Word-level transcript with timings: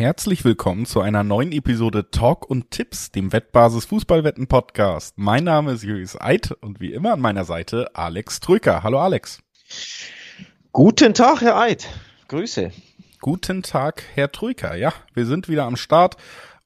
Herzlich 0.00 0.46
willkommen 0.46 0.86
zu 0.86 1.02
einer 1.02 1.22
neuen 1.24 1.52
Episode 1.52 2.10
Talk 2.10 2.48
und 2.48 2.70
Tipps, 2.70 3.10
dem 3.10 3.34
Wettbasis 3.34 3.84
Fußballwetten 3.84 4.46
Podcast. 4.46 5.18
Mein 5.18 5.44
Name 5.44 5.72
ist 5.72 5.82
Julius 5.82 6.18
Eid 6.18 6.52
und 6.62 6.80
wie 6.80 6.94
immer 6.94 7.12
an 7.12 7.20
meiner 7.20 7.44
Seite 7.44 7.90
Alex 7.92 8.40
Trücker. 8.40 8.82
Hallo 8.82 8.98
Alex. 8.98 9.42
Guten 10.72 11.12
Tag, 11.12 11.42
Herr 11.42 11.58
Eid. 11.58 11.86
Grüße. 12.28 12.72
Guten 13.20 13.62
Tag, 13.62 14.02
Herr 14.14 14.32
Trücker. 14.32 14.74
Ja, 14.74 14.94
wir 15.12 15.26
sind 15.26 15.50
wieder 15.50 15.64
am 15.64 15.76
Start 15.76 16.16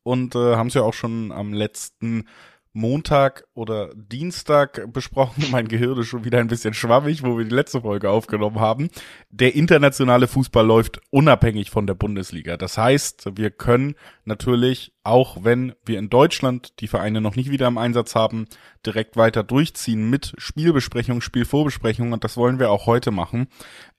und 0.04 0.36
äh, 0.36 0.54
haben 0.54 0.68
es 0.68 0.74
ja 0.74 0.82
auch 0.82 0.94
schon 0.94 1.32
am 1.32 1.52
letzten 1.52 2.28
Montag 2.74 3.44
oder 3.54 3.90
Dienstag 3.94 4.92
besprochen. 4.92 5.44
Mein 5.52 5.68
Gehirn 5.68 5.98
ist 5.98 6.08
schon 6.08 6.24
wieder 6.24 6.40
ein 6.40 6.48
bisschen 6.48 6.74
schwammig, 6.74 7.22
wo 7.22 7.38
wir 7.38 7.44
die 7.44 7.54
letzte 7.54 7.80
Folge 7.80 8.10
aufgenommen 8.10 8.58
haben. 8.58 8.90
Der 9.30 9.54
internationale 9.54 10.26
Fußball 10.26 10.66
läuft 10.66 11.00
unabhängig 11.10 11.70
von 11.70 11.86
der 11.86 11.94
Bundesliga. 11.94 12.56
Das 12.56 12.76
heißt, 12.76 13.36
wir 13.36 13.50
können 13.52 13.94
natürlich, 14.24 14.92
auch 15.04 15.44
wenn 15.44 15.74
wir 15.86 16.00
in 16.00 16.10
Deutschland 16.10 16.80
die 16.80 16.88
Vereine 16.88 17.20
noch 17.20 17.36
nicht 17.36 17.50
wieder 17.50 17.68
im 17.68 17.78
Einsatz 17.78 18.16
haben, 18.16 18.46
direkt 18.84 19.16
weiter 19.16 19.44
durchziehen 19.44 20.10
mit 20.10 20.34
Spielbesprechung, 20.36 21.20
Spielvorbesprechung. 21.20 22.12
Und 22.12 22.24
das 22.24 22.36
wollen 22.36 22.58
wir 22.58 22.70
auch 22.70 22.86
heute 22.86 23.12
machen, 23.12 23.46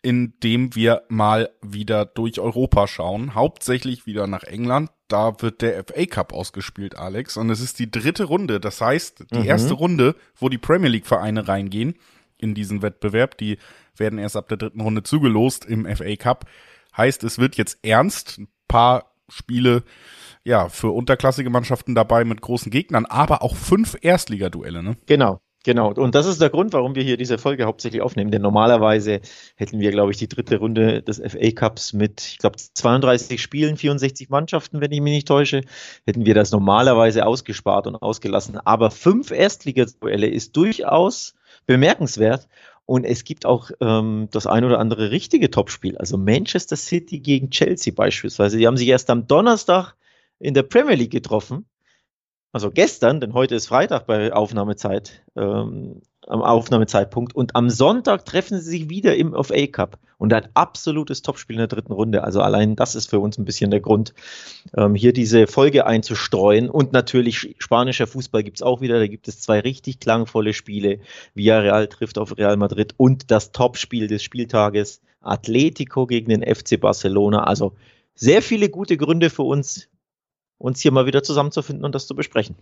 indem 0.02 0.76
wir 0.76 1.04
mal 1.08 1.50
wieder 1.62 2.06
durch 2.06 2.42
Europa 2.42 2.88
schauen. 2.88 3.36
Hauptsächlich 3.36 4.06
wieder 4.06 4.28
nach 4.28 4.44
England 4.44 4.90
da 5.08 5.42
wird 5.42 5.62
der 5.62 5.84
FA 5.84 6.06
Cup 6.06 6.34
ausgespielt, 6.34 6.98
Alex. 6.98 7.38
Und 7.38 7.50
es 7.50 7.62
ist 7.62 7.80
die 7.80 7.90
dritte 7.90 8.26
Runde. 8.26 8.60
Das 8.60 8.82
heißt, 8.82 9.26
die 9.32 9.40
mhm. 9.40 9.46
erste 9.46 9.74
Runde, 9.74 10.16
wo 10.36 10.50
die 10.50 10.58
Premier 10.58 10.90
League 10.90 11.08
Vereine 11.08 11.48
reingehen 11.48 11.96
in 12.38 12.54
diesen 12.54 12.82
Wettbewerb, 12.82 13.38
die 13.38 13.58
werden 13.96 14.20
erst 14.20 14.36
ab 14.36 14.50
der 14.50 14.58
dritten 14.58 14.82
Runde 14.82 15.04
zugelost 15.04 15.66
im 15.66 15.86
FA 15.86 16.16
Cup. 16.16 16.46
Heißt, 16.96 17.24
es 17.24 17.38
wird 17.38 17.56
jetzt 17.56 17.80
ernst. 17.84 18.40
Ein 18.40 18.48
paar 18.68 19.12
Spiele, 19.30 19.84
ja, 20.44 20.70
für 20.70 20.90
unterklassige 20.90 21.50
Mannschaften 21.50 21.96
dabei 21.96 22.24
mit 22.26 22.42
großen 22.42 22.72
Gegnern, 22.72 23.06
aber 23.06 23.42
auch 23.42 23.56
fünf 23.56 23.98
Erstligaduelle, 24.02 24.84
ne? 24.84 24.98
Genau. 25.08 25.40
Genau, 25.66 25.92
und 25.92 26.14
das 26.14 26.28
ist 26.28 26.40
der 26.40 26.52
Grund, 26.52 26.74
warum 26.74 26.94
wir 26.94 27.02
hier 27.02 27.18
diese 27.18 27.40
Folge 27.40 27.66
hauptsächlich 27.66 28.04
aufnehmen. 28.04 28.30
Denn 28.30 28.44
normalerweise 28.44 29.22
hätten 29.56 29.80
wir, 29.80 29.90
glaube 29.90 30.12
ich, 30.12 30.18
die 30.18 30.28
dritte 30.28 30.58
Runde 30.60 31.02
des 31.02 31.18
FA 31.18 31.52
Cups 31.56 31.92
mit, 31.92 32.22
ich 32.22 32.38
glaube, 32.38 32.58
32 32.58 33.42
Spielen, 33.42 33.76
64 33.76 34.30
Mannschaften, 34.30 34.80
wenn 34.80 34.92
ich 34.92 35.02
mich 35.02 35.14
nicht 35.14 35.28
täusche, 35.28 35.62
hätten 36.06 36.28
wir 36.28 36.36
das 36.36 36.52
normalerweise 36.52 37.26
ausgespart 37.26 37.88
und 37.88 37.96
ausgelassen. 37.96 38.60
Aber 38.60 38.92
fünf 38.92 39.32
Erstligaduelle 39.32 40.28
ist 40.28 40.56
durchaus 40.56 41.34
bemerkenswert. 41.66 42.48
Und 42.86 43.04
es 43.04 43.24
gibt 43.24 43.48
auch 43.48 43.72
ähm, 43.82 44.28
das 44.30 44.46
ein 44.46 44.66
oder 44.66 44.78
andere 44.78 45.10
richtige 45.10 45.50
Topspiel. 45.50 45.98
Also 45.98 46.20
Manchester 46.20 46.76
City 46.76 47.22
gegen 47.22 47.50
Chelsea 47.50 47.92
beispielsweise. 47.92 48.60
Die 48.60 48.68
haben 48.68 48.78
sich 48.78 48.88
erst 48.88 49.10
am 49.10 49.26
Donnerstag 49.26 49.96
in 50.38 50.54
der 50.54 50.62
Premier 50.62 50.94
League 50.94 51.10
getroffen 51.10 51.66
also 52.56 52.72
gestern, 52.72 53.20
denn 53.20 53.34
heute 53.34 53.54
ist 53.54 53.68
Freitag 53.68 54.08
bei 54.08 54.32
Aufnahmezeit, 54.32 55.26
ähm, 55.36 56.02
am 56.26 56.42
Aufnahmezeitpunkt. 56.42 57.36
Und 57.36 57.54
am 57.54 57.70
Sonntag 57.70 58.24
treffen 58.24 58.62
sie 58.62 58.70
sich 58.70 58.90
wieder 58.90 59.18
im 59.18 59.34
FA 59.34 59.68
Cup. 59.68 60.00
Und 60.18 60.32
ein 60.32 60.48
absolutes 60.54 61.22
Topspiel 61.22 61.58
in 61.58 61.60
der 61.60 61.68
dritten 61.68 61.92
Runde. 61.92 62.24
Also 62.24 62.40
allein 62.40 62.78
das 62.78 62.96
ist 62.96 63.10
für 63.10 63.20
uns 63.20 63.38
ein 63.38 63.44
bisschen 63.44 63.72
der 63.72 63.82
Grund, 63.82 64.14
ähm, 64.74 64.96
hier 64.96 65.12
diese 65.12 65.48
Folge 65.48 65.86
einzustreuen. 65.86 66.70
Und 66.70 66.94
natürlich 66.94 67.58
spanischer 67.60 68.08
Fußball 68.08 68.42
gibt 68.42 68.60
es 68.60 68.62
auch 68.62 68.80
wieder. 68.80 69.00
Da 69.00 69.08
gibt 69.08 69.28
es 69.28 69.42
zwei 69.42 69.60
richtig 69.60 70.00
klangvolle 70.00 70.54
Spiele. 70.54 71.00
Villarreal 71.34 71.90
trifft 71.90 72.18
auf 72.18 72.38
Real 72.38 72.56
Madrid 72.56 72.94
und 72.96 73.32
das 73.32 73.52
Topspiel 73.52 74.08
des 74.08 74.24
Spieltages. 74.24 75.02
Atletico 75.20 76.08
gegen 76.08 76.30
den 76.30 76.42
FC 76.42 76.80
Barcelona. 76.80 77.44
Also 77.44 77.74
sehr 78.14 78.42
viele 78.42 78.70
gute 78.70 78.96
Gründe 78.96 79.30
für 79.30 79.44
uns, 79.44 79.90
uns 80.58 80.82
hier 80.82 80.92
mal 80.92 81.06
wieder 81.06 81.24
zusammenzufinden 81.24 81.86
und 81.86 81.96
das 81.96 82.08
zu 82.08 82.16
besprechen. 82.16 82.56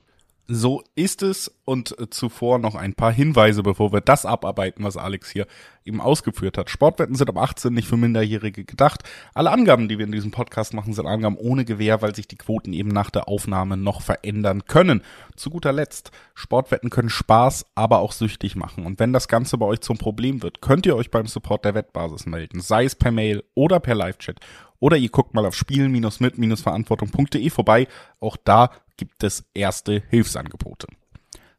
So 0.48 0.84
ist 0.96 1.24
es 1.24 1.56
und 1.64 1.98
äh, 1.98 2.10
zuvor 2.10 2.60
noch 2.60 2.76
ein 2.76 2.96
paar 2.96 3.14
Hinweise, 3.14 3.64
bevor 3.64 3.94
wir 3.94 4.02
das 4.02 4.26
abarbeiten, 4.26 4.84
was 4.84 4.98
Alex 4.98 5.30
hier 5.30 5.48
eben 5.86 6.02
ausgeführt 6.02 6.58
hat. 6.58 6.70
Sportwetten 6.70 7.16
sind 7.16 7.30
ab 7.30 7.38
18 7.38 7.74
nicht 7.74 7.88
für 7.88 7.96
Minderjährige 7.96 8.66
gedacht. 8.66 9.04
Alle 9.34 9.52
Angaben, 9.52 9.88
die 9.88 9.98
wir 9.98 10.06
in 10.06 10.12
diesem 10.12 10.32
Podcast 10.32 10.74
machen, 10.74 10.92
sind 10.92 11.08
Angaben 11.08 11.38
ohne 11.38 11.64
Gewähr, 11.64 12.02
weil 12.02 12.14
sich 12.14 12.28
die 12.28 12.36
Quoten 12.36 12.74
eben 12.74 12.90
nach 12.90 13.10
der 13.10 13.30
Aufnahme 13.30 13.78
noch 13.78 14.02
verändern 14.02 14.66
können. 14.66 15.02
Zu 15.38 15.50
guter 15.50 15.72
Letzt, 15.72 16.12
Sportwetten 16.34 16.90
können 16.90 17.10
Spaß, 17.10 17.66
aber 17.74 18.00
auch 18.00 18.12
süchtig 18.12 18.58
machen. 18.58 18.86
Und 18.86 19.00
wenn 19.00 19.14
das 19.14 19.30
Ganze 19.30 19.58
bei 19.58 19.66
euch 19.66 19.80
zum 19.80 19.98
Problem 19.98 20.44
wird, 20.44 20.62
könnt 20.62 20.86
ihr 20.86 20.98
euch 20.98 21.10
beim 21.10 21.28
Support 21.28 21.64
der 21.64 21.74
Wettbasis 21.74 22.26
melden, 22.26 22.60
sei 22.60 22.84
es 22.84 22.96
per 22.96 23.12
Mail 23.12 23.44
oder 23.56 23.80
per 23.80 23.96
Live-Chat. 23.96 24.42
Oder 24.84 24.98
ihr 24.98 25.08
guckt 25.08 25.34
mal 25.34 25.46
auf 25.46 25.56
spielen-mit-verantwortung.de 25.56 27.50
vorbei. 27.50 27.88
Auch 28.20 28.36
da 28.36 28.70
gibt 28.98 29.24
es 29.24 29.46
erste 29.54 30.04
Hilfsangebote. 30.10 30.88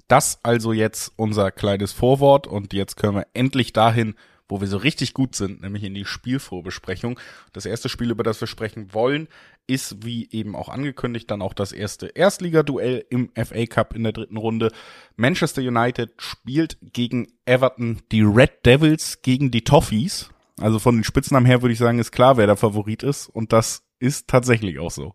Das 0.08 0.40
also 0.42 0.74
jetzt 0.74 1.14
unser 1.16 1.50
kleines 1.50 1.92
Vorwort 1.92 2.46
und 2.46 2.74
jetzt 2.74 2.98
können 2.98 3.16
wir 3.16 3.26
endlich 3.32 3.72
dahin, 3.72 4.14
wo 4.46 4.60
wir 4.60 4.68
so 4.68 4.76
richtig 4.76 5.14
gut 5.14 5.36
sind, 5.36 5.62
nämlich 5.62 5.84
in 5.84 5.94
die 5.94 6.04
Spielvorbesprechung. 6.04 7.18
Das 7.54 7.64
erste 7.64 7.88
Spiel, 7.88 8.10
über 8.10 8.24
das 8.24 8.42
wir 8.42 8.46
sprechen 8.46 8.92
wollen, 8.92 9.28
ist 9.66 10.04
wie 10.04 10.28
eben 10.30 10.54
auch 10.54 10.68
angekündigt 10.68 11.30
dann 11.30 11.40
auch 11.40 11.54
das 11.54 11.72
erste 11.72 12.08
Erstligaduell 12.08 13.06
im 13.08 13.30
FA 13.42 13.64
Cup 13.64 13.96
in 13.96 14.02
der 14.02 14.12
dritten 14.12 14.36
Runde. 14.36 14.70
Manchester 15.16 15.62
United 15.62 16.10
spielt 16.18 16.76
gegen 16.92 17.28
Everton 17.46 18.02
die 18.12 18.20
Red 18.20 18.66
Devils 18.66 19.22
gegen 19.22 19.50
die 19.50 19.64
Toffees. 19.64 20.28
Also 20.60 20.78
von 20.78 20.96
den 20.96 21.04
Spitznamen 21.04 21.46
her 21.46 21.62
würde 21.62 21.72
ich 21.72 21.78
sagen, 21.78 21.98
ist 21.98 22.12
klar, 22.12 22.36
wer 22.36 22.46
der 22.46 22.56
Favorit 22.56 23.02
ist. 23.02 23.28
Und 23.28 23.52
das 23.52 23.82
ist 23.98 24.28
tatsächlich 24.28 24.78
auch 24.78 24.90
so. 24.90 25.14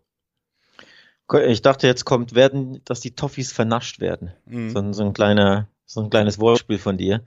Ich 1.46 1.62
dachte, 1.62 1.86
jetzt 1.86 2.04
kommt, 2.04 2.34
werden, 2.34 2.82
dass 2.84 3.00
die 3.00 3.14
Toffees 3.14 3.52
vernascht 3.52 4.00
werden. 4.00 4.32
Mhm. 4.46 4.70
So, 4.70 4.92
so, 4.92 5.04
ein 5.04 5.12
kleiner, 5.12 5.68
so 5.86 6.02
ein 6.02 6.10
kleines 6.10 6.40
Wortspiel 6.40 6.78
von 6.78 6.98
dir. 6.98 7.22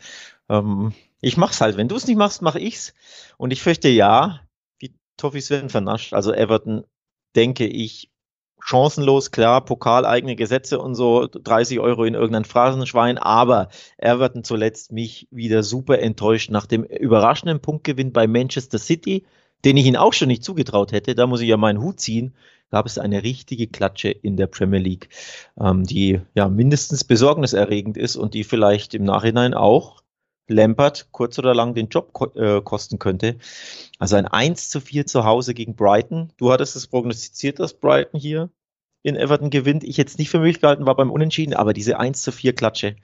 Ähm, 0.50 0.94
ich 1.22 1.38
mach's 1.38 1.62
halt. 1.62 1.78
Wenn 1.78 1.88
du 1.88 1.96
es 1.96 2.06
nicht 2.06 2.18
machst, 2.18 2.42
mach 2.42 2.56
ich's. 2.56 2.94
Und 3.38 3.52
ich 3.52 3.64
fürchte 3.64 3.88
ja, 3.88 4.42
die 4.82 4.94
Toffees 5.16 5.50
werden 5.50 5.70
vernascht. 5.70 6.14
Also 6.14 6.34
Everton, 6.34 6.84
denke 7.36 7.66
ich, 7.66 8.12
chancenlos, 8.64 9.32
klar, 9.32 9.64
pokaleigene 9.66 10.36
Gesetze 10.36 10.80
und 10.80 10.96
so, 10.96 11.28
30 11.28 11.80
Euro 11.80 12.06
in 12.06 12.14
irgendein 12.14 12.46
Phrasenschwein, 12.46 13.18
aber 13.18 13.70
Everton 13.98 14.44
zuletzt 14.44 14.92
mich 14.92 15.28
wieder 15.32 15.64
super 15.64 16.00
enttäuscht 16.00 16.50
nach 16.50 16.66
dem 16.66 16.84
überraschenden 16.84 17.60
Punktgewinn 17.60 18.14
bei 18.14 18.26
Manchester 18.26 18.80
City, 18.80 19.26
den 19.66 19.78
ich 19.78 19.86
ihnen 19.86 19.98
auch 19.98 20.14
schon 20.14 20.30
nicht 20.30 20.44
zugetraut 20.44 20.92
hätte, 20.92 21.16
da 21.16 21.28
muss 21.28 21.42
ich 21.42 21.50
ja 21.50 21.58
meinen 21.58 21.82
Hut 21.82 22.00
ziehen, 22.00 22.34
gab 22.72 22.86
es 22.86 22.98
eine 22.98 23.22
richtige 23.22 23.68
Klatsche 23.68 24.10
in 24.10 24.38
der 24.38 24.48
Premier 24.48 24.80
League, 24.80 25.10
ähm, 25.60 25.84
die 25.84 26.22
ja 26.34 26.48
mindestens 26.48 27.04
besorgniserregend 27.04 27.98
ist 27.98 28.16
und 28.16 28.34
die 28.34 28.44
vielleicht 28.44 28.94
im 28.94 29.04
Nachhinein 29.04 29.54
auch 29.54 30.03
Lampert 30.48 31.08
kurz 31.12 31.40
oder 31.40 31.54
lang 31.56 31.74
den 31.74 31.88
Job 31.88 32.14
ko 32.14 32.26
äh, 32.36 32.62
kosten 32.62 33.00
könnte. 33.00 33.38
Also 34.00 34.16
ein 34.16 34.28
1 34.28 34.70
zu 34.70 34.82
4 34.82 35.06
zu 35.06 35.24
Hause 35.24 35.54
gegen 35.54 35.76
Brighton. 35.76 36.32
Du 36.38 36.52
hattest 36.52 36.76
es 36.76 36.88
prognostiziert, 36.88 37.60
dass 37.60 37.74
Brighton 37.74 38.20
hier 38.20 38.50
in 39.04 39.16
Everton 39.16 39.50
gewinnt. 39.50 39.84
Ich 39.84 39.98
jetzt 39.98 40.20
nicht 40.20 40.30
für 40.30 40.40
möglich 40.40 40.62
gehalten, 40.62 40.86
war 40.86 40.96
beim 40.96 41.12
Unentschieden, 41.12 41.54
aber 41.54 41.74
diese 41.74 42.00
1 42.00 42.22
zu 42.22 42.32
4 42.32 42.54
Klatsche, 42.54 42.96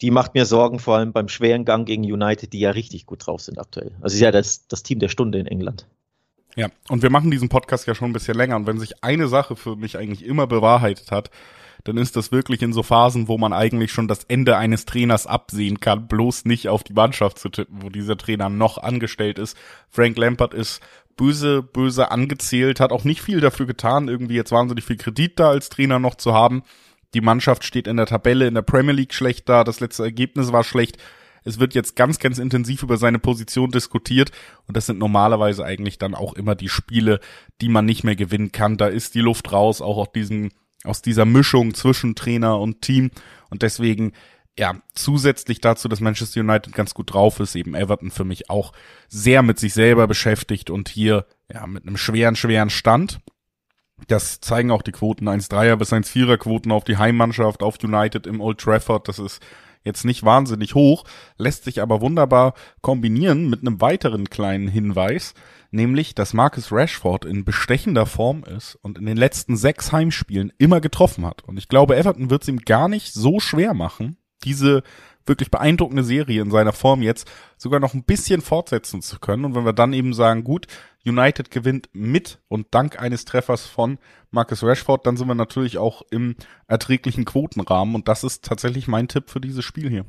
die 0.00 0.10
macht 0.10 0.34
mir 0.34 0.46
Sorgen, 0.46 0.78
vor 0.78 0.96
allem 0.96 1.12
beim 1.12 1.28
schweren 1.28 1.64
Gang 1.64 1.86
gegen 1.86 2.02
United, 2.02 2.52
die 2.52 2.60
ja 2.60 2.70
richtig 2.70 3.06
gut 3.06 3.26
drauf 3.26 3.40
sind 3.40 3.58
aktuell. 3.58 3.92
Also 4.00 4.14
ist 4.14 4.20
ja 4.20 4.32
das, 4.32 4.66
das 4.66 4.82
Team 4.82 4.98
der 4.98 5.08
Stunde 5.08 5.38
in 5.38 5.46
England. 5.46 5.86
Ja, 6.56 6.68
und 6.88 7.02
wir 7.02 7.10
machen 7.10 7.30
diesen 7.30 7.48
Podcast 7.48 7.86
ja 7.86 7.94
schon 7.94 8.10
ein 8.10 8.12
bisschen 8.12 8.36
länger 8.36 8.56
und 8.56 8.66
wenn 8.66 8.78
sich 8.78 9.02
eine 9.02 9.28
Sache 9.28 9.56
für 9.56 9.76
mich 9.76 9.96
eigentlich 9.96 10.24
immer 10.24 10.46
bewahrheitet 10.46 11.10
hat, 11.10 11.30
dann 11.84 11.96
ist 11.96 12.16
das 12.16 12.32
wirklich 12.32 12.62
in 12.62 12.72
so 12.72 12.82
Phasen, 12.82 13.28
wo 13.28 13.38
man 13.38 13.52
eigentlich 13.52 13.92
schon 13.92 14.08
das 14.08 14.24
Ende 14.24 14.56
eines 14.56 14.84
Trainers 14.84 15.26
absehen 15.26 15.80
kann, 15.80 16.08
bloß 16.08 16.44
nicht 16.44 16.68
auf 16.68 16.84
die 16.84 16.92
Mannschaft 16.92 17.38
zu 17.38 17.48
tippen, 17.48 17.82
wo 17.82 17.90
dieser 17.90 18.16
Trainer 18.16 18.48
noch 18.48 18.78
angestellt 18.78 19.38
ist. 19.38 19.56
Frank 19.88 20.16
Lampard 20.16 20.54
ist 20.54 20.80
böse, 21.16 21.62
böse 21.62 22.10
angezählt, 22.10 22.80
hat 22.80 22.92
auch 22.92 23.04
nicht 23.04 23.22
viel 23.22 23.40
dafür 23.40 23.66
getan, 23.66 24.08
irgendwie 24.08 24.34
jetzt 24.36 24.52
wahnsinnig 24.52 24.84
viel 24.84 24.96
Kredit 24.96 25.38
da 25.38 25.50
als 25.50 25.68
Trainer 25.68 25.98
noch 25.98 26.14
zu 26.14 26.32
haben. 26.32 26.62
Die 27.14 27.20
Mannschaft 27.20 27.64
steht 27.64 27.86
in 27.86 27.96
der 27.96 28.06
Tabelle 28.06 28.46
in 28.46 28.54
der 28.54 28.62
Premier 28.62 28.94
League 28.94 29.14
schlecht 29.14 29.48
da, 29.48 29.64
das 29.64 29.80
letzte 29.80 30.02
Ergebnis 30.02 30.52
war 30.52 30.64
schlecht. 30.64 30.96
Es 31.44 31.58
wird 31.58 31.74
jetzt 31.74 31.96
ganz, 31.96 32.18
ganz 32.18 32.38
intensiv 32.38 32.82
über 32.82 32.96
seine 32.96 33.18
Position 33.18 33.70
diskutiert 33.70 34.30
und 34.66 34.76
das 34.76 34.86
sind 34.86 34.98
normalerweise 34.98 35.64
eigentlich 35.64 35.98
dann 35.98 36.14
auch 36.14 36.34
immer 36.34 36.54
die 36.54 36.68
Spiele, 36.68 37.20
die 37.60 37.68
man 37.68 37.84
nicht 37.84 38.04
mehr 38.04 38.16
gewinnen 38.16 38.52
kann. 38.52 38.76
Da 38.76 38.86
ist 38.86 39.14
die 39.14 39.20
Luft 39.20 39.52
raus, 39.52 39.82
auch 39.82 39.98
auf 39.98 40.12
diesen 40.12 40.52
aus 40.84 41.02
dieser 41.02 41.24
Mischung 41.24 41.74
zwischen 41.74 42.14
Trainer 42.14 42.58
und 42.58 42.82
Team. 42.82 43.10
Und 43.50 43.62
deswegen, 43.62 44.12
ja, 44.58 44.74
zusätzlich 44.94 45.60
dazu, 45.60 45.88
dass 45.88 46.00
Manchester 46.00 46.40
United 46.40 46.74
ganz 46.74 46.94
gut 46.94 47.12
drauf 47.12 47.40
ist, 47.40 47.54
eben 47.54 47.74
Everton 47.74 48.10
für 48.10 48.24
mich 48.24 48.50
auch 48.50 48.72
sehr 49.08 49.42
mit 49.42 49.58
sich 49.58 49.74
selber 49.74 50.06
beschäftigt 50.06 50.70
und 50.70 50.88
hier, 50.88 51.26
ja, 51.52 51.66
mit 51.66 51.86
einem 51.86 51.96
schweren, 51.96 52.36
schweren 52.36 52.70
Stand. 52.70 53.20
Das 54.08 54.40
zeigen 54.40 54.70
auch 54.70 54.82
die 54.82 54.92
Quoten 54.92 55.28
1-3er 55.28 55.76
bis 55.76 55.92
1-4er 55.92 56.36
Quoten 56.36 56.72
auf 56.72 56.84
die 56.84 56.96
Heimmannschaft, 56.96 57.62
auf 57.62 57.78
United 57.82 58.26
im 58.26 58.40
Old 58.40 58.58
Trafford. 58.58 59.06
Das 59.08 59.18
ist 59.18 59.40
jetzt 59.84 60.04
nicht 60.04 60.24
wahnsinnig 60.24 60.74
hoch, 60.74 61.04
lässt 61.38 61.64
sich 61.64 61.80
aber 61.80 62.00
wunderbar 62.00 62.54
kombinieren 62.80 63.48
mit 63.50 63.60
einem 63.60 63.80
weiteren 63.80 64.30
kleinen 64.30 64.68
Hinweis, 64.68 65.34
nämlich, 65.72 66.14
dass 66.14 66.34
Marcus 66.34 66.70
Rashford 66.70 67.24
in 67.24 67.44
bestechender 67.44 68.06
Form 68.06 68.44
ist 68.44 68.76
und 68.76 68.98
in 68.98 69.06
den 69.06 69.16
letzten 69.16 69.56
sechs 69.56 69.90
Heimspielen 69.90 70.52
immer 70.58 70.80
getroffen 70.80 71.26
hat. 71.26 71.42
Und 71.42 71.58
ich 71.58 71.68
glaube, 71.68 71.96
Everton 71.96 72.30
wird 72.30 72.42
es 72.42 72.48
ihm 72.48 72.60
gar 72.60 72.88
nicht 72.88 73.12
so 73.12 73.40
schwer 73.40 73.74
machen, 73.74 74.16
diese 74.44 74.82
wirklich 75.26 75.50
beeindruckende 75.50 76.04
Serie 76.04 76.42
in 76.42 76.50
seiner 76.50 76.72
Form 76.72 77.02
jetzt 77.02 77.30
sogar 77.56 77.80
noch 77.80 77.94
ein 77.94 78.04
bisschen 78.04 78.40
fortsetzen 78.40 79.02
zu 79.02 79.18
können. 79.18 79.44
Und 79.44 79.54
wenn 79.54 79.64
wir 79.64 79.72
dann 79.72 79.92
eben 79.92 80.14
sagen, 80.14 80.44
gut, 80.44 80.66
United 81.04 81.50
gewinnt 81.50 81.88
mit 81.92 82.40
und 82.48 82.68
dank 82.72 83.00
eines 83.00 83.24
Treffers 83.24 83.66
von 83.66 83.98
Marcus 84.30 84.62
Rashford, 84.62 85.06
dann 85.06 85.16
sind 85.16 85.28
wir 85.28 85.34
natürlich 85.34 85.78
auch 85.78 86.02
im 86.10 86.36
erträglichen 86.66 87.24
Quotenrahmen. 87.24 87.94
Und 87.94 88.08
das 88.08 88.24
ist 88.24 88.44
tatsächlich 88.44 88.88
mein 88.88 89.08
Tipp 89.08 89.30
für 89.30 89.40
dieses 89.40 89.64
Spiel 89.64 89.88
hier. 89.88 90.06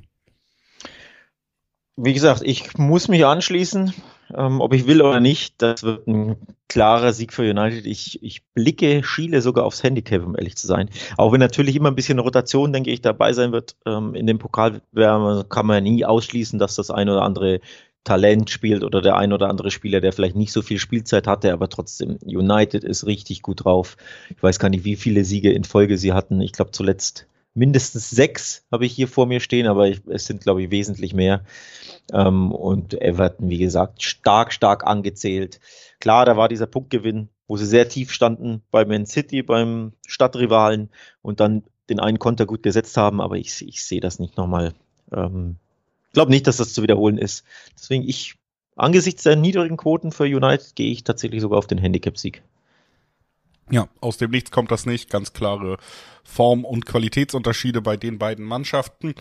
Wie 1.95 2.13
gesagt, 2.13 2.41
ich 2.43 2.75
muss 2.77 3.07
mich 3.07 3.25
anschließen, 3.25 3.93
ähm, 4.35 4.61
ob 4.61 4.73
ich 4.73 4.87
will 4.87 5.01
oder 5.01 5.19
nicht. 5.19 5.61
Das 5.61 5.83
wird 5.83 6.07
ein 6.07 6.37
klarer 6.67 7.13
Sieg 7.13 7.33
für 7.33 7.43
United. 7.43 7.85
Ich, 7.85 8.23
ich 8.23 8.43
blicke, 8.55 9.03
schiele 9.03 9.41
sogar 9.41 9.65
aufs 9.65 9.83
Handicap, 9.83 10.25
um 10.25 10.35
ehrlich 10.35 10.55
zu 10.55 10.65
sein. 10.65 10.89
Auch 11.17 11.31
wenn 11.31 11.39
natürlich 11.39 11.75
immer 11.75 11.89
ein 11.89 11.95
bisschen 11.95 12.17
Rotation, 12.17 12.73
denke 12.73 12.89
ich, 12.89 13.01
dabei 13.01 13.33
sein 13.33 13.51
wird. 13.51 13.75
Ähm, 13.85 14.15
in 14.15 14.25
dem 14.25 14.39
Pokalwettbewerb 14.39 15.49
kann 15.49 15.67
man 15.67 15.85
ja 15.85 15.91
nie 15.91 16.05
ausschließen, 16.05 16.57
dass 16.57 16.75
das 16.75 16.89
ein 16.89 17.09
oder 17.09 17.21
andere 17.21 17.59
Talent 18.03 18.49
spielt 18.49 18.83
oder 18.83 19.01
der 19.01 19.15
ein 19.15 19.31
oder 19.31 19.49
andere 19.49 19.71
Spieler, 19.71 20.01
der 20.01 20.11
vielleicht 20.11 20.35
nicht 20.35 20.51
so 20.51 20.61
viel 20.61 20.77
Spielzeit 20.77 21.25
hatte, 21.25 21.53
aber 21.53 21.69
trotzdem, 21.69 22.17
United 22.25 22.83
ist 22.83 23.05
richtig 23.05 23.41
gut 23.41 23.63
drauf. 23.63 23.95
Ich 24.35 24.43
weiß 24.43 24.59
gar 24.59 24.69
nicht, 24.69 24.83
wie 24.83 24.97
viele 24.97 25.23
Siege 25.23 25.53
in 25.53 25.63
Folge 25.63 25.97
sie 25.97 26.11
hatten. 26.11 26.41
Ich 26.41 26.51
glaube 26.51 26.71
zuletzt 26.71 27.27
mindestens 27.53 28.09
sechs 28.09 28.65
habe 28.71 28.85
ich 28.85 28.93
hier 28.93 29.07
vor 29.07 29.25
mir 29.25 29.39
stehen, 29.39 29.67
aber 29.67 29.87
ich, 29.87 30.01
es 30.07 30.25
sind, 30.25 30.41
glaube 30.41 30.63
ich, 30.63 30.71
wesentlich 30.71 31.13
mehr. 31.13 31.43
Ähm, 32.11 32.51
und 32.51 32.99
Everton, 33.01 33.49
wie 33.49 33.59
gesagt, 33.59 34.03
stark, 34.03 34.53
stark 34.53 34.85
angezählt. 34.85 35.59
Klar, 35.99 36.25
da 36.25 36.35
war 36.35 36.49
dieser 36.49 36.67
Punktgewinn, 36.67 37.29
wo 37.47 37.57
sie 37.57 37.65
sehr 37.65 37.87
tief 37.87 38.11
standen 38.11 38.61
bei 38.71 38.85
Man 38.85 39.05
City, 39.05 39.43
beim 39.43 39.93
Stadtrivalen 40.07 40.89
und 41.21 41.39
dann 41.39 41.63
den 41.89 41.99
einen 41.99 42.19
Konter 42.19 42.45
gut 42.45 42.63
gesetzt 42.63 42.97
haben, 42.97 43.21
aber 43.21 43.37
ich, 43.37 43.65
ich 43.67 43.83
sehe 43.83 43.99
das 43.99 44.19
nicht 44.19 44.37
nochmal. 44.37 44.73
Ähm, 45.11 45.57
glaube 46.13 46.31
nicht, 46.31 46.47
dass 46.47 46.57
das 46.57 46.73
zu 46.73 46.81
wiederholen 46.81 47.17
ist. 47.17 47.43
Deswegen 47.77 48.07
ich, 48.07 48.35
angesichts 48.75 49.23
der 49.23 49.35
niedrigen 49.35 49.77
Quoten 49.77 50.11
für 50.11 50.23
United, 50.23 50.75
gehe 50.75 50.91
ich 50.91 51.03
tatsächlich 51.03 51.41
sogar 51.41 51.59
auf 51.59 51.67
den 51.67 51.77
Handicap-Sieg. 51.77 52.41
Ja, 53.69 53.87
aus 54.01 54.17
dem 54.17 54.31
Nichts 54.31 54.51
kommt 54.51 54.71
das 54.71 54.85
nicht. 54.85 55.09
Ganz 55.09 55.33
klare 55.33 55.77
Form- 56.23 56.65
und 56.65 56.85
Qualitätsunterschiede 56.85 57.81
bei 57.81 57.97
den 57.97 58.19
beiden 58.19 58.45
Mannschaften. 58.45 59.15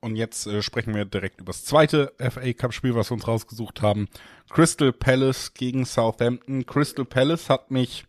Und 0.00 0.16
jetzt 0.16 0.46
äh, 0.46 0.62
sprechen 0.62 0.94
wir 0.94 1.04
direkt 1.04 1.40
über 1.40 1.52
das 1.52 1.64
zweite 1.64 2.12
FA 2.18 2.52
Cup 2.52 2.74
Spiel, 2.74 2.94
was 2.94 3.10
wir 3.10 3.14
uns 3.14 3.28
rausgesucht 3.28 3.82
haben. 3.82 4.08
Crystal 4.50 4.92
Palace 4.92 5.54
gegen 5.54 5.84
Southampton. 5.84 6.66
Crystal 6.66 7.04
Palace 7.04 7.48
hat 7.48 7.70
mich 7.70 8.04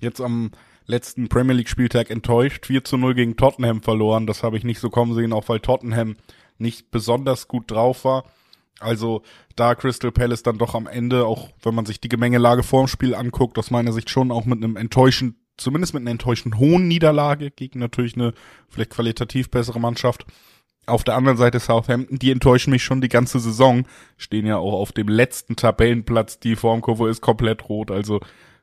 jetzt 0.00 0.20
am 0.20 0.52
letzten 0.86 1.28
Premier 1.28 1.54
League 1.54 1.68
Spieltag 1.68 2.10
enttäuscht. 2.10 2.66
4 2.66 2.82
zu 2.82 2.96
0 2.96 3.14
gegen 3.14 3.36
Tottenham 3.36 3.82
verloren. 3.82 4.26
Das 4.26 4.42
habe 4.42 4.56
ich 4.56 4.64
nicht 4.64 4.80
so 4.80 4.88
kommen 4.88 5.14
sehen, 5.14 5.34
auch 5.34 5.48
weil 5.48 5.60
Tottenham 5.60 6.16
nicht 6.56 6.90
besonders 6.90 7.46
gut 7.46 7.70
drauf 7.70 8.04
war. 8.04 8.24
Also 8.80 9.22
da 9.56 9.74
Crystal 9.74 10.12
Palace 10.12 10.42
dann 10.42 10.58
doch 10.58 10.74
am 10.74 10.86
Ende, 10.86 11.26
auch 11.26 11.50
wenn 11.62 11.74
man 11.74 11.86
sich 11.86 12.00
die 12.00 12.08
Gemengelage 12.08 12.62
vorm 12.62 12.86
Spiel 12.86 13.14
anguckt, 13.14 13.58
aus 13.58 13.70
meiner 13.70 13.92
Sicht 13.92 14.10
schon 14.10 14.30
auch 14.30 14.44
mit 14.44 14.62
einem 14.62 14.76
enttäuschend, 14.76 15.36
zumindest 15.56 15.94
mit 15.94 16.02
einer 16.02 16.12
enttäuschend 16.12 16.58
hohen 16.58 16.86
Niederlage 16.86 17.50
gegen 17.50 17.80
natürlich 17.80 18.14
eine 18.14 18.32
vielleicht 18.68 18.90
qualitativ 18.90 19.50
bessere 19.50 19.80
Mannschaft. 19.80 20.26
Auf 20.86 21.04
der 21.04 21.16
anderen 21.16 21.36
Seite 21.36 21.60
Southampton, 21.60 22.18
die 22.18 22.30
enttäuschen 22.30 22.70
mich 22.70 22.82
schon 22.82 23.00
die 23.00 23.10
ganze 23.10 23.40
Saison, 23.40 23.86
stehen 24.16 24.46
ja 24.46 24.56
auch 24.56 24.72
auf 24.72 24.92
dem 24.92 25.08
letzten 25.08 25.56
Tabellenplatz, 25.56 26.40
die 26.40 26.56
Formkurve 26.56 27.10
ist 27.10 27.20
komplett 27.20 27.68
rot, 27.68 27.90
also 27.90 28.20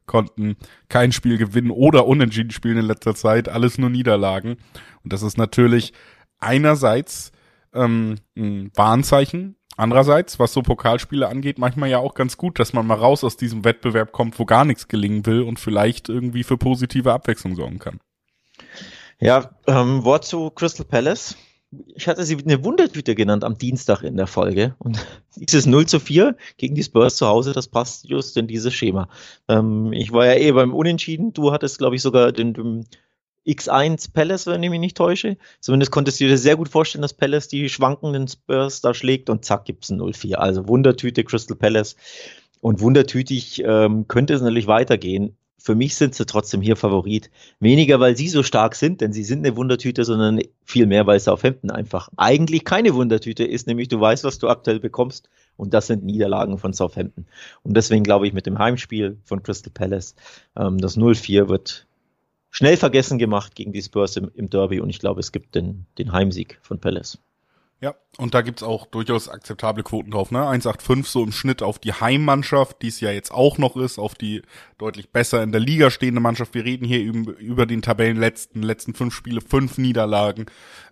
konnten 0.08 0.56
kein 0.90 1.12
Spiel 1.12 1.38
gewinnen 1.38 1.72
oder 1.72 2.08
unentschieden 2.08 2.52
spielen 2.52 2.78
in 2.78 2.86
letzter 2.86 3.16
Zeit, 3.16 3.50
alles 3.50 3.78
nur 3.78 3.90
Niederlagen. 3.90 4.58
Und 5.04 5.14
das 5.14 5.22
ist 5.22 5.38
natürlich 5.38 5.94
einerseits 6.40 7.32
ähm, 7.74 8.16
ein 8.36 8.72
Warnzeichen, 8.76 9.56
Andererseits, 9.78 10.40
was 10.40 10.54
so 10.54 10.62
Pokalspiele 10.62 11.28
angeht, 11.28 11.58
manchmal 11.58 11.90
ja 11.90 12.00
auch 12.00 12.14
ganz 12.14 12.38
gut, 12.38 12.60
dass 12.60 12.74
man 12.74 12.88
mal 12.88 12.96
raus 12.96 13.24
aus 13.24 13.36
diesem 13.36 13.66
Wettbewerb 13.66 14.12
kommt, 14.12 14.40
wo 14.40 14.46
gar 14.46 14.64
nichts 14.64 14.88
gelingen 14.88 15.26
will 15.26 15.42
und 15.42 15.60
vielleicht 15.60 16.08
irgendwie 16.08 16.44
für 16.44 16.58
positive 16.58 17.12
Abwechslung 17.12 17.56
sorgen 17.56 17.80
kann. 17.80 18.00
Ja, 19.20 19.52
ähm, 19.68 20.04
Wort 20.04 20.26
zu 20.26 20.50
Crystal 20.50 20.86
Palace. 20.86 21.36
Ich 21.94 22.08
hatte 22.08 22.24
sie 22.24 22.38
eine 22.38 22.64
Wundertüte 22.64 23.16
genannt 23.16 23.44
am 23.44 23.58
Dienstag 23.58 24.04
in 24.04 24.16
der 24.16 24.28
Folge. 24.28 24.76
Und 24.80 25.06
dieses 25.36 25.66
0 25.66 25.86
zu 25.88 26.00
4 26.00 26.38
gegen 26.58 26.76
die 26.76 26.84
Spurs 26.84 27.18
zu 27.18 27.28
Hause, 27.28 27.52
das 27.52 27.68
passt 27.68 28.08
just 28.08 28.38
in 28.38 28.48
dieses 28.48 28.74
Schema. 28.74 29.10
Ähm, 29.50 29.92
ich 29.92 30.12
war 30.12 30.26
ja 30.26 30.36
eh 30.36 30.52
beim 30.52 30.74
Unentschieden. 30.74 31.34
Du 31.34 31.52
hattest, 31.52 31.80
glaube 31.80 31.96
ich, 31.96 32.02
sogar 32.02 32.32
den, 32.32 32.54
den 32.54 32.86
X1 33.46 34.12
Palace, 34.14 34.48
wenn 34.48 34.64
ich 34.64 34.70
mich 34.70 34.80
nicht 34.80 34.98
täusche. 34.98 35.38
Zumindest 35.60 35.92
konntest 35.92 36.20
du 36.20 36.26
dir 36.26 36.38
sehr 36.38 36.56
gut 36.56 36.70
vorstellen, 36.70 37.02
dass 37.02 37.14
Palace 37.14 37.48
die 37.48 37.70
schwankenden 37.70 38.28
Spurs 38.28 38.82
da 38.82 38.94
schlägt 38.94 39.30
und 39.30 39.46
zack 39.46 39.66
gibt 39.66 39.84
es 39.84 39.92
ein 39.92 40.02
0-4. 40.02 40.36
Also 40.36 40.68
Wundertüte 40.68 41.24
Crystal 41.24 41.56
Palace. 41.56 41.96
Und 42.62 42.82
wundertütig 42.82 43.64
ähm, 43.64 44.08
könnte 44.08 44.34
es 44.34 44.42
natürlich 44.42 44.68
weitergehen. 44.68 45.38
Für 45.60 45.76
mich 45.76 45.96
sind 45.96 46.14
sie 46.14 46.26
trotzdem 46.26 46.62
hier 46.62 46.76
Favorit. 46.76 47.32
Weniger, 47.60 48.00
weil 48.00 48.16
sie 48.16 48.28
so 48.28 48.44
stark 48.44 48.76
sind, 48.76 49.02
denn 49.02 49.14
sie 49.14 49.24
sind 49.24 49.46
eine 49.46 49.56
Wundertüte, 49.56 50.04
sondern 50.04 50.40
vielmehr, 50.64 51.08
weil 51.08 51.20
Southampton 51.20 51.72
einfach 51.72 52.10
eigentlich 52.18 52.66
keine 52.66 52.94
Wundertüte 52.94 53.44
ist, 53.44 53.66
nämlich 53.66 53.88
du 53.88 54.00
weißt, 54.00 54.24
was 54.24 54.38
du 54.38 54.48
aktuell 54.48 54.80
bekommst. 54.80 55.30
Und 55.58 55.74
das 55.74 55.88
sind 55.88 56.04
Niederlagen 56.04 56.58
von 56.58 56.74
Southampton. 56.74 57.26
Und 57.64 57.76
deswegen 57.76 58.04
glaube 58.04 58.28
ich 58.28 58.34
mit 58.34 58.46
dem 58.46 58.60
Heimspiel 58.60 59.18
von 59.24 59.42
Crystal 59.42 59.72
Palace, 59.74 60.16
ähm, 60.56 60.78
das 60.78 60.98
0-4 60.98 61.50
wird 61.50 61.88
schnell 62.56 62.78
vergessen 62.78 63.18
gemacht 63.18 63.54
gegen 63.54 63.74
die 63.74 63.82
Spurs 63.82 64.16
im, 64.16 64.32
im 64.34 64.50
Derby 64.50 64.80
und 64.80 64.90
ich 64.90 65.00
glaube, 65.00 65.20
es 65.20 65.34
gibt 65.34 65.56
den, 65.56 65.88
den 65.98 66.14
Heimsieg 66.14 66.58
von 66.62 66.80
Palace. 66.80 67.20
Ja, 67.82 67.96
und 68.18 68.34
da 68.34 68.42
gibt's 68.42 68.64
auch 68.64 68.86
durchaus 68.86 69.28
akzeptable 69.28 69.84
Quoten 69.84 70.12
drauf, 70.12 70.32
ne? 70.32 70.40
1,85 70.40 71.06
so 71.06 71.24
im 71.24 71.34
Schnitt 71.34 71.62
auf 71.62 71.80
die 71.80 71.92
Heimmannschaft, 71.92 72.82
die 72.82 72.88
es 72.88 73.02
ja 73.02 73.12
jetzt 73.12 73.32
auch 73.32 73.58
noch 73.58 73.76
ist, 73.76 74.00
auf 74.00 74.16
die 74.16 74.42
deutlich 74.78 75.10
besser 75.12 75.44
in 75.44 75.52
der 75.52 75.60
Liga 75.60 75.92
stehende 75.92 76.22
Mannschaft. 76.22 76.54
Wir 76.54 76.64
reden 76.64 76.86
hier 76.86 77.04
über, 77.04 77.66
den 77.66 77.82
Tabellenletzten, 77.82 78.64
letzten 78.64 78.94
fünf 78.94 79.14
Spiele, 79.14 79.42
fünf 79.42 79.78
Niederlagen. 79.78 80.46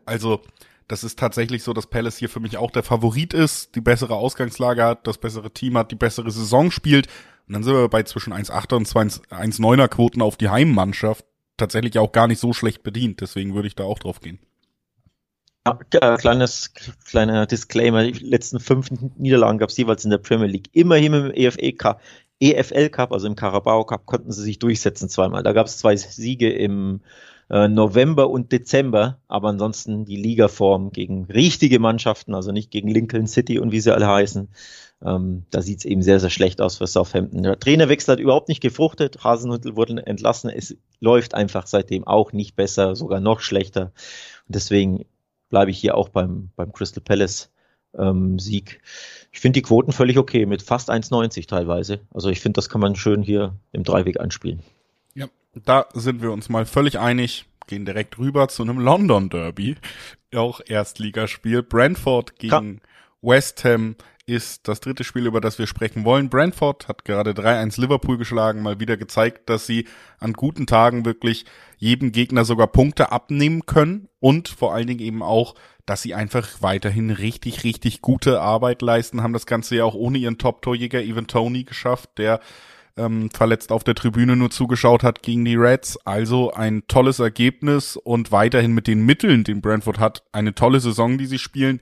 Also, 0.04 0.42
das 0.89 1.06
ist 1.06 1.18
tatsächlich 1.18 1.63
so, 1.63 1.71
dass 1.71 1.88
Palace 1.88 2.18
hier 2.18 2.30
für 2.30 2.42
mich 2.42 2.57
auch 2.57 2.71
der 2.71 2.83
Favorit 2.83 3.33
ist, 3.33 3.74
die 3.75 3.81
bessere 3.81 4.15
Ausgangslage 4.15 4.84
hat, 4.84 5.08
das 5.08 5.17
bessere 5.17 5.51
Team 5.51 5.77
hat, 5.77 5.91
die 5.91 5.96
bessere 5.96 6.29
Saison 6.29 6.72
spielt. 6.72 7.08
Und 7.48 7.53
dann 7.53 7.63
sind 7.63 7.74
wir 7.74 7.88
bei 7.88 8.03
zwischen 8.03 8.34
1,8er 8.34 8.75
und 8.75 8.88
1,9er 8.88 9.88
Quoten 9.88 10.22
auf 10.22 10.36
die 10.36 10.50
Heimmannschaft 10.50 11.25
tatsächlich 11.63 11.98
auch 11.98 12.12
gar 12.12 12.27
nicht 12.27 12.39
so 12.39 12.53
schlecht 12.53 12.84
bedient. 12.84 13.22
Deswegen 13.22 13.55
würde 13.55 13.67
ich 13.67 13.75
da 13.75 13.84
auch 13.84 14.00
drauf 14.00 14.20
gehen. 14.20 14.39
Ja, 15.65 16.17
kleines, 16.17 16.74
kleiner 17.05 17.46
Disclaimer. 17.46 18.03
Die 18.03 18.12
letzten 18.12 18.60
fünf 18.60 18.89
Niederlagen 19.15 19.60
gab 19.60 19.70
es 19.70 19.77
jeweils 19.77 20.03
in 20.03 20.12
der 20.12 20.17
Premier 20.17 20.48
League. 20.48 20.70
Immerhin 20.74 21.13
im 21.13 21.32
EFL 21.32 21.72
Cup, 21.74 22.01
EFL 22.41 22.89
Cup, 22.89 23.13
also 23.13 23.27
im 23.27 23.36
Carabao 23.36 23.86
Cup, 23.86 24.05
konnten 24.05 24.32
sie 24.34 24.43
sich 24.43 24.60
durchsetzen 24.60 25.08
zweimal. 25.08 25.41
Da 25.41 25.53
gab 25.53 25.67
es 25.67 25.77
zwei 25.77 25.96
Siege 25.96 26.51
im 26.51 27.00
äh, 27.50 27.70
November 27.70 28.29
und 28.29 28.51
Dezember, 28.51 29.20
aber 29.29 29.50
ansonsten 29.50 30.03
die 30.03 30.17
Ligaform 30.17 30.91
gegen 30.91 31.25
richtige 31.25 31.79
Mannschaften, 31.79 32.36
also 32.36 32.51
nicht 32.51 32.70
gegen 32.70 32.89
Lincoln 32.89 33.27
City 33.27 33.60
und 33.60 33.72
wie 33.72 33.79
sie 33.79 33.93
alle 33.93 34.08
heißen, 34.08 34.50
ähm, 35.05 35.43
da 35.51 35.62
sieht 35.62 35.79
es 35.79 35.86
eben 35.86 36.01
sehr, 36.01 36.19
sehr 36.19 36.29
schlecht 36.29 36.62
aus 36.62 36.77
für 36.77 36.88
Southampton. 36.88 37.43
Der 37.43 37.60
Trainerwechsel 37.60 38.13
hat 38.13 38.19
überhaupt 38.19 38.48
nicht 38.48 38.62
gefruchtet. 38.62 39.24
Hasenhüttel 39.24 39.75
wurde 39.75 40.05
entlassen. 40.05 40.50
Es 40.50 40.77
läuft 41.00 41.33
einfach 41.33 41.67
seitdem 41.67 42.05
auch 42.07 42.31
nicht 42.31 42.55
besser, 42.55 42.95
sogar 42.95 43.19
noch 43.19 43.41
schlechter. 43.41 43.91
Und 44.48 44.55
deswegen 44.55 45.05
bleibe 45.50 45.72
ich 45.72 45.77
hier 45.77 45.95
auch 45.98 46.10
beim, 46.10 46.51
beim 46.55 46.72
Crystal 46.72 47.03
Palace 47.03 47.50
ähm, 47.98 48.39
Sieg. 48.39 48.81
Ich 49.31 49.41
finde 49.41 49.60
die 49.60 49.63
Quoten 49.63 49.91
völlig 49.91 50.17
okay, 50.17 50.45
mit 50.45 50.62
fast 50.62 50.89
1,90 50.89 51.48
teilweise. 51.48 52.00
Also 52.13 52.29
ich 52.29 52.39
finde, 52.39 52.57
das 52.57 52.69
kann 52.69 52.81
man 52.81 52.95
schön 52.95 53.22
hier 53.22 53.55
im 53.74 53.83
Dreiweg 53.83 54.19
anspielen. 54.19 54.62
Ja, 55.15 55.27
da 55.65 55.86
sind 55.93 56.22
wir 56.22 56.31
uns 56.31 56.48
mal 56.50 56.65
völlig 56.65 57.00
einig. 57.00 57.45
Gehen 57.67 57.86
direkt 57.86 58.17
rüber 58.17 58.48
zu 58.48 58.63
einem 58.63 58.79
London 58.79 59.29
Derby. 59.29 59.75
Auch 60.33 60.62
Erstligaspiel. 60.65 61.62
Brentford 61.62 62.38
gegen 62.38 62.79
Ka 62.79 62.88
West 63.24 63.63
Ham 63.63 63.95
ist 64.25 64.68
das 64.68 64.80
dritte 64.80 65.03
Spiel, 65.03 65.25
über 65.25 65.42
das 65.42 65.60
wir 65.60 65.68
sprechen 65.68 66.06
wollen. 66.06 66.30
Brentford 66.30 66.88
hat 66.88 67.03
gerade 67.03 67.32
3-1 67.32 67.80
Liverpool 67.82 68.18
geschlagen, 68.18 68.62
mal 68.62 68.80
wieder 68.80 68.96
gezeigt, 68.96 69.50
dass 69.50 69.68
sie 69.68 69.88
an 70.20 70.34
guten 70.34 70.65
Tagen 70.65 71.06
wirklich 71.06 71.46
jedem 71.77 72.12
Gegner 72.13 72.46
sogar 72.46 72.68
Punkte 72.68 73.12
abnehmen 73.12 73.65
können 73.65 74.08
und 74.20 74.48
vor 74.48 74.74
allen 74.74 74.88
Dingen 74.88 75.01
eben 75.01 75.22
auch, 75.22 75.56
dass 75.86 76.01
sie 76.01 76.13
einfach 76.13 76.62
weiterhin 76.62 77.10
richtig, 77.10 77.65
richtig 77.65 78.01
gute 78.01 78.39
Arbeit 78.39 78.82
leisten, 78.82 79.22
haben 79.22 79.34
das 79.34 79.46
Ganze 79.46 79.75
ja 79.75 79.84
auch 79.84 79.96
ohne 79.96 80.18
ihren 80.18 80.38
Top-Torjäger 80.38 81.01
Evan 81.01 81.27
Tony 81.27 81.65
geschafft, 81.65 82.12
der 82.18 82.39
ähm, 82.96 83.30
verletzt 83.32 83.72
auf 83.72 83.84
der 83.84 83.96
Tribüne 83.96 84.38
nur 84.38 84.51
zugeschaut 84.51 85.03
hat 85.03 85.24
gegen 85.24 85.44
die 85.44 85.56
Reds. 85.56 85.98
Also 86.06 86.53
ein 86.53 86.84
tolles 86.88 87.20
Ergebnis 87.20 87.98
und 87.98 88.32
weiterhin 88.32 88.74
mit 88.74 88.88
den 88.88 89.06
Mitteln, 89.06 89.44
den 89.44 89.62
Brentford 89.62 90.00
hat, 90.00 90.24
eine 90.32 90.56
tolle 90.56 90.80
Saison, 90.80 91.18
die 91.18 91.25
sie 91.25 91.39
spielen. 91.39 91.82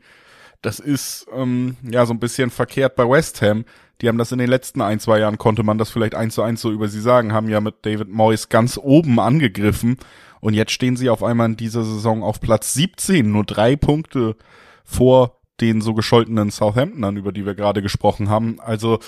Das 0.62 0.80
ist 0.80 1.26
ähm, 1.34 1.78
ja 1.82 2.06
so 2.06 2.14
ein 2.14 2.20
bisschen 2.20 2.50
verkehrt 2.50 2.96
bei 2.96 3.10
West 3.10 3.42
Ham. 3.42 3.66
Die 4.02 4.08
haben 4.08 4.18
das 4.18 4.32
in 4.32 4.40
den 4.40 4.50
letzten 4.50 4.82
ein, 4.82 5.00
zwei 5.00 5.20
Jahren, 5.20 5.38
konnte 5.38 5.64
man 5.64 5.78
das 5.78 5.92
vielleicht 5.92 6.16
eins 6.16 6.36
zu 6.36 6.42
eins 6.42 6.62
so 6.62 6.72
über 6.72 6.88
sie 6.88 7.02
sagen, 7.02 7.34
haben 7.34 7.50
ja 7.50 7.62
mit 7.62 7.86
David 7.86 8.10
Moyes 8.10 8.50
ganz 8.50 8.80
oben 8.82 9.20
angegriffen. 9.20 9.98
Und 10.40 10.56
jetzt 10.56 10.72
stehen 10.72 10.98
sie 10.98 11.10
auf 11.10 11.24
einmal 11.24 11.50
in 11.50 11.58
dieser 11.58 11.84
Saison 11.84 12.24
auf 12.24 12.42
Platz 12.42 12.74
17, 12.74 13.32
nur 13.32 13.44
drei 13.44 13.76
Punkte 13.76 14.36
vor 14.84 15.38
den 15.62 15.82
so 15.82 15.94
gescholtenen 15.94 16.50
Southamptonern, 16.50 17.18
über 17.18 17.32
die 17.32 17.46
wir 17.46 17.54
gerade 17.54 17.84
gesprochen 17.84 18.30
haben. 18.30 18.60
Also 18.60 19.00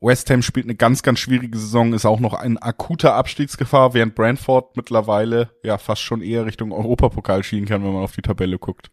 West 0.00 0.30
Ham 0.30 0.42
spielt 0.42 0.66
eine 0.66 0.74
ganz, 0.74 1.02
ganz 1.02 1.20
schwierige 1.20 1.56
Saison, 1.56 1.92
ist 1.92 2.06
auch 2.06 2.20
noch 2.20 2.42
in 2.42 2.58
akuter 2.58 3.14
Abstiegsgefahr, 3.14 3.94
während 3.94 4.14
Brentford 4.14 4.76
mittlerweile 4.76 5.50
ja 5.62 5.78
fast 5.78 6.02
schon 6.02 6.22
eher 6.22 6.46
Richtung 6.46 6.72
Europapokal 6.72 7.44
schielen 7.44 7.66
kann, 7.66 7.84
wenn 7.84 7.92
man 7.92 8.02
auf 8.02 8.12
die 8.12 8.22
Tabelle 8.22 8.58
guckt. 8.58 8.90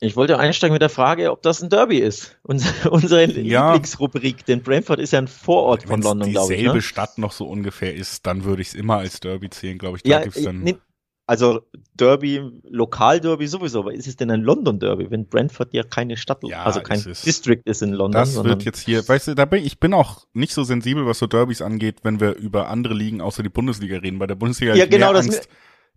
Ich 0.00 0.16
wollte 0.16 0.38
einsteigen 0.38 0.72
mit 0.72 0.82
der 0.82 0.90
Frage, 0.90 1.30
ob 1.30 1.42
das 1.42 1.62
ein 1.62 1.70
Derby 1.70 1.98
ist. 1.98 2.38
Unsere, 2.42 2.90
unsere 2.90 3.30
ja. 3.40 3.72
Lieblingsrubrik, 3.72 4.44
denn 4.44 4.62
Brentford 4.62 5.00
ist 5.00 5.12
ja 5.12 5.18
ein 5.18 5.28
Vorort 5.28 5.82
von 5.82 5.92
Wenn's 5.92 6.04
London, 6.04 6.30
glaube 6.30 6.52
ich. 6.52 6.58
Wenn 6.58 6.66
ne? 6.66 6.72
dieselbe 6.72 6.82
Stadt 6.82 7.18
noch 7.18 7.32
so 7.32 7.46
ungefähr 7.46 7.94
ist, 7.94 8.26
dann 8.26 8.44
würde 8.44 8.62
ich 8.62 8.68
es 8.68 8.74
immer 8.74 8.98
als 8.98 9.20
Derby 9.20 9.50
zählen, 9.50 9.78
glaube 9.78 9.96
ich. 9.96 10.02
Da 10.02 10.10
ja, 10.10 10.22
gibt's 10.22 10.42
dann 10.42 10.62
ne, 10.62 10.78
also 11.26 11.62
Derby, 11.94 12.42
Lokalderby 12.68 13.46
sowieso, 13.46 13.80
aber 13.80 13.94
ist 13.94 14.06
es 14.06 14.16
denn 14.16 14.30
ein 14.30 14.42
London 14.42 14.78
Derby, 14.78 15.10
wenn 15.10 15.26
Brentford 15.26 15.72
ja 15.72 15.82
keine 15.82 16.18
Stadt, 16.18 16.42
ja, 16.42 16.64
also 16.64 16.82
kein 16.82 17.00
ist, 17.00 17.24
District 17.24 17.62
ist 17.64 17.80
in 17.82 17.92
London? 17.92 18.20
Das 18.20 18.44
wird 18.44 18.62
jetzt 18.64 18.80
hier, 18.80 19.06
weißt 19.08 19.28
du, 19.28 19.34
da 19.34 19.46
bin 19.46 19.64
ich 19.64 19.80
bin 19.80 19.94
auch 19.94 20.26
nicht 20.34 20.52
so 20.52 20.64
sensibel, 20.64 21.06
was 21.06 21.18
so 21.18 21.26
Derbys 21.26 21.62
angeht, 21.62 22.00
wenn 22.02 22.20
wir 22.20 22.34
über 22.34 22.68
andere 22.68 22.92
Ligen 22.92 23.22
außer 23.22 23.42
die 23.42 23.48
Bundesliga 23.48 23.98
reden. 23.98 24.18
Bei 24.18 24.26
der 24.26 24.34
Bundesliga 24.34 24.74
ja, 24.74 24.84
genau, 24.84 25.14
das 25.14 25.26
Angst, 25.26 25.48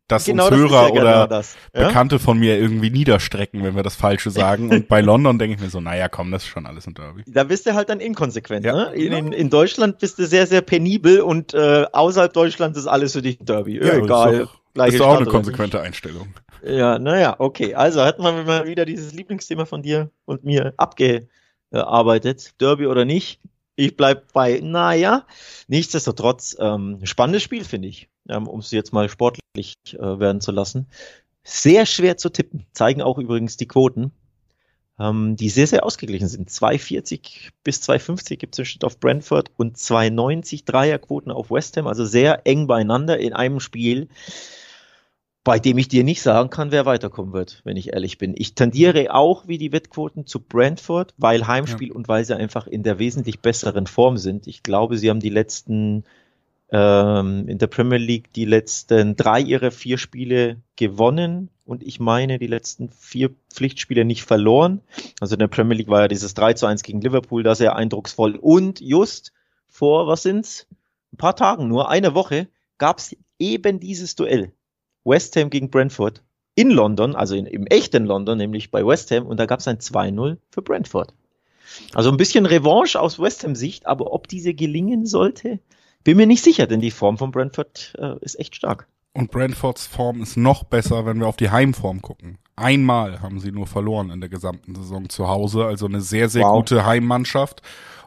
dass 0.08 0.26
genau 0.26 0.48
uns 0.48 0.56
Hörer 0.56 0.84
ja 0.84 0.90
oder 0.90 1.28
genau 1.28 1.42
ja? 1.74 1.88
Bekannte 1.88 2.20
von 2.20 2.40
mir 2.40 2.58
irgendwie 2.58 2.90
niederstrecken, 2.90 3.64
wenn 3.64 3.76
wir 3.76 3.84
das 3.84 3.96
Falsche 3.96 4.32
sagen. 4.32 4.70
Und 4.72 4.88
bei 4.88 5.02
London 5.02 5.38
denke 5.38 5.56
ich 5.56 5.62
mir 5.62 5.70
so, 5.70 5.82
naja, 5.82 6.08
komm, 6.08 6.32
das 6.32 6.44
ist 6.44 6.50
schon 6.50 6.66
alles 6.66 6.88
ein 6.88 6.94
Derby. 6.94 7.24
Da 7.28 7.44
bist 7.44 7.66
du 7.66 7.74
halt 7.74 7.90
dann 7.90 8.00
inkonsequent. 8.00 8.66
Ja. 8.66 8.74
Ne? 8.74 8.94
In, 8.94 9.12
in, 9.12 9.32
in, 9.34 9.50
Deutschland 9.50 10.00
bist 10.00 10.18
du 10.20 10.26
sehr, 10.26 10.48
sehr 10.48 10.62
penibel 10.62 11.22
und 11.22 11.54
äh, 11.54 11.86
außerhalb 11.92 12.32
Deutschlands 12.32 12.78
ist 12.78 12.88
alles 12.88 13.14
für 13.14 13.22
dich 13.22 13.40
ein 13.40 13.46
Derby. 13.46 13.78
Ja, 13.78 13.94
Egal. 13.94 14.48
Das 14.74 14.94
ist 14.94 15.02
auch 15.02 15.18
eine 15.18 15.26
konsequente 15.26 15.82
Einstellung. 15.82 16.28
Ja, 16.64 17.00
naja, 17.00 17.36
okay. 17.40 17.76
Also 17.76 18.02
hatten 18.04 18.22
wir 18.22 18.32
mal 18.44 18.66
wieder 18.66 18.86
dieses 18.86 19.14
Lieblingsthema 19.14 19.66
von 19.66 19.82
dir 19.82 20.12
und 20.26 20.44
mir 20.44 20.74
abgearbeitet. 20.78 22.52
Derby 22.62 22.86
oder 22.86 23.04
nicht. 23.04 23.40
Ich 23.80 23.96
bleib 23.96 24.34
bei, 24.34 24.60
naja, 24.60 25.28
nichtsdestotrotz, 25.68 26.58
ähm, 26.60 27.00
spannendes 27.04 27.44
Spiel, 27.44 27.64
finde 27.64 27.88
ich, 27.88 28.10
ähm, 28.28 28.48
um 28.48 28.60
es 28.60 28.72
jetzt 28.72 28.92
mal 28.92 29.08
sportlich 29.08 29.76
äh, 29.94 30.20
werden 30.20 30.42
zu 30.42 30.52
lassen. 30.52 30.88
Sehr 31.44 31.86
schwer 31.86 32.18
zu 32.18 32.30
tippen, 32.30 32.66
zeigen 32.74 33.04
auch 33.04 33.20
übrigens 33.20 33.56
die 33.56 33.68
Quoten, 33.68 34.12
ähm, 35.00 35.36
die 35.36 35.50
sehr, 35.50 35.68
sehr 35.68 35.86
ausgeglichen 35.86 36.28
sind. 36.28 36.50
2,40 36.50 37.52
bis 37.64 37.80
2,50 37.88 38.38
gibt 38.38 38.56
es 38.56 38.60
im 38.60 38.66
Schnitt 38.66 38.84
auf 38.84 39.00
Brentford 39.00 39.52
und 39.58 39.78
2,90 39.78 40.66
Dreierquoten 40.66 41.32
auf 41.32 41.52
West 41.52 41.78
Ham, 41.78 41.86
also 41.86 42.04
sehr 42.04 42.48
eng 42.48 42.66
beieinander 42.66 43.20
in 43.20 43.34
einem 43.34 43.60
Spiel 43.60 44.10
bei 45.48 45.60
dem 45.60 45.78
ich 45.78 45.88
dir 45.88 46.04
nicht 46.04 46.22
sagen 46.22 46.50
kann, 46.50 46.74
wer 46.74 46.86
weiterkommen 46.86 47.32
wird, 47.32 47.62
wenn 47.64 47.78
ich 47.78 47.94
ehrlich 47.94 48.18
bin. 48.18 48.36
Ich 48.38 48.54
tendiere 48.54 49.14
auch 49.16 49.48
wie 49.48 49.58
die 49.58 49.72
Wettquoten 49.72 50.26
zu 50.26 50.42
Brentford, 50.42 51.14
weil 51.18 51.48
Heimspiel 51.48 51.88
ja. 51.88 51.94
und 51.96 52.10
weil 52.10 52.26
sie 52.26 52.36
einfach 52.36 52.68
in 52.68 52.84
der 52.84 53.00
wesentlich 53.00 53.40
besseren 53.40 53.88
Form 53.88 54.18
sind. 54.18 54.46
Ich 54.46 54.62
glaube, 54.62 54.98
sie 54.98 55.10
haben 55.10 55.22
die 55.22 55.30
letzten 55.30 56.04
ähm, 56.70 57.48
in 57.48 57.60
der 57.60 57.68
Premier 57.68 57.98
League 57.98 58.34
die 58.34 58.44
letzten 58.44 59.16
drei 59.16 59.40
ihrer 59.40 59.72
vier 59.72 59.98
Spiele 59.98 60.58
gewonnen 60.76 61.48
und 61.64 61.82
ich 61.82 62.02
meine 62.02 62.40
die 62.40 62.48
letzten 62.48 62.90
vier 62.90 63.30
Pflichtspiele 63.50 64.04
nicht 64.04 64.24
verloren. 64.24 64.82
Also 65.22 65.36
in 65.36 65.40
der 65.40 65.48
Premier 65.48 65.78
League 65.78 65.88
war 65.88 66.02
ja 66.02 66.08
dieses 66.10 66.34
3 66.34 66.56
zu 66.56 66.66
1 66.66 66.84
gegen 66.84 67.00
Liverpool 67.00 67.44
da 67.44 67.56
sehr 67.56 67.78
eindrucksvoll 67.78 68.36
und 68.36 68.82
just 68.82 69.32
vor, 69.70 70.08
was 70.08 70.24
sind's? 70.24 70.68
Ein 71.14 71.18
paar 71.18 71.38
Tagen 71.38 71.70
nur, 71.70 71.90
eine 71.90 72.14
Woche, 72.16 72.50
gab's 72.78 73.16
eben 73.40 73.80
dieses 73.80 74.18
Duell 74.18 74.52
West 75.08 75.36
Ham 75.36 75.50
gegen 75.50 75.70
Brentford 75.70 76.22
in 76.56 76.70
London, 76.72 77.16
also 77.16 77.36
in, 77.36 77.46
im 77.46 77.68
echten 77.68 78.06
London, 78.06 78.38
nämlich 78.38 78.72
bei 78.72 78.86
West 78.86 79.12
Ham, 79.12 79.26
und 79.26 79.40
da 79.40 79.46
gab 79.46 79.60
es 79.60 79.68
ein 79.68 79.78
2-0 79.78 80.38
für 80.50 80.62
Brentford. 80.62 81.14
Also 81.94 82.10
ein 82.10 82.18
bisschen 82.18 82.46
Revanche 82.46 83.00
aus 83.00 83.20
West 83.20 83.44
Ham 83.44 83.56
Sicht, 83.56 83.86
aber 83.86 84.12
ob 84.12 84.28
diese 84.28 84.54
gelingen 84.54 85.06
sollte, 85.06 85.60
bin 86.04 86.18
mir 86.18 86.28
nicht 86.28 86.44
sicher, 86.44 86.68
denn 86.68 86.82
die 86.82 86.92
Form 86.92 87.18
von 87.18 87.32
Brentford 87.32 87.94
äh, 87.98 88.16
ist 88.22 88.40
echt 88.40 88.56
stark. 88.56 88.88
Und 89.14 89.32
Brentfords 89.32 89.88
Form 89.88 90.22
ist 90.22 90.38
noch 90.38 90.64
besser, 90.64 91.06
wenn 91.06 91.20
wir 91.20 91.28
auf 91.28 91.38
die 91.38 91.50
Heimform 91.50 92.02
gucken. 92.02 92.38
Einmal 92.56 93.22
haben 93.22 93.40
sie 93.40 93.52
nur 93.52 93.66
verloren 93.66 94.12
in 94.12 94.20
der 94.20 94.30
gesamten 94.30 94.76
Saison 94.76 95.10
zu 95.10 95.28
Hause, 95.28 95.66
also 95.66 95.88
eine 95.88 96.02
sehr, 96.02 96.30
sehr 96.30 96.44
wow. 96.44 96.58
gute 96.58 96.86
Heimmannschaft. 96.86 97.62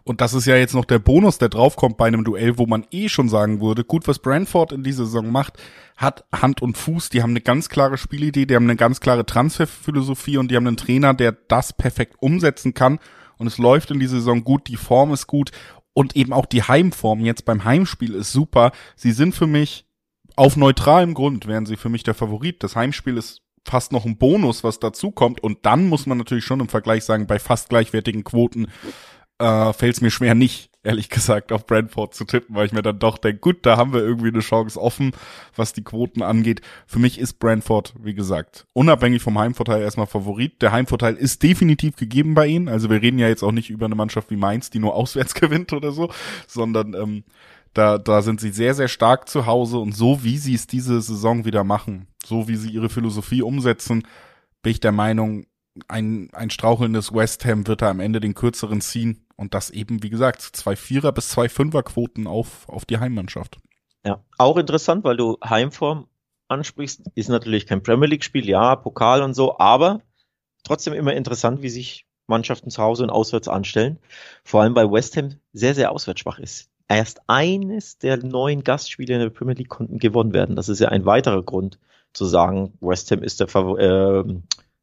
Und 0.05 0.21
das 0.21 0.35
ist 0.35 0.47
ja 0.47 0.57
jetzt 0.57 0.75
noch 0.75 0.85
der 0.85 0.99
Bonus, 0.99 1.39
der 1.39 1.49
draufkommt 1.49 1.97
bei 1.97 2.07
einem 2.07 2.25
Duell, 2.25 2.59
wo 2.59 2.67
man 2.67 2.87
eh 2.91 3.09
schon 3.09 3.29
sagen 3.29 3.61
würde, 3.61 3.85
gut, 3.85 4.09
was 4.09 4.19
Brentford 4.19 4.73
in 4.73 4.83
dieser 4.83 5.05
Saison 5.05 5.31
macht, 5.31 5.59
hat 5.97 6.25
Hand 6.33 6.63
und 6.63 6.79
Fuß, 6.79 7.11
die 7.11 7.23
haben 7.23 7.31
eine 7.31 7.41
ganz 7.41 7.69
klare 7.69 7.99
Spielidee, 7.99 8.47
die 8.47 8.55
haben 8.55 8.65
eine 8.65 8.77
ganz 8.77 9.01
klare 9.01 9.27
Transferphilosophie 9.27 10.39
und 10.39 10.51
die 10.51 10.57
haben 10.57 10.67
einen 10.67 10.77
Trainer, 10.77 11.15
der 11.15 11.33
das 11.33 11.73
perfekt 11.73 12.17
umsetzen 12.21 12.75
kann. 12.75 12.99
Und 13.37 13.47
es 13.47 13.59
läuft 13.59 13.91
in 13.91 14.01
dieser 14.01 14.17
Saison 14.17 14.45
gut, 14.45 14.69
die 14.69 14.77
Form 14.77 15.13
ist 15.13 15.27
gut 15.27 15.51
und 15.93 16.17
eben 16.17 16.33
auch 16.33 16.47
die 16.47 16.63
Heimform 16.63 17.21
jetzt 17.25 17.45
beim 17.45 17.65
Heimspiel 17.65 18.15
ist 18.15 18.33
super. 18.33 18.73
Sie 18.97 19.13
sind 19.13 19.35
für 19.35 19.47
mich 19.47 19.87
auf 20.37 20.57
neutralem 20.57 21.15
Grund, 21.15 21.47
wären 21.47 21.67
sie 21.67 21.77
für 21.77 21.89
mich 21.89 22.03
der 22.03 22.15
Favorit. 22.15 22.63
Das 22.63 22.77
Heimspiel 22.77 23.17
ist 23.17 23.43
fast 23.65 23.93
noch 23.93 24.07
ein 24.07 24.17
Bonus, 24.17 24.65
was 24.65 24.81
dazu 24.81 25.11
kommt. 25.11 25.43
Und 25.43 25.67
dann 25.67 25.89
muss 25.89 26.07
man 26.07 26.19
natürlich 26.19 26.45
schon 26.45 26.61
im 26.61 26.69
Vergleich 26.69 27.05
sagen, 27.05 27.27
bei 27.27 27.39
fast 27.39 27.69
gleichwertigen 27.69 28.25
Quoten 28.25 28.69
äh, 29.41 29.73
fällt 29.73 29.97
es 29.97 30.01
mir 30.01 30.11
schwer 30.11 30.35
nicht, 30.35 30.71
ehrlich 30.83 31.09
gesagt, 31.09 31.51
auf 31.53 31.67
Brentford 31.67 32.15
zu 32.15 32.25
tippen, 32.25 32.55
weil 32.55 32.67
ich 32.67 32.73
mir 32.73 32.83
dann 32.83 32.99
doch 32.99 33.19
denke, 33.19 33.41
gut, 33.41 33.67
da 33.67 33.77
haben 33.77 33.93
wir 33.93 34.01
irgendwie 34.01 34.29
eine 34.29 34.41
Chance 34.41 34.81
offen, 34.81 35.13
was 35.57 35.73
die 35.73 35.83
Quoten 35.83 36.23
angeht. 36.23 36.61
Für 36.87 36.99
mich 36.99 37.19
ist 37.19 37.39
Brentford, 37.39 37.95
wie 38.01 38.15
gesagt, 38.15 38.67
unabhängig 38.73 39.23
vom 39.23 39.39
Heimvorteil 39.39 39.83
erstmal 39.83 40.07
Favorit. 40.07 40.63
Der 40.63 40.73
Heimvorteil 40.73 41.15
ist 41.15 41.43
definitiv 41.43 41.97
gegeben 41.97 42.35
bei 42.35 42.47
ihnen. 42.47 42.69
Also 42.69 42.91
wir 42.91 43.03
reden 43.03 43.19
ja 43.19 43.29
jetzt 43.29 43.43
auch 43.43 43.53
nicht 43.53 43.71
über 43.71 43.87
eine 43.87 43.95
Mannschaft 43.95 44.31
wie 44.31 44.37
Mainz, 44.37 44.71
die 44.71 44.79
nur 44.79 44.95
auswärts 45.01 45.35
gewinnt 45.35 45.73
oder 45.73 45.93
so, 45.93 46.11
sondern 46.47 46.95
ähm, 46.95 47.25
da, 47.73 47.99
da 47.99 48.21
sind 48.23 48.41
sie 48.41 48.51
sehr, 48.51 48.75
sehr 48.75 48.89
stark 48.89 49.29
zu 49.29 49.47
Hause 49.47 49.79
und 49.79 49.95
so 49.95 50.23
wie 50.25 50.39
sie 50.39 50.55
es 50.55 50.67
diese 50.67 51.01
Saison 51.01 51.45
wieder 51.45 51.65
machen, 51.65 52.09
so 52.25 52.49
wie 52.49 52.57
sie 52.57 52.71
ihre 52.71 52.89
Philosophie 52.89 53.43
umsetzen, 53.43 54.03
bin 54.63 54.73
ich 54.73 54.81
der 54.81 54.93
Meinung, 54.93 55.47
ein, 55.89 56.29
ein 56.33 56.51
strauchelndes 56.51 57.13
West 57.13 57.45
Ham 57.45 57.67
wird 57.67 57.83
da 57.83 57.91
am 57.91 58.01
Ende 58.01 58.21
den 58.21 58.35
kürzeren 58.35 58.81
ziehen 58.81 59.27
und 59.37 59.55
das 59.55 59.71
eben, 59.71 60.03
wie 60.03 60.11
gesagt, 60.11 60.43
zwei 60.43 60.77
Vierer 60.77 61.13
bis 61.13 61.29
zwei 61.29 61.49
Fünfer 61.49 61.83
Quoten 61.83 62.27
auf, 62.27 62.69
auf 62.69 62.85
die 62.85 62.99
Heimmannschaft. 62.99 63.59
Ja, 64.05 64.25
auch 64.39 64.57
interessant, 64.57 65.05
weil 65.05 65.17
du 65.17 65.39
Heimform 65.45 66.07
ansprichst, 66.49 67.03
ist 67.15 67.29
natürlich 67.29 67.67
kein 67.67 67.83
Premier 67.83 68.09
League 68.09 68.25
Spiel, 68.25 68.49
ja, 68.49 68.77
Pokal 68.77 69.23
und 69.23 69.35
so, 69.35 69.59
aber 69.59 70.01
trotzdem 70.65 70.95
immer 70.95 71.15
interessant, 71.15 71.63
wie 71.63 71.71
sich 71.71 72.07
Mannschaften 72.27 72.71
zu 72.71 72.83
Hause 72.83 73.03
und 73.05 73.11
auswärts 73.11 73.49
anstellen. 73.49 73.99
Vor 74.45 74.63
allem 74.63 74.75
bei 74.75 74.91
West 74.91 75.17
Ham 75.17 75.37
sehr, 75.53 75.75
sehr 75.75 75.93
auswärtsschwach 75.93 76.39
ist. 76.39 76.71
Erst 76.89 77.21
eines 77.27 77.99
der 77.99 78.17
neun 78.17 78.65
Gastspiele 78.65 79.15
in 79.15 79.21
der 79.21 79.31
Premier 79.31 79.55
League 79.55 79.69
konnten 79.69 79.99
gewonnen 79.99 80.33
werden. 80.33 80.57
Das 80.57 80.69
ist 80.69 80.81
ja 80.81 80.89
ein 80.89 81.07
weiterer 81.07 81.43
Grund 81.43 81.79
zu 82.13 82.25
sagen, 82.25 82.77
West 82.81 83.11
Ham 83.11 83.23
ist 83.23 83.41
der 83.41 83.49
Favor 83.49 83.79
äh, 83.79 84.25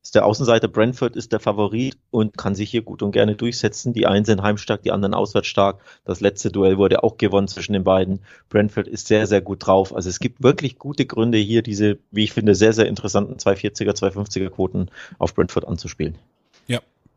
ist 0.08 0.16
der 0.16 0.26
Außenseiter 0.26 0.70
Brentford 0.70 1.18
ist 1.18 1.34
der 1.34 1.42
Favorit 1.42 1.98
und 2.12 2.38
kann 2.38 2.56
sich 2.56 2.72
hier 2.72 2.82
gut 2.82 3.04
und 3.04 3.12
gerne 3.12 3.36
durchsetzen. 3.36 3.92
Die 3.92 4.08
einen 4.08 4.24
sind 4.24 4.42
heimstark, 4.42 4.82
die 4.82 4.94
anderen 4.94 5.14
auswärts 5.14 5.50
stark. 5.50 5.82
Das 6.06 6.22
letzte 6.22 6.50
Duell 6.50 6.78
wurde 6.78 7.04
auch 7.04 7.18
gewonnen 7.18 7.50
zwischen 7.50 7.74
den 7.74 7.84
beiden. 7.84 8.22
Brentford 8.48 8.88
ist 8.88 9.08
sehr, 9.08 9.28
sehr 9.28 9.42
gut 9.42 9.68
drauf. 9.68 9.94
Also 9.94 10.08
es 10.08 10.22
gibt 10.22 10.42
wirklich 10.42 10.80
gute 10.80 11.06
Gründe 11.06 11.38
hier 11.38 11.62
diese, 11.62 11.98
wie 12.12 12.24
ich 12.24 12.32
finde, 12.32 12.56
sehr, 12.56 12.72
sehr 12.72 12.88
interessanten 12.88 13.34
240er, 13.34 13.98
250er 13.98 14.50
Quoten 14.50 14.90
auf 15.20 15.36
Brentford 15.36 15.68
anzuspielen 15.68 16.18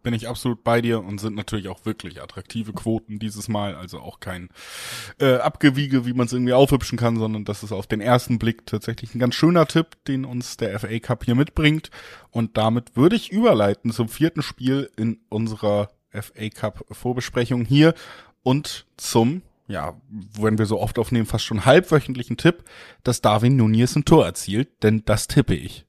bin 0.03 0.15
ich 0.15 0.29
absolut 0.29 0.65
bei 0.65 0.81
dir 0.81 1.03
und 1.03 1.21
sind 1.21 1.35
natürlich 1.35 1.69
auch 1.69 1.85
wirklich 1.85 2.23
attraktive 2.23 2.73
Quoten 2.73 3.19
dieses 3.19 3.49
Mal. 3.49 3.75
Also 3.75 4.01
auch 4.01 4.21
kein 4.21 4.49
äh, 5.19 5.37
Abgewiege, 5.37 6.07
wie 6.07 6.13
man 6.13 6.27
es 6.27 6.33
irgendwie 6.33 6.53
aufhübschen 6.53 6.99
kann, 6.99 7.17
sondern 7.17 7.45
das 7.45 7.63
ist 7.63 7.73
auf 7.73 7.87
den 7.87 8.01
ersten 8.01 8.39
Blick 8.39 8.67
tatsächlich 8.67 9.15
ein 9.15 9.19
ganz 9.19 9.35
schöner 9.35 9.67
Tipp, 9.67 10.03
den 10.07 10.25
uns 10.25 10.57
der 10.57 10.79
FA 10.79 10.99
Cup 10.99 11.25
hier 11.25 11.35
mitbringt. 11.35 11.91
Und 12.31 12.57
damit 12.57 12.97
würde 12.97 13.17
ich 13.17 13.33
überleiten 13.33 13.93
zum 13.93 14.09
vierten 14.09 14.43
Spiel 14.43 14.91
in 14.97 15.21
unserer 15.29 15.91
FA 16.11 16.49
Cup 16.49 16.85
Vorbesprechung 16.91 17.65
hier 17.65 17.95
und 18.43 18.87
zum 18.97 19.43
ja, 19.71 19.95
wenn 20.09 20.59
wir 20.59 20.67
so 20.67 20.81
oft 20.81 20.99
aufnehmen, 20.99 21.27
fast 21.27 21.45
schon 21.45 21.65
halbwöchentlichen 21.65 22.37
Tipp, 22.37 22.65
dass 23.05 23.21
Darwin 23.21 23.55
Nunez 23.55 23.95
ein 23.95 24.05
Tor 24.05 24.27
erzielt, 24.27 24.83
denn 24.83 25.05
das 25.05 25.29
tippe 25.29 25.55
ich. 25.55 25.87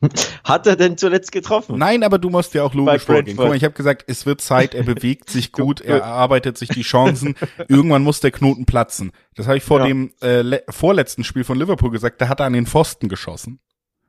Hat 0.44 0.66
er 0.66 0.76
denn 0.76 0.98
zuletzt 0.98 1.32
getroffen? 1.32 1.78
Nein, 1.78 2.02
aber 2.02 2.18
du 2.18 2.28
musst 2.28 2.54
ja 2.54 2.62
auch 2.62 2.74
logisch 2.74 3.04
vorgehen. 3.04 3.36
Guck 3.36 3.48
mal, 3.48 3.56
ich 3.56 3.64
habe 3.64 3.74
gesagt, 3.74 4.04
es 4.06 4.26
wird 4.26 4.40
Zeit, 4.40 4.74
er 4.74 4.82
bewegt 4.82 5.30
sich 5.30 5.52
gut, 5.52 5.80
er 5.80 5.98
erarbeitet 5.98 6.58
sich 6.58 6.68
die 6.68 6.82
Chancen. 6.82 7.34
Irgendwann 7.68 8.02
muss 8.02 8.20
der 8.20 8.30
Knoten 8.30 8.66
platzen. 8.66 9.12
Das 9.34 9.46
habe 9.46 9.56
ich 9.56 9.64
vor 9.64 9.80
ja. 9.80 9.86
dem 9.86 10.12
äh, 10.20 10.60
vorletzten 10.68 11.24
Spiel 11.24 11.44
von 11.44 11.58
Liverpool 11.58 11.90
gesagt, 11.90 12.20
da 12.20 12.28
hat 12.28 12.40
er 12.40 12.46
an 12.46 12.52
den 12.52 12.66
Pfosten 12.66 13.08
geschossen. 13.08 13.60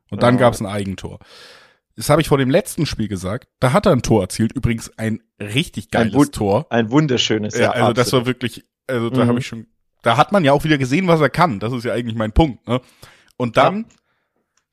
Und 0.09 0.23
dann 0.23 0.35
ja. 0.35 0.41
gab 0.41 0.53
es 0.53 0.61
ein 0.61 0.65
Eigentor. 0.65 1.19
Das 1.95 2.09
habe 2.09 2.21
ich 2.21 2.27
vor 2.27 2.37
dem 2.37 2.49
letzten 2.49 2.85
Spiel 2.85 3.07
gesagt. 3.07 3.49
Da 3.59 3.73
hat 3.73 3.85
er 3.85 3.91
ein 3.91 4.03
Tor 4.03 4.21
erzielt. 4.21 4.51
Übrigens 4.53 4.95
ein 4.97 5.21
richtig 5.39 5.89
geiles 5.89 6.13
ein 6.15 6.31
Tor. 6.31 6.67
Ein 6.69 6.91
wunderschönes, 6.91 7.55
ja. 7.55 7.61
ja 7.61 7.69
also 7.71 7.85
absolut. 7.85 7.97
das 7.97 8.13
war 8.13 8.25
wirklich, 8.25 8.65
also 8.87 9.09
da 9.09 9.23
mhm. 9.23 9.29
habe 9.29 9.39
ich 9.39 9.47
schon, 9.47 9.67
da 10.03 10.15
hat 10.15 10.31
man 10.31 10.45
ja 10.45 10.53
auch 10.53 10.63
wieder 10.63 10.77
gesehen, 10.77 11.07
was 11.07 11.21
er 11.21 11.29
kann. 11.29 11.59
Das 11.59 11.73
ist 11.73 11.85
ja 11.85 11.93
eigentlich 11.93 12.15
mein 12.15 12.33
Punkt. 12.33 12.67
Ne? 12.67 12.81
Und 13.35 13.57
dann 13.57 13.85
ja. 13.89 13.95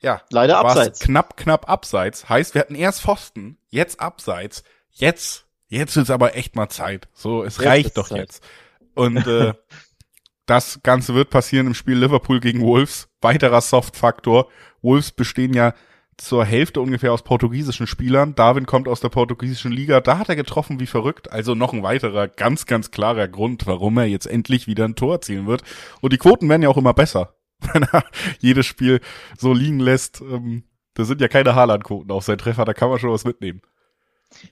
Ja. 0.04 0.20
Leider 0.30 0.58
abseits. 0.58 1.00
Knapp, 1.00 1.38
knapp 1.38 1.68
abseits. 1.68 2.28
Heißt, 2.28 2.54
wir 2.54 2.60
hatten 2.60 2.74
erst 2.74 3.00
Pfosten, 3.00 3.56
jetzt 3.70 4.00
abseits. 4.00 4.62
Jetzt, 4.90 5.46
jetzt 5.68 5.96
ist 5.96 6.10
aber 6.10 6.36
echt 6.36 6.56
mal 6.56 6.68
Zeit. 6.68 7.08
So, 7.14 7.42
es 7.42 7.56
jetzt 7.56 7.66
reicht 7.66 7.96
doch 7.96 8.10
Zeit. 8.10 8.18
jetzt. 8.18 8.44
Und 8.94 9.26
äh, 9.26 9.54
das 10.46 10.80
Ganze 10.82 11.14
wird 11.14 11.30
passieren 11.30 11.68
im 11.68 11.74
Spiel 11.74 11.96
Liverpool 11.96 12.40
gegen 12.40 12.60
Wolves. 12.60 13.08
Weiterer 13.22 13.62
Soft-Faktor. 13.62 14.48
Wolves 14.82 15.10
bestehen 15.10 15.54
ja 15.54 15.72
zur 16.18 16.44
Hälfte 16.44 16.82
ungefähr 16.82 17.12
aus 17.12 17.22
portugiesischen 17.22 17.86
Spielern. 17.86 18.34
Darwin 18.34 18.66
kommt 18.66 18.88
aus 18.88 19.00
der 19.00 19.08
portugiesischen 19.08 19.72
Liga. 19.72 20.02
Da 20.02 20.18
hat 20.18 20.28
er 20.28 20.36
getroffen 20.36 20.80
wie 20.80 20.86
verrückt. 20.86 21.32
Also 21.32 21.54
noch 21.54 21.72
ein 21.72 21.82
weiterer 21.82 22.28
ganz, 22.28 22.66
ganz 22.66 22.90
klarer 22.90 23.26
Grund, 23.26 23.66
warum 23.66 23.96
er 23.96 24.04
jetzt 24.04 24.26
endlich 24.26 24.66
wieder 24.66 24.84
ein 24.84 24.96
Tor 24.96 25.14
erzielen 25.14 25.46
wird. 25.46 25.62
Und 26.02 26.12
die 26.12 26.18
Quoten 26.18 26.46
werden 26.50 26.62
ja 26.62 26.68
auch 26.68 26.76
immer 26.76 26.92
besser. 26.92 27.34
Wenn 27.72 27.84
er 27.84 28.04
jedes 28.40 28.66
Spiel 28.66 29.00
so 29.38 29.52
liegen 29.52 29.80
lässt. 29.80 30.20
Ähm, 30.20 30.64
das 30.94 31.08
sind 31.08 31.20
ja 31.20 31.28
keine 31.28 31.54
Haaland-Quoten 31.54 32.10
auf 32.10 32.24
sein 32.24 32.38
Treffer, 32.38 32.64
da 32.64 32.72
kann 32.72 32.88
man 32.88 32.98
schon 32.98 33.10
was 33.10 33.24
mitnehmen. 33.24 33.62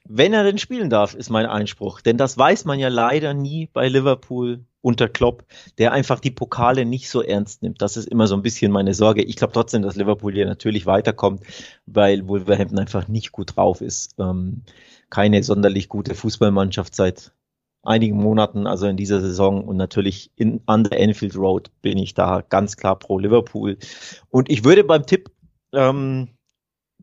Wenn 0.04 0.32
er 0.32 0.44
denn 0.44 0.58
spielen 0.58 0.90
darf, 0.90 1.14
ist 1.14 1.30
mein 1.30 1.46
Einspruch. 1.46 2.00
Denn 2.00 2.16
das 2.16 2.38
weiß 2.38 2.64
man 2.64 2.78
ja 2.78 2.88
leider 2.88 3.34
nie 3.34 3.68
bei 3.72 3.88
Liverpool 3.88 4.64
unter 4.80 5.08
Klopp, 5.08 5.44
der 5.78 5.92
einfach 5.92 6.20
die 6.20 6.30
Pokale 6.30 6.84
nicht 6.84 7.08
so 7.08 7.22
ernst 7.22 7.62
nimmt. 7.62 7.82
Das 7.82 7.96
ist 7.96 8.08
immer 8.08 8.26
so 8.26 8.34
ein 8.34 8.42
bisschen 8.42 8.72
meine 8.72 8.94
Sorge. 8.94 9.22
Ich 9.22 9.36
glaube 9.36 9.52
trotzdem, 9.52 9.82
dass 9.82 9.96
Liverpool 9.96 10.32
hier 10.32 10.46
natürlich 10.46 10.86
weiterkommt, 10.86 11.42
weil 11.86 12.26
Wolverhampton 12.28 12.78
einfach 12.78 13.08
nicht 13.08 13.32
gut 13.32 13.56
drauf 13.56 13.80
ist. 13.80 14.14
Ähm, 14.18 14.62
keine 15.10 15.42
sonderlich 15.42 15.88
gute 15.88 16.14
Fußballmannschaft 16.14 16.94
seit 16.94 17.32
einigen 17.82 18.16
Monaten, 18.16 18.66
also 18.66 18.86
in 18.86 18.96
dieser 18.96 19.20
Saison 19.20 19.64
und 19.64 19.76
natürlich 19.76 20.30
in, 20.36 20.60
an 20.66 20.84
der 20.84 21.00
Enfield 21.00 21.36
Road 21.36 21.70
bin 21.82 21.98
ich 21.98 22.14
da 22.14 22.42
ganz 22.48 22.76
klar 22.76 22.98
pro 22.98 23.18
Liverpool. 23.18 23.76
Und 24.30 24.50
ich 24.50 24.64
würde 24.64 24.84
beim 24.84 25.04
Tipp, 25.04 25.30
ähm, 25.72 26.28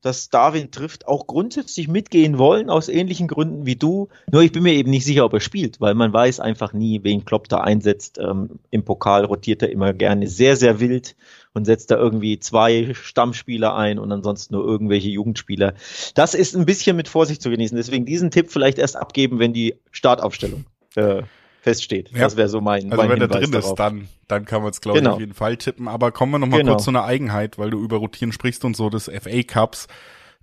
dass 0.02 0.30
Darwin 0.30 0.72
trifft, 0.72 1.08
auch 1.08 1.28
grundsätzlich 1.28 1.88
mitgehen 1.88 2.38
wollen, 2.38 2.70
aus 2.70 2.88
ähnlichen 2.88 3.28
Gründen 3.28 3.66
wie 3.66 3.76
du. 3.76 4.08
Nur 4.32 4.42
ich 4.42 4.52
bin 4.52 4.64
mir 4.64 4.74
eben 4.74 4.90
nicht 4.90 5.06
sicher, 5.06 5.26
ob 5.26 5.34
er 5.34 5.40
spielt, 5.40 5.82
weil 5.82 5.94
man 5.94 6.14
weiß 6.14 6.40
einfach 6.40 6.74
nie, 6.74 7.04
wen 7.04 7.26
Klopp 7.26 7.50
da 7.50 7.58
einsetzt. 7.58 8.18
Ähm, 8.18 8.60
Im 8.70 8.84
Pokal 8.86 9.26
rotiert 9.26 9.62
er 9.62 9.72
immer 9.72 9.94
gerne 9.94 10.28
sehr, 10.28 10.56
sehr 10.56 10.80
wild 10.80 11.16
und 11.54 11.66
setzt 11.66 11.92
da 11.92 11.98
irgendwie 11.98 12.40
zwei 12.40 12.94
Stammspieler 12.94 13.76
ein 13.76 14.00
und 14.00 14.12
ansonsten 14.12 14.56
nur 14.56 14.66
irgendwelche 14.66 15.10
Jugendspieler. 15.10 15.74
Das 16.16 16.34
ist 16.34 16.56
ein 16.56 16.66
bisschen 16.66 16.96
mit 16.96 17.08
Vorsicht 17.08 17.42
zu 17.42 17.50
genießen. 17.50 17.76
Deswegen 17.76 18.06
diesen 18.06 18.32
Tipp 18.32 18.52
vielleicht 18.52 18.78
erst 18.80 18.96
abgeben, 18.96 19.40
wenn 19.40 19.54
die 19.54 19.76
Startaufstellung 19.92 20.66
äh, 20.96 21.24
feststeht. 21.62 22.12
Ja. 22.12 22.20
Das 22.20 22.38
wäre 22.38 22.50
so 22.50 22.62
mein 22.62 22.92
Also 22.92 22.98
mein 22.98 23.10
wenn 23.10 23.22
er 23.22 23.28
drin 23.28 23.52
darauf. 23.52 23.72
ist, 23.72 23.76
dann, 23.76 24.08
dann 24.28 24.46
kann 24.46 24.62
man 24.62 24.72
es, 24.72 24.82
glaube 24.82 25.00
genau. 25.00 25.12
ich, 25.12 25.14
auf 25.16 25.20
jeden 25.20 25.34
Fall 25.34 25.58
tippen. 25.58 25.88
Aber 25.88 26.12
kommen 26.12 26.32
wir 26.32 26.40
noch 26.40 26.48
mal 26.48 26.58
genau. 26.58 26.74
kurz 26.74 26.86
zu 26.86 26.92
einer 26.92 27.04
Eigenheit, 27.04 27.58
weil 27.58 27.70
du 27.70 27.80
über 27.80 27.98
Rotieren 27.98 28.32
sprichst 28.32 28.66
und 28.66 28.76
so 28.76 28.90
des 28.90 29.06
FA 29.06 29.44
Cups. 29.44 29.88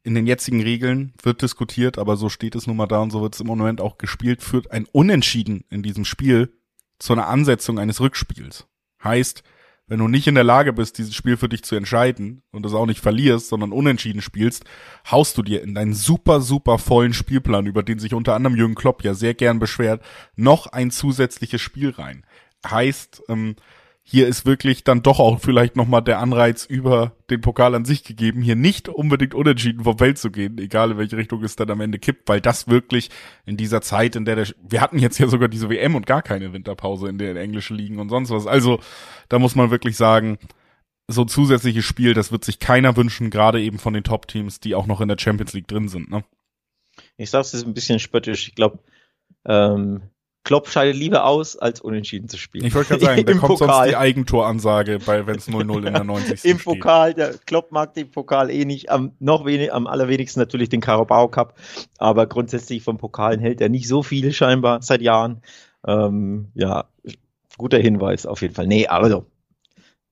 In 0.03 0.15
den 0.15 0.27
jetzigen 0.27 0.63
Regeln 0.63 1.15
wird 1.21 1.43
diskutiert, 1.43 1.99
aber 1.99 2.17
so 2.17 2.29
steht 2.29 2.55
es 2.55 2.69
nun 2.69 2.77
mal 2.77 2.87
da 2.87 3.01
und 3.01 3.11
so 3.11 3.23
wird 3.23 3.35
es 3.35 3.41
im 3.41 3.49
Moment 3.49 3.81
auch 3.81 3.99
gespielt, 3.99 4.41
führt 4.41 4.71
ein 4.71 4.87
Unentschieden 4.93 5.65
in 5.69 5.83
diesem 5.83 6.05
Spiel 6.05 6.53
zu 7.01 7.13
einer 7.13 7.27
Ansetzung 7.27 7.81
eines 7.81 8.01
Rückspiels. 8.01 8.69
Heißt, 9.03 9.43
wenn 9.89 10.01
du 10.01 10.09
nicht 10.09 10.27
in 10.27 10.35
der 10.35 10.45
Lage 10.45 10.73
bist, 10.73 10.99
dieses 10.99 11.15
Spiel 11.15 11.37
für 11.37 11.49
dich 11.49 11.63
zu 11.63 11.77
entscheiden 11.77 12.43
und 12.51 12.67
es 12.67 12.75
auch 12.75 12.87
nicht 12.87 13.01
verlierst, 13.01 13.49
sondern 13.49 13.73
unentschieden 13.73 14.21
spielst, 14.21 14.65
haust 15.11 15.39
du 15.39 15.43
dir 15.43 15.63
in 15.63 15.75
deinen 15.75 15.95
super, 15.95 16.41
super 16.41 16.79
vollen 16.79 17.13
Spielplan, 17.13 17.67
über 17.67 17.83
den 17.83 17.99
sich 18.01 18.13
unter 18.13 18.35
anderem 18.35 18.57
Jürgen 18.57 18.75
Klopp 18.75 19.05
ja 19.05 19.15
sehr 19.15 19.35
gern 19.35 19.59
beschwert, 19.59 20.03
noch 20.35 20.67
ein 20.67 20.91
zusätzliches 20.91 21.61
Spiel 21.61 21.91
rein. 21.91 22.27
Heißt, 22.69 23.23
ähm, 23.29 23.55
hier 24.09 24.29
ist 24.29 24.47
wirklich 24.47 24.85
dann 24.85 25.03
doch 25.03 25.19
auch 25.19 25.41
vielleicht 25.41 25.75
nochmal 25.75 26.01
der 26.01 26.21
Anreiz 26.21 26.65
über 26.65 27.17
den 27.29 27.41
Pokal 27.41 27.75
an 27.75 27.85
sich 27.85 28.05
gegeben, 28.05 28.41
hier 28.41 28.55
nicht 28.55 28.89
unbedingt 28.89 29.35
unentschieden 29.35 29.83
vom 29.83 29.99
Welt 29.99 30.17
zu 30.17 30.31
gehen, 30.31 30.59
egal 30.59 30.93
in 30.93 30.99
welche 30.99 31.17
Richtung 31.17 31.43
es 31.43 31.57
dann 31.57 31.73
am 31.73 31.81
Ende 31.81 31.99
kippt, 31.99 32.29
weil 32.29 32.41
das 32.41 32.69
wirklich 32.69 33.11
in 33.47 33.57
dieser 33.57 33.83
Zeit, 33.83 34.15
in 34.15 34.25
der 34.25 34.37
der, 34.37 34.47
wir 34.63 34.81
hatten 34.81 35.01
jetzt 35.01 35.19
ja 35.19 35.27
sogar 35.27 35.49
diese 35.49 35.69
WM 35.71 35.97
und 35.97 36.07
gar 36.07 36.23
keine 36.23 36.53
Winterpause 36.53 37.09
in 37.09 37.19
den 37.19 37.37
englischen 37.37 37.77
Ligen 37.77 37.99
und 37.99 38.09
sonst 38.09 38.31
was. 38.31 38.47
Also, 38.47 38.79
da 39.29 39.41
muss 39.41 39.57
man 39.57 39.73
wirklich 39.73 39.97
sagen, 39.97 40.39
so 41.09 41.23
ein 41.23 41.29
zusätzliches 41.29 41.85
Spiel, 41.85 42.15
das 42.15 42.31
wird 42.31 42.45
sich 42.45 42.61
keiner 42.61 42.97
wünschen, 42.97 43.31
gerade 43.31 43.61
eben 43.61 43.81
von 43.81 43.93
den 43.93 44.05
Top-Teams, 44.05 44.61
die 44.61 44.77
auch 44.77 44.87
noch 44.87 45.01
in 45.01 45.09
der 45.09 45.19
Champions 45.19 45.53
League 45.53 45.67
drin 45.67 45.89
sind, 45.89 46.11
ne? 46.13 46.25
Ich 47.17 47.31
sag's 47.31 47.53
jetzt 47.53 47.67
ein 47.67 47.75
bisschen 47.75 47.99
spöttisch. 47.99 48.47
Ich 48.47 48.55
glaube, 48.55 48.79
ähm, 49.45 50.03
Klopp 50.47 50.69
scheidet 50.69 50.95
lieber 50.95 51.25
aus, 51.25 51.57
als 51.57 51.81
unentschieden 51.81 52.29
zu 52.29 52.39
spielen. 52.39 52.67
Ich 52.67 52.75
wollte 52.77 52.91
gerade 52.91 53.05
sagen, 53.05 53.25
da 53.27 53.33
kommt 53.33 53.59
Pokal. 53.59 53.69
sonst 53.69 53.89
die 53.89 53.97
Eigentoransage, 53.97 55.01
bei 55.05 55.27
wenn 55.27 55.39
es 55.39 55.49
0-0 55.49 55.89
in 55.89 55.93
der 55.93 56.05
90. 56.05 56.45
Im 56.49 56.59
Pokal, 56.59 57.15
der 57.15 57.35
Klopp 57.47 57.73
mag 57.73 57.95
den 57.95 58.13
Pokal 58.13 58.49
eh 58.53 58.65
nicht, 58.65 58.89
am 58.89 59.11
noch 59.19 59.45
wenig, 59.45 59.75
am 59.75 59.89
allerwenigsten 59.89 60.39
natürlich 60.39 60.69
den 60.69 60.81
Carabao 60.81 61.27
Cup, 61.27 61.59
aber 61.99 62.29
grundsätzlich 62.29 62.85
vom 62.85 62.97
Pokalen 62.97 63.41
hält 63.41 63.61
er 63.61 63.69
nicht 63.69 63.89
so 63.89 64.05
viel 64.05 64.33
scheinbar 64.33 64.83
seit 64.83 65.03
Jahren. 65.03 65.43
Ähm, 65.85 66.53
ja, 66.55 66.85
guter 67.59 67.79
Hinweis 67.79 68.25
auf 68.25 68.41
jeden 68.41 68.55
Fall. 68.55 68.69
Nee, 68.69 68.87
also 68.87 69.27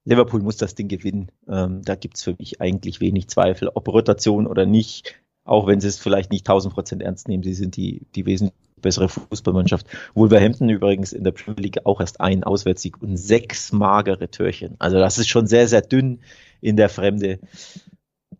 Liverpool 0.05 0.40
muss 0.40 0.57
das 0.57 0.75
Ding 0.75 0.88
gewinnen. 0.88 1.31
Ähm, 1.49 1.83
da 1.83 1.94
gibt's 1.94 2.25
für 2.25 2.35
mich 2.37 2.61
eigentlich 2.61 3.01
wenig 3.01 3.29
Zweifel, 3.29 3.70
ob 3.73 3.87
Rotation 3.87 4.49
oder 4.49 4.66
nicht. 4.66 5.14
Auch 5.44 5.68
wenn 5.68 5.81
sie 5.81 5.87
es 5.88 6.01
vielleicht 6.01 6.33
nicht 6.33 6.49
1000 6.49 6.75
Prozent 6.75 7.03
ernst 7.03 7.29
nehmen, 7.29 7.44
sie 7.44 7.55
sind 7.55 7.77
die, 7.77 8.09
die 8.16 8.27
wesentlich 8.27 8.63
bessere 8.85 9.09
Fußballmannschaft. 9.09 9.87
Wolverhampton 10.14 10.68
übrigens 10.68 11.12
in 11.12 11.25
der 11.25 11.33
Premier 11.33 11.62
League 11.62 11.85
auch 11.85 12.01
erst 12.01 12.20
einen 12.20 12.44
Auswärtssieg 12.44 13.03
und 13.03 13.16
sechs 13.16 13.73
magere 13.73 14.31
Türchen. 14.31 14.77
Also 14.79 14.99
das 14.99 15.18
ist 15.18 15.29
schon 15.29 15.49
sehr, 15.49 15.66
sehr 15.66 15.81
dünn 15.81 16.20
in 16.61 16.77
der 16.77 16.88
Fremde. 16.88 17.40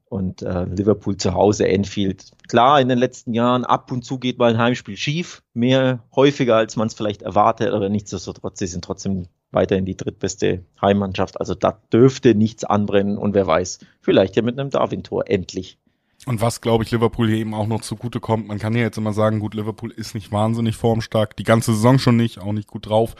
Und 0.09 0.43
äh, 0.43 0.65
Liverpool 0.65 1.17
zu 1.17 1.35
Hause, 1.35 1.67
Enfield. 1.67 2.31
Klar, 2.47 2.81
in 2.81 2.89
den 2.89 2.99
letzten 2.99 3.33
Jahren 3.33 3.65
ab 3.65 3.91
und 3.91 4.05
zu 4.05 4.19
geht 4.19 4.39
mal 4.39 4.53
ein 4.53 4.59
Heimspiel 4.59 4.97
schief, 4.97 5.43
mehr 5.55 6.05
häufiger, 6.15 6.55
als 6.55 6.77
man 6.77 6.87
es 6.87 6.95
vielleicht 6.95 7.23
erwartet, 7.23 7.73
aber 7.73 7.89
nichtsdestotrotz, 7.89 8.61
sie 8.61 8.69
sind 8.69 8.85
trotzdem 8.85 9.27
weiterhin 9.51 9.87
die 9.87 9.97
drittbeste 9.97 10.65
Heimmannschaft. 10.81 11.41
Also 11.41 11.55
da 11.55 11.81
dürfte 11.93 12.35
nichts 12.35 12.65
anbrennen 12.65 13.19
und 13.19 13.35
wer 13.35 13.47
weiß, 13.47 13.81
vielleicht 14.01 14.37
ja 14.37 14.43
mit 14.43 14.59
einem 14.59 14.71
Darwin-Tor 14.71 15.25
endlich. 15.29 15.79
Und 16.27 16.41
was, 16.41 16.61
glaube 16.61 16.85
ich, 16.85 16.91
Liverpool 16.91 17.29
hier 17.29 17.37
eben 17.37 17.55
auch 17.55 17.67
noch 17.67 17.83
zugute 17.83 18.19
kommt, 18.19 18.49
man 18.49 18.59
kann 18.59 18.75
ja 18.75 18.81
jetzt 18.81 18.97
immer 18.97 19.13
sagen, 19.13 19.41
gut, 19.41 19.55
Liverpool 19.55 19.91
ist 19.91 20.15
nicht 20.15 20.33
wahnsinnig 20.33 20.77
formstark, 20.77 21.37
die 21.37 21.43
ganze 21.43 21.75
Saison 21.75 21.99
schon 21.99 22.17
nicht, 22.17 22.39
auch 22.39 22.53
nicht 22.53 22.69
gut 22.69 22.87
drauf. 22.87 23.15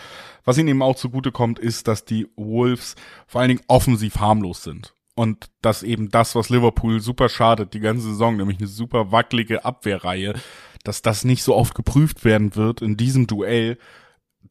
Was 0.45 0.57
ihnen 0.57 0.69
eben 0.69 0.83
auch 0.83 0.97
zugute 0.97 1.31
kommt, 1.31 1.59
ist, 1.59 1.87
dass 1.87 2.05
die 2.05 2.29
Wolves 2.37 2.95
vor 3.27 3.41
allen 3.41 3.49
Dingen 3.49 3.65
offensiv 3.67 4.21
harmlos 4.21 4.63
sind. 4.63 4.95
Und 5.15 5.51
dass 5.61 5.83
eben 5.83 6.09
das, 6.09 6.35
was 6.35 6.49
Liverpool 6.49 7.01
super 7.01 7.29
schadet, 7.29 7.75
die 7.75 7.81
ganze 7.81 8.09
Saison, 8.09 8.37
nämlich 8.37 8.59
eine 8.59 8.67
super 8.67 9.13
wackelige 9.13 9.65
Abwehrreihe, 9.65 10.35
dass 10.83 11.03
das 11.03 11.25
nicht 11.25 11.43
so 11.43 11.55
oft 11.55 11.75
geprüft 11.75 12.25
werden 12.25 12.57
wird 12.57 12.83
in 12.83 12.97
diesem 12.97 13.27
Duell, 13.27 13.79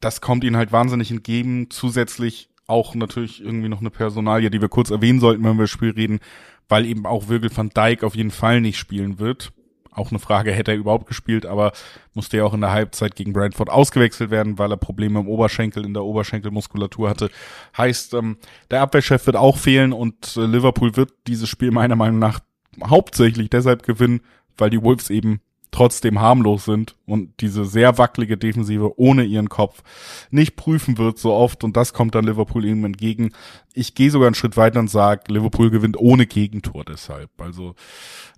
das 0.00 0.20
kommt 0.20 0.44
ihnen 0.44 0.56
halt 0.56 0.72
wahnsinnig 0.72 1.10
entgegen. 1.10 1.70
Zusätzlich 1.70 2.48
auch 2.66 2.94
natürlich 2.94 3.42
irgendwie 3.42 3.68
noch 3.68 3.80
eine 3.80 3.90
Personalie, 3.90 4.50
die 4.50 4.60
wir 4.60 4.68
kurz 4.68 4.90
erwähnen 4.90 5.20
sollten, 5.20 5.44
wenn 5.44 5.56
wir 5.56 5.64
das 5.64 5.70
Spiel 5.70 5.90
reden, 5.90 6.20
weil 6.68 6.86
eben 6.86 7.06
auch 7.06 7.28
Virgil 7.28 7.54
van 7.54 7.70
Dijk 7.70 8.02
auf 8.04 8.14
jeden 8.14 8.30
Fall 8.30 8.60
nicht 8.60 8.78
spielen 8.78 9.18
wird. 9.18 9.52
Auch 9.90 10.10
eine 10.10 10.18
Frage, 10.18 10.50
hätte 10.50 10.72
er 10.72 10.76
überhaupt 10.76 11.06
gespielt, 11.06 11.46
aber 11.46 11.72
musste 12.14 12.38
ja 12.38 12.44
auch 12.44 12.54
in 12.54 12.60
der 12.60 12.72
Halbzeit 12.72 13.14
gegen 13.14 13.32
Brentford 13.32 13.70
ausgewechselt 13.70 14.30
werden, 14.30 14.58
weil 14.58 14.72
er 14.72 14.76
Probleme 14.76 15.20
im 15.20 15.28
Oberschenkel, 15.28 15.84
in 15.84 15.94
der 15.94 16.02
Oberschenkelmuskulatur 16.02 17.08
hatte. 17.08 17.30
Heißt, 17.76 18.14
ähm, 18.14 18.38
der 18.72 18.80
Abwehrchef 18.80 19.24
wird 19.26 19.36
auch 19.36 19.56
fehlen 19.56 19.92
und 19.92 20.36
äh, 20.36 20.46
Liverpool 20.46 20.96
wird 20.96 21.12
dieses 21.28 21.48
Spiel 21.48 21.70
meiner 21.70 21.94
Meinung 21.94 22.18
nach 22.18 22.40
hauptsächlich 22.84 23.50
deshalb 23.50 23.84
gewinnen, 23.84 24.22
weil 24.56 24.70
die 24.70 24.82
Wolves 24.82 25.10
eben 25.10 25.40
trotzdem 25.74 26.20
harmlos 26.20 26.64
sind 26.64 26.94
und 27.04 27.40
diese 27.40 27.64
sehr 27.64 27.98
wackelige 27.98 28.36
Defensive 28.36 28.96
ohne 28.96 29.24
ihren 29.24 29.48
Kopf 29.48 29.82
nicht 30.30 30.54
prüfen 30.54 30.98
wird 30.98 31.18
so 31.18 31.32
oft 31.32 31.64
und 31.64 31.76
das 31.76 31.92
kommt 31.92 32.14
dann 32.14 32.26
Liverpool 32.26 32.64
eben 32.64 32.84
entgegen. 32.84 33.32
Ich 33.72 33.96
gehe 33.96 34.10
sogar 34.10 34.28
einen 34.28 34.36
Schritt 34.36 34.56
weiter 34.56 34.78
und 34.78 34.88
sage, 34.88 35.32
Liverpool 35.32 35.70
gewinnt 35.70 35.98
ohne 35.98 36.26
Gegentor 36.26 36.84
deshalb. 36.84 37.28
Also 37.40 37.74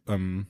ähm, 0.08 0.46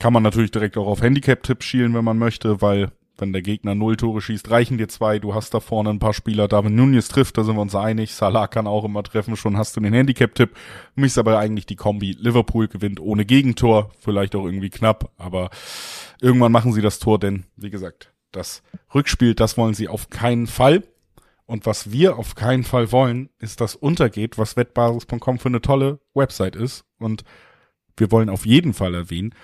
kann 0.00 0.14
man 0.14 0.22
natürlich 0.22 0.50
direkt 0.50 0.78
auch 0.78 0.86
auf 0.86 1.02
Handicap-Tipps 1.02 1.66
schielen, 1.66 1.92
wenn 1.92 2.04
man 2.04 2.16
möchte, 2.16 2.62
weil 2.62 2.90
Wenn 3.16 3.32
der 3.32 3.42
Gegner 3.42 3.74
null 3.76 3.96
Tore 3.96 4.20
schießt, 4.20 4.50
reichen 4.50 4.76
dir 4.76 4.88
zwei. 4.88 5.20
Du 5.20 5.34
hast 5.34 5.54
da 5.54 5.60
vorne 5.60 5.90
ein 5.90 6.00
paar 6.00 6.14
Spieler. 6.14 6.48
David 6.48 6.72
Nunez 6.72 7.08
trifft, 7.08 7.38
da 7.38 7.44
sind 7.44 7.54
wir 7.54 7.62
uns 7.62 7.74
einig. 7.74 8.14
Salah 8.14 8.48
kann 8.48 8.66
auch 8.66 8.84
immer 8.84 9.04
treffen. 9.04 9.36
Schon 9.36 9.56
hast 9.56 9.76
du 9.76 9.80
den 9.80 9.92
Handicap-Tipp. 9.92 10.50
Mich 10.96 11.06
ist 11.12 11.18
aber 11.18 11.38
eigentlich 11.38 11.66
die 11.66 11.76
Kombi. 11.76 12.16
Liverpool 12.18 12.66
gewinnt 12.66 12.98
ohne 12.98 13.24
Gegentor. 13.24 13.92
Vielleicht 14.00 14.34
auch 14.34 14.44
irgendwie 14.44 14.70
knapp. 14.70 15.12
Aber 15.16 15.50
irgendwann 16.20 16.50
machen 16.50 16.72
sie 16.72 16.82
das 16.82 16.98
Tor, 16.98 17.20
denn, 17.20 17.44
wie 17.56 17.70
gesagt, 17.70 18.12
das 18.32 18.62
Rückspiel, 18.92 19.34
das 19.34 19.56
wollen 19.56 19.74
sie 19.74 19.88
auf 19.88 20.10
keinen 20.10 20.48
Fall. 20.48 20.82
Und 21.46 21.66
was 21.66 21.92
wir 21.92 22.18
auf 22.18 22.34
keinen 22.34 22.64
Fall 22.64 22.90
wollen, 22.90 23.28
ist, 23.38 23.60
dass 23.60 23.76
untergeht, 23.76 24.38
was 24.38 24.56
wettbasis.com 24.56 25.38
für 25.38 25.48
eine 25.48 25.60
tolle 25.60 26.00
Website 26.14 26.56
ist. 26.56 26.84
Und 26.98 27.22
wir 27.96 28.10
wollen 28.10 28.28
auf 28.28 28.46
jeden 28.46 28.74
Fall 28.74 28.94
erwähnen, 28.94 29.34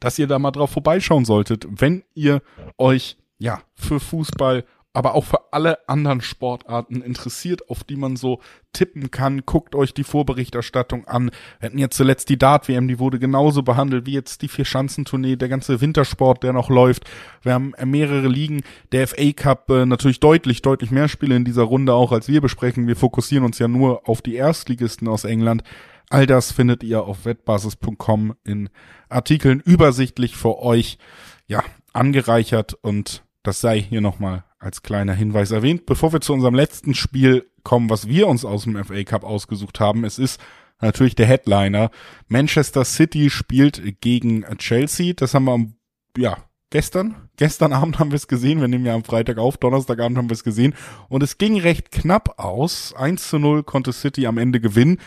dass 0.00 0.18
ihr 0.18 0.26
da 0.26 0.38
mal 0.38 0.50
drauf 0.50 0.70
vorbeischauen 0.70 1.24
solltet, 1.24 1.66
wenn 1.68 2.04
ihr 2.14 2.42
euch 2.78 3.16
ja 3.38 3.62
für 3.74 4.00
Fußball, 4.00 4.64
aber 4.92 5.14
auch 5.14 5.24
für 5.24 5.52
alle 5.52 5.88
anderen 5.88 6.20
Sportarten 6.20 7.00
interessiert, 7.00 7.70
auf 7.70 7.84
die 7.84 7.94
man 7.96 8.16
so 8.16 8.40
tippen 8.72 9.12
kann. 9.12 9.42
Guckt 9.46 9.76
euch 9.76 9.94
die 9.94 10.02
Vorberichterstattung 10.02 11.06
an. 11.06 11.30
Wir 11.60 11.68
hatten 11.68 11.78
jetzt 11.78 11.96
zuletzt 11.96 12.28
die 12.28 12.38
Dart-WM, 12.38 12.88
die 12.88 12.98
wurde 12.98 13.20
genauso 13.20 13.62
behandelt 13.62 14.06
wie 14.06 14.12
jetzt 14.12 14.42
die 14.42 14.48
Vier-Schanzentournee, 14.48 15.36
der 15.36 15.48
ganze 15.48 15.80
Wintersport, 15.80 16.42
der 16.42 16.52
noch 16.52 16.70
läuft. 16.70 17.04
Wir 17.42 17.54
haben 17.54 17.72
mehrere 17.84 18.26
Ligen, 18.26 18.62
der 18.90 19.06
FA 19.06 19.32
Cup, 19.32 19.70
äh, 19.70 19.86
natürlich 19.86 20.18
deutlich, 20.18 20.60
deutlich 20.60 20.90
mehr 20.90 21.08
Spiele 21.08 21.36
in 21.36 21.44
dieser 21.44 21.62
Runde 21.62 21.94
auch, 21.94 22.10
als 22.10 22.26
wir 22.26 22.40
besprechen. 22.40 22.88
Wir 22.88 22.96
fokussieren 22.96 23.44
uns 23.44 23.60
ja 23.60 23.68
nur 23.68 24.08
auf 24.08 24.22
die 24.22 24.34
Erstligisten 24.34 25.06
aus 25.06 25.24
England. 25.24 25.62
All 26.10 26.26
das 26.26 26.50
findet 26.50 26.82
ihr 26.82 27.04
auf 27.04 27.24
wettbasis.com 27.24 28.34
in 28.44 28.68
Artikeln 29.08 29.60
übersichtlich 29.60 30.36
für 30.36 30.58
euch, 30.58 30.98
ja, 31.46 31.62
angereichert 31.92 32.74
und 32.74 33.24
das 33.42 33.60
sei 33.60 33.80
hier 33.80 34.00
nochmal 34.00 34.44
als 34.58 34.82
kleiner 34.82 35.14
Hinweis 35.14 35.52
erwähnt. 35.52 35.86
Bevor 35.86 36.12
wir 36.12 36.20
zu 36.20 36.32
unserem 36.32 36.54
letzten 36.54 36.94
Spiel 36.94 37.48
kommen, 37.62 37.88
was 37.90 38.08
wir 38.08 38.26
uns 38.26 38.44
aus 38.44 38.64
dem 38.64 38.82
FA 38.84 39.02
Cup 39.04 39.24
ausgesucht 39.24 39.80
haben, 39.80 40.04
es 40.04 40.18
ist 40.18 40.40
natürlich 40.80 41.14
der 41.14 41.26
Headliner. 41.26 41.90
Manchester 42.28 42.84
City 42.84 43.30
spielt 43.30 44.00
gegen 44.00 44.44
Chelsea. 44.58 45.14
Das 45.14 45.32
haben 45.34 45.46
wir 45.46 46.22
ja, 46.22 46.38
gestern. 46.70 47.28
Gestern 47.36 47.72
Abend 47.72 47.98
haben 47.98 48.10
wir 48.10 48.16
es 48.16 48.28
gesehen. 48.28 48.60
Wir 48.60 48.68
nehmen 48.68 48.84
ja 48.84 48.94
am 48.94 49.04
Freitag 49.04 49.38
auf. 49.38 49.56
Donnerstagabend 49.58 50.18
haben 50.18 50.28
wir 50.28 50.34
es 50.34 50.44
gesehen. 50.44 50.74
Und 51.08 51.22
es 51.22 51.38
ging 51.38 51.58
recht 51.60 51.90
knapp 51.92 52.38
aus. 52.38 52.94
1 52.94 53.28
zu 53.28 53.38
0 53.38 53.62
konnte 53.62 53.92
City 53.92 54.26
am 54.26 54.38
Ende 54.38 54.60
gewinnen. 54.60 54.98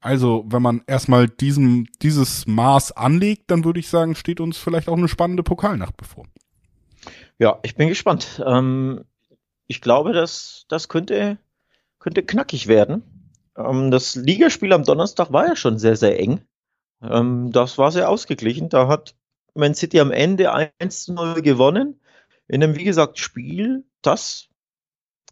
Also, 0.00 0.44
wenn 0.48 0.62
man 0.62 0.82
erstmal 0.86 1.28
diesem, 1.28 1.86
dieses 2.00 2.46
Maß 2.46 2.92
anlegt, 2.92 3.50
dann 3.50 3.64
würde 3.64 3.80
ich 3.80 3.88
sagen, 3.88 4.14
steht 4.14 4.40
uns 4.40 4.56
vielleicht 4.56 4.88
auch 4.88 4.96
eine 4.96 5.08
spannende 5.08 5.42
Pokalnacht 5.42 5.96
bevor. 5.96 6.24
Ja, 7.38 7.58
ich 7.62 7.74
bin 7.74 7.88
gespannt. 7.88 8.42
Ähm, 8.46 9.04
ich 9.66 9.80
glaube, 9.80 10.12
dass 10.12 10.64
das 10.68 10.88
könnte, 10.88 11.38
könnte 11.98 12.22
knackig 12.22 12.66
werden. 12.66 13.02
Ähm, 13.56 13.90
das 13.90 14.14
Ligaspiel 14.14 14.72
am 14.72 14.84
Donnerstag 14.84 15.32
war 15.32 15.46
ja 15.46 15.56
schon 15.56 15.78
sehr, 15.78 15.96
sehr 15.96 16.18
eng. 16.18 16.40
Ähm, 17.02 17.52
das 17.52 17.78
war 17.78 17.92
sehr 17.92 18.08
ausgeglichen. 18.08 18.68
Da 18.68 18.88
hat 18.88 19.14
Man 19.54 19.74
City 19.74 20.00
am 20.00 20.12
Ende 20.12 20.52
1 20.52 21.04
zu 21.04 21.12
0 21.12 21.42
gewonnen. 21.42 22.00
In 22.48 22.62
einem, 22.62 22.76
wie 22.76 22.84
gesagt, 22.84 23.18
Spiel, 23.18 23.84
das 24.02 24.48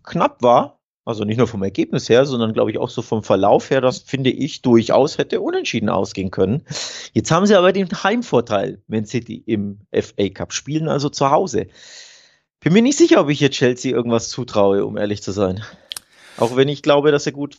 knapp 0.02 0.42
war. 0.42 0.77
Also 1.08 1.24
nicht 1.24 1.38
nur 1.38 1.46
vom 1.46 1.62
Ergebnis 1.62 2.10
her, 2.10 2.26
sondern 2.26 2.52
glaube 2.52 2.70
ich 2.70 2.76
auch 2.76 2.90
so 2.90 3.00
vom 3.00 3.22
Verlauf 3.22 3.70
her, 3.70 3.80
das 3.80 4.00
finde 4.00 4.28
ich 4.28 4.60
durchaus 4.60 5.16
hätte 5.16 5.40
unentschieden 5.40 5.88
ausgehen 5.88 6.30
können. 6.30 6.64
Jetzt 7.14 7.30
haben 7.30 7.46
sie 7.46 7.54
aber 7.54 7.72
den 7.72 7.88
Heimvorteil, 7.88 8.82
Man 8.88 9.06
City 9.06 9.42
im 9.46 9.78
FA 9.90 10.28
Cup, 10.28 10.52
spielen 10.52 10.86
also 10.86 11.08
zu 11.08 11.30
Hause. 11.30 11.68
Bin 12.60 12.74
mir 12.74 12.82
nicht 12.82 12.98
sicher, 12.98 13.22
ob 13.22 13.30
ich 13.30 13.38
hier 13.38 13.50
Chelsea 13.50 13.90
irgendwas 13.90 14.28
zutraue, 14.28 14.84
um 14.84 14.98
ehrlich 14.98 15.22
zu 15.22 15.32
sein. 15.32 15.64
Auch 16.36 16.56
wenn 16.56 16.68
ich 16.68 16.82
glaube, 16.82 17.10
dass 17.10 17.24
sie 17.24 17.32
gut 17.32 17.56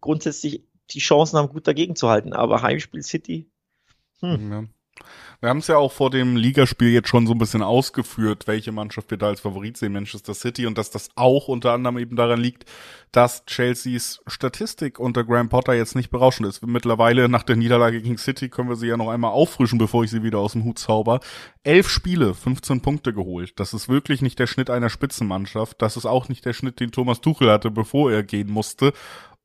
grundsätzlich 0.00 0.62
die 0.90 1.00
Chancen 1.00 1.38
haben, 1.38 1.48
gut 1.48 1.66
dagegen 1.66 1.96
zu 1.96 2.08
halten. 2.08 2.32
Aber 2.32 2.62
Heimspiel 2.62 3.02
City. 3.02 3.50
Hm. 4.20 4.52
Ja. 4.52 4.64
Wir 5.40 5.48
haben 5.48 5.58
es 5.58 5.66
ja 5.66 5.76
auch 5.76 5.92
vor 5.92 6.10
dem 6.10 6.36
Ligaspiel 6.36 6.90
jetzt 6.90 7.08
schon 7.08 7.26
so 7.26 7.32
ein 7.32 7.38
bisschen 7.38 7.62
ausgeführt, 7.62 8.46
welche 8.46 8.72
Mannschaft 8.72 9.10
wir 9.10 9.18
da 9.18 9.26
als 9.26 9.40
Favorit 9.40 9.76
sehen, 9.76 9.92
Manchester 9.92 10.34
City, 10.34 10.66
und 10.66 10.78
dass 10.78 10.90
das 10.90 11.10
auch 11.14 11.48
unter 11.48 11.72
anderem 11.72 11.98
eben 11.98 12.16
daran 12.16 12.40
liegt, 12.40 12.64
dass 13.12 13.44
Chelseas 13.46 14.20
Statistik 14.26 14.98
unter 14.98 15.24
Graham 15.24 15.48
Potter 15.48 15.74
jetzt 15.74 15.94
nicht 15.96 16.10
berauschend 16.10 16.48
ist. 16.48 16.66
Mittlerweile 16.66 17.28
nach 17.28 17.42
der 17.42 17.56
Niederlage 17.56 18.00
gegen 18.00 18.18
City 18.18 18.48
können 18.48 18.68
wir 18.68 18.76
sie 18.76 18.86
ja 18.86 18.96
noch 18.96 19.08
einmal 19.08 19.32
auffrischen, 19.32 19.78
bevor 19.78 20.04
ich 20.04 20.10
sie 20.10 20.22
wieder 20.22 20.38
aus 20.38 20.52
dem 20.52 20.64
Hut 20.64 20.78
zauber. 20.78 21.20
Elf 21.62 21.88
Spiele, 21.88 22.34
15 22.34 22.80
Punkte 22.80 23.12
geholt. 23.12 23.60
Das 23.60 23.74
ist 23.74 23.88
wirklich 23.88 24.22
nicht 24.22 24.38
der 24.38 24.46
Schnitt 24.46 24.70
einer 24.70 24.88
Spitzenmannschaft. 24.88 25.82
Das 25.82 25.96
ist 25.96 26.06
auch 26.06 26.28
nicht 26.28 26.44
der 26.44 26.54
Schnitt, 26.54 26.80
den 26.80 26.90
Thomas 26.90 27.20
Tuchel 27.20 27.50
hatte, 27.50 27.70
bevor 27.70 28.10
er 28.10 28.22
gehen 28.22 28.50
musste. 28.50 28.92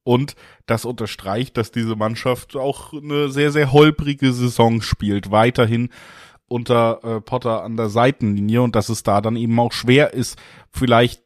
Und 0.08 0.36
das 0.68 0.86
unterstreicht, 0.86 1.58
dass 1.58 1.72
diese 1.74 1.98
Mannschaft 1.98 2.56
auch 2.56 2.94
eine 2.94 3.28
sehr, 3.28 3.52
sehr 3.52 3.74
holprige 3.74 4.32
Saison 4.32 4.82
spielt. 4.82 5.32
Weiterhin 5.32 5.90
unter 6.48 7.04
äh, 7.04 7.20
Potter 7.20 7.62
an 7.62 7.76
der 7.76 7.90
Seitenlinie 7.90 8.62
und 8.62 8.74
dass 8.74 8.88
es 8.88 9.04
da 9.04 9.20
dann 9.20 9.36
eben 9.36 9.60
auch 9.60 9.74
schwer 9.74 10.14
ist, 10.14 10.40
vielleicht 10.72 11.24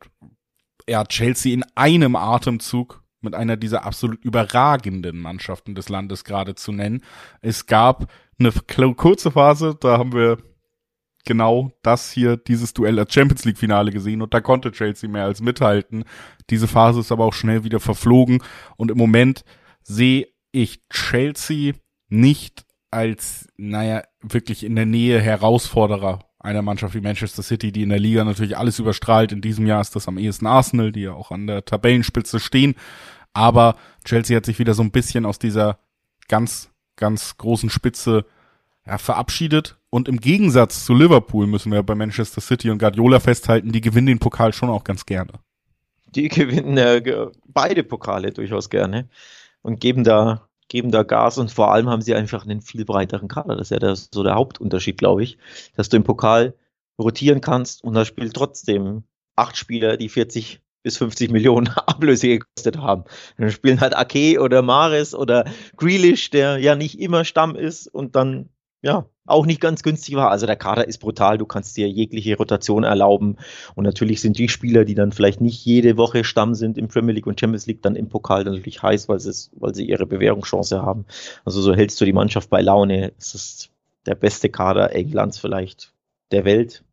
ja, 0.89 1.05
Chelsea 1.05 1.53
in 1.53 1.63
einem 1.75 2.15
Atemzug 2.15 3.03
mit 3.21 3.35
einer 3.35 3.55
dieser 3.55 3.85
absolut 3.85 4.25
überragenden 4.25 5.19
Mannschaften 5.19 5.75
des 5.75 5.87
Landes 5.89 6.23
gerade 6.23 6.55
zu 6.55 6.71
nennen. 6.71 7.03
Es 7.39 7.67
gab 7.67 8.11
eine 8.39 8.51
kurze 8.95 9.29
Phase, 9.29 9.77
da 9.79 9.99
haben 9.99 10.13
wir 10.13 10.39
genau 11.25 11.71
das 11.83 12.11
hier, 12.11 12.37
dieses 12.37 12.73
Duell 12.73 12.99
als 12.99 13.13
Champions 13.13 13.45
League 13.45 13.57
Finale 13.57 13.91
gesehen 13.91 14.21
und 14.21 14.33
da 14.33 14.41
konnte 14.41 14.71
Chelsea 14.71 15.09
mehr 15.09 15.25
als 15.25 15.41
mithalten. 15.41 16.03
Diese 16.49 16.67
Phase 16.67 16.99
ist 16.99 17.11
aber 17.11 17.25
auch 17.25 17.33
schnell 17.33 17.63
wieder 17.63 17.79
verflogen 17.79 18.43
und 18.77 18.91
im 18.91 18.97
Moment 18.97 19.43
sehe 19.83 20.27
ich 20.51 20.81
Chelsea 20.89 21.73
nicht 22.09 22.65
als, 22.91 23.47
naja, 23.57 24.03
wirklich 24.21 24.63
in 24.63 24.75
der 24.75 24.85
Nähe 24.85 25.21
Herausforderer 25.21 26.19
einer 26.39 26.61
Mannschaft 26.61 26.95
wie 26.95 27.01
Manchester 27.01 27.43
City, 27.43 27.71
die 27.71 27.83
in 27.83 27.89
der 27.89 27.99
Liga 27.99 28.23
natürlich 28.23 28.57
alles 28.57 28.79
überstrahlt. 28.79 29.31
In 29.31 29.41
diesem 29.41 29.67
Jahr 29.67 29.81
ist 29.81 29.95
das 29.95 30.07
am 30.07 30.17
ehesten 30.17 30.47
Arsenal, 30.47 30.91
die 30.91 31.01
ja 31.01 31.13
auch 31.13 31.31
an 31.31 31.47
der 31.47 31.63
Tabellenspitze 31.65 32.39
stehen. 32.39 32.75
Aber 33.33 33.75
Chelsea 34.03 34.35
hat 34.35 34.45
sich 34.45 34.59
wieder 34.59 34.73
so 34.73 34.81
ein 34.81 34.91
bisschen 34.91 35.25
aus 35.25 35.39
dieser 35.39 35.79
ganz, 36.27 36.71
ganz 36.95 37.37
großen 37.37 37.69
Spitze 37.69 38.25
ja, 38.85 38.97
verabschiedet. 38.97 39.77
Und 39.91 40.07
im 40.07 40.21
Gegensatz 40.21 40.85
zu 40.85 40.93
Liverpool 40.93 41.47
müssen 41.47 41.71
wir 41.71 41.83
bei 41.83 41.95
Manchester 41.95 42.39
City 42.39 42.69
und 42.69 42.79
Guardiola 42.79 43.19
festhalten, 43.19 43.73
die 43.73 43.81
gewinnen 43.81 44.07
den 44.07 44.19
Pokal 44.19 44.53
schon 44.53 44.69
auch 44.69 44.85
ganz 44.85 45.05
gerne. 45.05 45.33
Die 46.15 46.27
gewinnen 46.29 46.77
äh, 46.77 47.27
beide 47.45 47.83
Pokale 47.83 48.31
durchaus 48.31 48.69
gerne 48.69 49.09
und 49.61 49.81
geben 49.81 50.05
da, 50.05 50.47
geben 50.69 50.91
da 50.91 51.03
Gas 51.03 51.37
und 51.37 51.51
vor 51.51 51.73
allem 51.73 51.89
haben 51.89 52.01
sie 52.01 52.15
einfach 52.15 52.45
einen 52.45 52.61
viel 52.61 52.85
breiteren 52.85 53.27
Kader. 53.27 53.57
Das 53.57 53.67
ist 53.67 53.71
ja 53.71 53.79
der, 53.79 53.97
so 53.97 54.23
der 54.23 54.35
Hauptunterschied, 54.35 54.97
glaube 54.97 55.23
ich, 55.23 55.37
dass 55.75 55.89
du 55.89 55.97
im 55.97 56.03
Pokal 56.03 56.55
rotieren 56.97 57.41
kannst 57.41 57.83
und 57.83 57.93
da 57.93 58.05
spielt 58.05 58.33
trotzdem 58.33 59.03
acht 59.35 59.57
Spieler, 59.57 59.97
die 59.97 60.07
40 60.07 60.61
bis 60.83 60.97
50 60.97 61.31
Millionen 61.31 61.67
Ablöse 61.85 62.29
gekostet 62.29 62.77
haben. 62.77 63.03
Dann 63.37 63.51
spielen 63.51 63.81
halt 63.81 63.97
Ake 63.97 64.39
oder 64.39 64.61
Mares 64.61 65.13
oder 65.13 65.43
Grealish, 65.75 66.29
der 66.29 66.59
ja 66.59 66.77
nicht 66.77 66.97
immer 66.97 67.25
Stamm 67.25 67.57
ist 67.57 67.87
und 67.87 68.15
dann 68.15 68.47
ja, 68.81 69.05
auch 69.25 69.45
nicht 69.45 69.61
ganz 69.61 69.83
günstig 69.83 70.15
war. 70.15 70.31
Also 70.31 70.45
der 70.45 70.55
Kader 70.55 70.87
ist 70.87 70.97
brutal, 70.97 71.37
du 71.37 71.45
kannst 71.45 71.77
dir 71.77 71.87
jegliche 71.87 72.35
Rotation 72.35 72.83
erlauben. 72.83 73.37
Und 73.75 73.83
natürlich 73.83 74.21
sind 74.21 74.37
die 74.37 74.49
Spieler, 74.49 74.85
die 74.85 74.95
dann 74.95 75.11
vielleicht 75.11 75.41
nicht 75.41 75.63
jede 75.63 75.97
Woche 75.97 76.23
Stamm 76.23 76.55
sind 76.55 76.77
im 76.77 76.87
Premier 76.87 77.13
League 77.13 77.27
und 77.27 77.39
Champions 77.39 77.67
League, 77.67 77.83
dann 77.83 77.95
im 77.95 78.09
Pokal 78.09 78.43
dann 78.43 78.53
natürlich 78.53 78.81
heiß, 78.81 79.07
weil 79.07 79.19
sie, 79.19 79.49
weil 79.55 79.75
sie 79.75 79.87
ihre 79.87 80.05
Bewährungschance 80.07 80.81
haben. 80.81 81.05
Also 81.45 81.61
so 81.61 81.75
hältst 81.75 82.01
du 82.01 82.05
die 82.05 82.13
Mannschaft 82.13 82.49
bei 82.49 82.61
Laune. 82.61 83.13
Es 83.17 83.35
ist 83.35 83.69
der 84.05 84.15
beste 84.15 84.49
Kader 84.49 84.95
Englands 84.95 85.37
vielleicht 85.37 85.93
der 86.31 86.45
Welt 86.45 86.83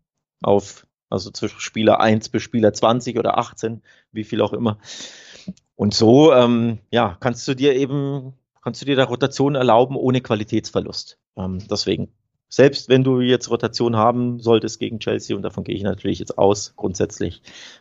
auf, 0.42 0.86
also 1.08 1.30
zwischen 1.30 1.60
Spieler 1.60 2.00
1 2.00 2.28
bis 2.28 2.42
Spieler 2.42 2.72
20 2.72 3.18
oder 3.18 3.38
18, 3.38 3.82
wie 4.12 4.24
viel 4.24 4.42
auch 4.42 4.52
immer. 4.52 4.78
Und 5.74 5.94
so, 5.94 6.32
ähm, 6.32 6.80
ja, 6.90 7.16
kannst 7.20 7.46
du 7.48 7.54
dir 7.54 7.74
eben, 7.74 8.34
kannst 8.68 8.82
du 8.82 8.84
dir 8.84 8.96
da 8.96 9.04
Rotation 9.04 9.54
erlauben 9.54 9.96
ohne 9.96 10.20
Qualitätsverlust. 10.20 11.16
Ähm, 11.38 11.58
deswegen, 11.70 12.12
selbst 12.50 12.90
wenn 12.90 13.02
du 13.02 13.20
jetzt 13.22 13.48
Rotation 13.48 13.96
haben 13.96 14.40
solltest 14.40 14.78
gegen 14.78 15.00
Chelsea, 15.00 15.34
und 15.34 15.40
davon 15.40 15.64
gehe 15.64 15.74
ich 15.74 15.82
natürlich 15.82 16.18
jetzt 16.18 16.36
aus, 16.36 16.74
grundsätzlich 16.76 17.40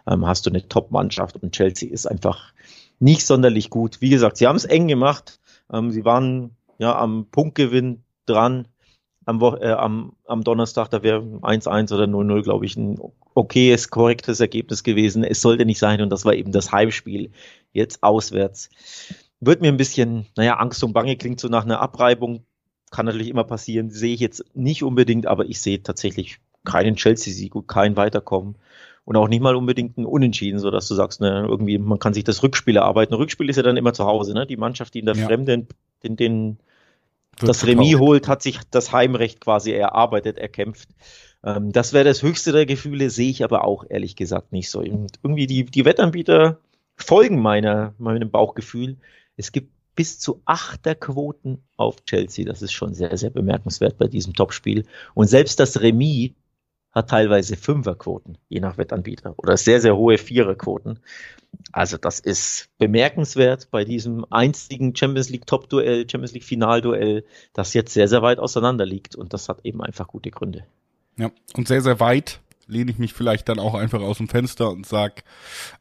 ähm, 0.10 0.26
hast 0.26 0.46
du 0.46 0.50
eine 0.50 0.66
Top-Mannschaft 0.66 1.44
und 1.44 1.52
Chelsea 1.52 1.92
ist 1.92 2.06
einfach 2.06 2.54
nicht 3.00 3.26
sonderlich 3.26 3.70
gut. 3.70 4.00
Wie 4.00 4.10
gesagt, 4.10 4.38
sie 4.38 4.48
haben 4.48 4.56
es 4.56 4.64
eng 4.64 4.88
gemacht. 4.88 5.42
Ähm, 5.74 5.92
sie 5.92 6.06
waren 6.06 6.56
ja 6.78 6.98
am 6.98 7.26
Punktgewinn 7.30 8.04
dran. 8.26 8.70
Am, 9.26 9.42
äh, 9.42 9.72
am, 9.72 10.14
am 10.26 10.46
Donnerstag, 10.46 10.88
da 10.88 11.04
wäre 11.04 11.20
1-1 11.20 11.94
oder 11.94 12.06
0-0, 12.06 12.44
glaube 12.44 12.66
ich, 12.66 12.78
ein 12.78 12.98
okayes, 13.36 13.90
korrektes 13.90 14.40
Ergebnis 14.40 14.84
gewesen. 14.84 15.26
Es 15.26 15.42
sollte 15.42 15.66
nicht 15.66 15.80
sein 15.80 16.00
und 16.00 16.10
das 16.12 16.24
war 16.24 16.34
eben 16.34 16.54
das 16.54 16.72
Heimspiel. 16.72 17.32
Jetzt 17.74 18.04
auswärts. 18.04 18.70
Wird 19.40 19.62
mir 19.62 19.68
ein 19.68 19.78
bisschen, 19.78 20.26
naja, 20.36 20.56
Angst 20.58 20.84
und 20.84 20.94
Bange 20.94 21.16
klingt 21.16 21.40
so 21.40 21.48
nach 21.48 21.66
einer 21.66 21.80
Abreibung 21.80 22.44
kann 22.92 23.06
natürlich 23.06 23.30
immer 23.30 23.44
passieren, 23.44 23.90
sehe 23.90 24.14
ich 24.14 24.20
jetzt 24.20 24.44
nicht 24.56 24.84
unbedingt, 24.84 25.26
aber 25.28 25.46
ich 25.46 25.62
sehe 25.62 25.84
tatsächlich 25.84 26.40
keinen 26.64 26.96
Chelsea-Sieg 26.96 27.56
und 27.56 27.68
kein 27.68 27.96
Weiterkommen. 27.96 28.56
Und 29.06 29.16
auch 29.16 29.30
nicht 29.30 29.42
mal 29.42 29.56
unbedingt 29.56 29.98
ein 29.98 30.06
Unentschieden, 30.06 30.60
so 30.60 30.70
dass 30.70 30.88
du 30.88 30.96
sagst, 30.96 31.22
ne, 31.22 31.46
irgendwie, 31.48 31.78
man 31.78 32.00
kann 32.00 32.14
sich 32.14 32.26
das 32.26 32.44
Rückspiel 32.44 32.76
erarbeiten. 32.76 33.14
Rückspiel 33.14 33.50
ist 33.50 33.56
ja 33.56 33.64
dann 33.64 33.78
immer 33.78 33.94
zu 33.94 34.06
Hause, 34.06 34.34
ne? 34.34 34.46
Die 34.46 34.58
Mannschaft, 34.58 34.94
die 34.94 35.00
in 35.00 35.06
der 35.06 35.16
ja. 35.16 35.26
Fremde 35.26 35.66
den, 36.04 36.18
den, 36.18 36.58
das 37.40 37.66
Remis 37.66 37.98
holt, 38.00 38.28
hat 38.28 38.42
sich 38.42 38.60
das 38.70 38.92
Heimrecht 38.92 39.40
quasi 39.40 39.72
erarbeitet, 39.72 40.38
erkämpft. 40.38 40.90
Ähm, 41.42 41.72
das 41.72 41.94
wäre 41.94 42.04
das 42.04 42.22
höchste 42.22 42.52
der 42.52 42.66
Gefühle, 42.66 43.10
sehe 43.10 43.30
ich 43.30 43.46
aber 43.46 43.64
auch 43.64 43.86
ehrlich 43.88 44.18
gesagt 44.18 44.52
nicht 44.52 44.70
so. 44.70 44.80
Und 44.80 45.20
irgendwie 45.24 45.48
die, 45.48 45.64
die 45.64 45.86
Wettanbieter 45.86 46.60
folgen 46.98 47.42
meiner, 47.42 47.94
meinem 48.00 48.30
Bauchgefühl. 48.30 48.98
Es 49.38 49.52
gibt 49.52 49.72
bis 49.96 50.20
zu 50.20 50.42
Achterquoten 50.46 51.64
auf 51.76 52.04
Chelsea. 52.06 52.46
Das 52.46 52.62
ist 52.62 52.72
schon 52.72 52.94
sehr, 52.94 53.18
sehr 53.18 53.32
bemerkenswert 53.32 53.98
bei 53.98 54.08
diesem 54.08 54.34
Topspiel. 54.34 54.86
Und 55.16 55.28
selbst 55.28 55.60
das 55.60 55.82
Remis 55.82 56.32
hat 56.92 57.10
teilweise 57.10 57.58
Fünferquoten, 57.58 58.38
je 58.50 58.60
nach 58.60 58.78
Wettanbieter, 58.78 59.36
oder 59.38 59.58
sehr, 59.58 59.82
sehr 59.82 59.96
hohe 59.96 60.18
Viererquoten. 60.18 61.00
Also 61.72 61.98
das 61.98 62.20
ist 62.20 62.70
bemerkenswert 62.78 63.70
bei 63.72 63.86
diesem 63.86 64.26
einzigen 64.32 64.96
Champions 64.96 65.30
League 65.30 65.46
Top-Duell, 65.46 66.10
Champions 66.10 66.34
League 66.34 66.44
Finalduell, 66.44 67.26
das 67.54 67.74
jetzt 67.74 67.94
sehr, 67.94 68.08
sehr 68.08 68.22
weit 68.22 68.40
auseinander 68.40 68.86
liegt. 68.86 69.16
Und 69.16 69.34
das 69.34 69.50
hat 69.50 69.64
eben 69.64 69.82
einfach 69.82 70.08
gute 70.08 70.32
Gründe. 70.32 70.66
Ja, 71.18 71.32
und 71.56 71.68
sehr, 71.68 71.82
sehr 71.82 72.00
weit 72.00 72.40
lehne 72.68 72.92
ich 72.92 72.98
mich 72.98 73.14
vielleicht 73.14 73.50
dann 73.50 73.60
auch 73.60 73.74
einfach 73.74 74.02
aus 74.02 74.18
dem 74.18 74.28
Fenster 74.28 74.70
und 74.70 74.86
sag 74.86 75.24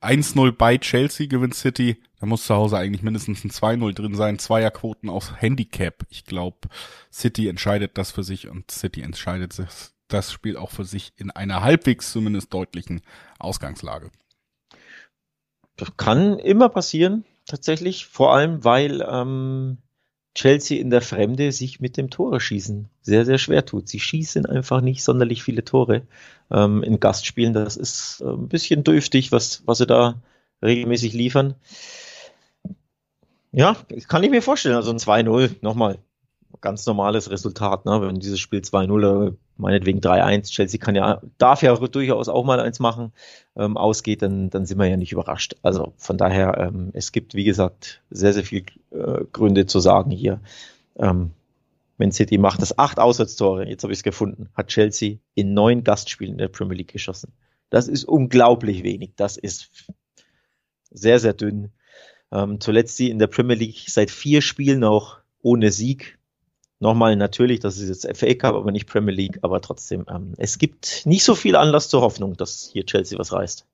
1-0 0.00 0.52
bei 0.52 0.78
Chelsea 0.78 1.26
gewinnt 1.26 1.54
City. 1.54 2.02
Da 2.20 2.26
muss 2.26 2.46
zu 2.46 2.54
Hause 2.54 2.78
eigentlich 2.78 3.02
mindestens 3.02 3.44
ein 3.44 3.50
2-0 3.50 3.94
drin 3.94 4.14
sein. 4.14 4.38
Zweierquoten 4.38 5.10
aus 5.10 5.40
Handicap. 5.40 6.06
Ich 6.08 6.24
glaube, 6.24 6.68
City 7.12 7.48
entscheidet 7.48 7.98
das 7.98 8.10
für 8.10 8.22
sich 8.22 8.48
und 8.48 8.70
City 8.70 9.02
entscheidet 9.02 9.54
das 10.08 10.32
Spiel 10.32 10.56
auch 10.56 10.70
für 10.70 10.84
sich 10.84 11.12
in 11.16 11.30
einer 11.30 11.62
halbwegs 11.62 12.12
zumindest 12.12 12.54
deutlichen 12.54 13.02
Ausgangslage. 13.38 14.10
Das 15.76 15.96
kann 15.96 16.38
immer 16.38 16.68
passieren, 16.68 17.24
tatsächlich. 17.44 18.06
Vor 18.06 18.32
allem, 18.34 18.64
weil 18.64 19.06
ähm, 19.06 19.78
Chelsea 20.36 20.78
in 20.78 20.90
der 20.90 21.00
Fremde 21.00 21.50
sich 21.50 21.80
mit 21.80 21.96
dem 21.96 22.10
Tore 22.10 22.40
schießen 22.40 22.90
sehr, 23.00 23.24
sehr 23.24 23.38
schwer 23.38 23.64
tut. 23.64 23.88
Sie 23.88 23.98
schießen 23.98 24.44
einfach 24.44 24.82
nicht 24.82 25.02
sonderlich 25.02 25.42
viele 25.42 25.64
Tore 25.64 26.02
ähm, 26.50 26.82
in 26.82 27.00
Gastspielen. 27.00 27.54
Das 27.54 27.76
ist 27.78 28.20
äh, 28.20 28.28
ein 28.28 28.48
bisschen 28.48 28.84
dürftig, 28.84 29.32
was, 29.32 29.62
was 29.64 29.78
sie 29.78 29.86
da 29.86 30.20
regelmäßig 30.62 31.14
liefern. 31.14 31.54
Ja, 33.50 33.76
kann 34.08 34.22
ich 34.24 34.30
mir 34.30 34.42
vorstellen. 34.42 34.76
Also 34.76 34.90
ein 34.90 34.98
2-0, 34.98 35.56
nochmal, 35.62 35.98
ganz 36.60 36.86
normales 36.86 37.30
Resultat, 37.30 37.86
ne? 37.86 38.00
wenn 38.02 38.20
dieses 38.20 38.40
Spiel 38.40 38.60
2-0 38.60 39.34
meinetwegen 39.56 40.00
3-1, 40.00 40.50
Chelsea 40.50 40.80
kann 40.80 40.94
ja, 40.94 41.20
darf 41.38 41.62
ja 41.62 41.74
durchaus 41.74 42.28
auch 42.28 42.44
mal 42.44 42.60
eins 42.60 42.78
machen, 42.80 43.12
ähm, 43.56 43.76
ausgeht, 43.76 44.22
dann, 44.22 44.50
dann 44.50 44.66
sind 44.66 44.78
wir 44.78 44.86
ja 44.86 44.96
nicht 44.96 45.12
überrascht. 45.12 45.56
Also 45.62 45.94
von 45.96 46.18
daher, 46.18 46.58
ähm, 46.58 46.90
es 46.92 47.12
gibt, 47.12 47.34
wie 47.34 47.44
gesagt, 47.44 48.02
sehr, 48.10 48.32
sehr 48.32 48.44
viel 48.44 48.64
äh, 48.90 49.24
Gründe 49.32 49.66
zu 49.66 49.80
sagen 49.80 50.10
hier. 50.10 50.40
Ähm, 50.98 51.30
Man 51.98 52.12
City 52.12 52.38
macht 52.38 52.60
das 52.60 52.78
acht 52.78 52.98
Auswärtstore, 52.98 53.68
jetzt 53.68 53.82
habe 53.82 53.92
ich 53.92 54.00
es 54.00 54.02
gefunden, 54.02 54.50
hat 54.54 54.68
Chelsea 54.68 55.16
in 55.34 55.54
neun 55.54 55.84
Gastspielen 55.84 56.34
in 56.34 56.38
der 56.38 56.48
Premier 56.48 56.76
League 56.76 56.92
geschossen. 56.92 57.32
Das 57.70 57.88
ist 57.88 58.04
unglaublich 58.04 58.82
wenig. 58.82 59.12
Das 59.16 59.36
ist 59.36 59.90
sehr, 60.90 61.18
sehr 61.18 61.32
dünn. 61.32 61.70
Ähm, 62.32 62.60
zuletzt 62.60 62.96
sie 62.96 63.10
in 63.10 63.18
der 63.18 63.26
Premier 63.28 63.56
League 63.56 63.84
seit 63.88 64.10
vier 64.10 64.42
Spielen 64.42 64.84
auch 64.84 65.18
ohne 65.42 65.70
Sieg. 65.70 66.18
Nochmal 66.78 67.16
natürlich, 67.16 67.60
das 67.60 67.78
ist 67.78 68.04
jetzt 68.04 68.18
FA 68.18 68.34
Cup, 68.34 68.54
aber 68.54 68.70
nicht 68.70 68.86
Premier 68.86 69.14
League, 69.14 69.38
aber 69.42 69.62
trotzdem, 69.62 70.04
ähm, 70.10 70.34
es 70.36 70.58
gibt 70.58 71.06
nicht 71.06 71.24
so 71.24 71.34
viel 71.34 71.56
Anlass 71.56 71.88
zur 71.88 72.02
Hoffnung, 72.02 72.36
dass 72.36 72.68
hier 72.70 72.84
Chelsea 72.84 73.18
was 73.18 73.32
reißt. 73.32 73.66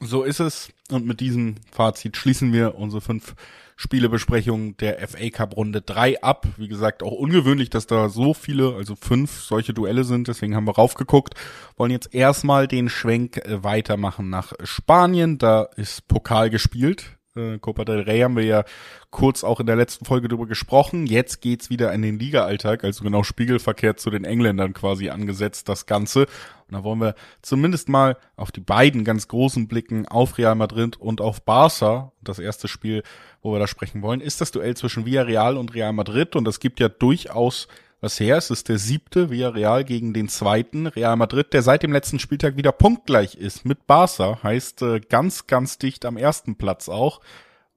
So 0.00 0.24
ist 0.24 0.40
es. 0.40 0.70
Und 0.90 1.06
mit 1.06 1.20
diesem 1.20 1.54
Fazit 1.70 2.16
schließen 2.16 2.52
wir 2.52 2.74
unsere 2.74 3.00
fünf 3.00 3.34
Spielebesprechung 3.76 4.76
der 4.78 5.06
FA 5.06 5.30
Cup 5.30 5.56
Runde 5.56 5.82
3 5.82 6.22
ab. 6.22 6.46
Wie 6.56 6.68
gesagt, 6.68 7.02
auch 7.02 7.12
ungewöhnlich, 7.12 7.70
dass 7.70 7.86
da 7.86 8.08
so 8.08 8.34
viele, 8.34 8.74
also 8.74 8.96
fünf 8.96 9.40
solche 9.40 9.72
Duelle 9.72 10.04
sind. 10.04 10.28
Deswegen 10.28 10.56
haben 10.56 10.66
wir 10.66 10.74
raufgeguckt. 10.74 11.34
Wollen 11.76 11.92
jetzt 11.92 12.14
erstmal 12.14 12.68
den 12.68 12.88
Schwenk 12.88 13.38
äh, 13.38 13.62
weitermachen 13.62 14.28
nach 14.28 14.52
Spanien. 14.64 15.38
Da 15.38 15.62
ist 15.76 16.08
Pokal 16.08 16.50
gespielt 16.50 17.15
äh, 17.36 17.58
Copa 17.58 17.84
del 17.84 18.00
Rey 18.00 18.20
haben 18.20 18.36
wir 18.36 18.44
ja 18.44 18.64
kurz 19.10 19.44
auch 19.44 19.60
in 19.60 19.66
der 19.66 19.76
letzten 19.76 20.04
Folge 20.04 20.28
drüber 20.28 20.46
gesprochen. 20.46 21.06
Jetzt 21.06 21.40
geht's 21.40 21.70
wieder 21.70 21.92
in 21.92 22.02
den 22.02 22.18
Liga-Alltag, 22.18 22.84
also 22.84 23.04
genau 23.04 23.22
spiegelverkehrt 23.22 24.00
zu 24.00 24.10
den 24.10 24.24
Engländern 24.24 24.72
quasi 24.72 25.10
angesetzt, 25.10 25.68
das 25.68 25.86
Ganze. 25.86 26.22
Und 26.68 26.74
da 26.74 26.84
wollen 26.84 27.00
wir 27.00 27.14
zumindest 27.42 27.88
mal 27.88 28.16
auf 28.36 28.50
die 28.50 28.60
beiden 28.60 29.04
ganz 29.04 29.28
großen 29.28 29.68
Blicken 29.68 30.06
auf 30.06 30.38
Real 30.38 30.54
Madrid 30.54 30.96
und 30.96 31.20
auf 31.20 31.42
Barca. 31.42 32.12
Das 32.22 32.38
erste 32.38 32.68
Spiel, 32.68 33.02
wo 33.40 33.52
wir 33.52 33.58
da 33.58 33.66
sprechen 33.66 34.02
wollen, 34.02 34.20
ist 34.20 34.40
das 34.40 34.50
Duell 34.50 34.76
zwischen 34.76 35.06
Villarreal 35.06 35.56
und 35.56 35.74
Real 35.74 35.92
Madrid. 35.92 36.34
Und 36.34 36.44
das 36.44 36.58
gibt 36.60 36.80
ja 36.80 36.88
durchaus 36.88 37.68
was 38.00 38.20
her. 38.20 38.36
Es 38.36 38.50
ist 38.50 38.68
der 38.68 38.78
siebte 38.78 39.30
Villarreal 39.30 39.84
gegen 39.84 40.12
den 40.12 40.28
zweiten 40.28 40.86
Real 40.86 41.16
Madrid, 41.16 41.52
der 41.52 41.62
seit 41.62 41.82
dem 41.82 41.92
letzten 41.92 42.18
Spieltag 42.18 42.56
wieder 42.56 42.72
punktgleich 42.72 43.34
ist 43.34 43.64
mit 43.64 43.86
Barca. 43.86 44.42
Heißt 44.42 44.82
äh, 44.82 45.00
ganz, 45.00 45.46
ganz 45.46 45.78
dicht 45.78 46.04
am 46.04 46.16
ersten 46.16 46.56
Platz 46.56 46.88
auch. 46.88 47.20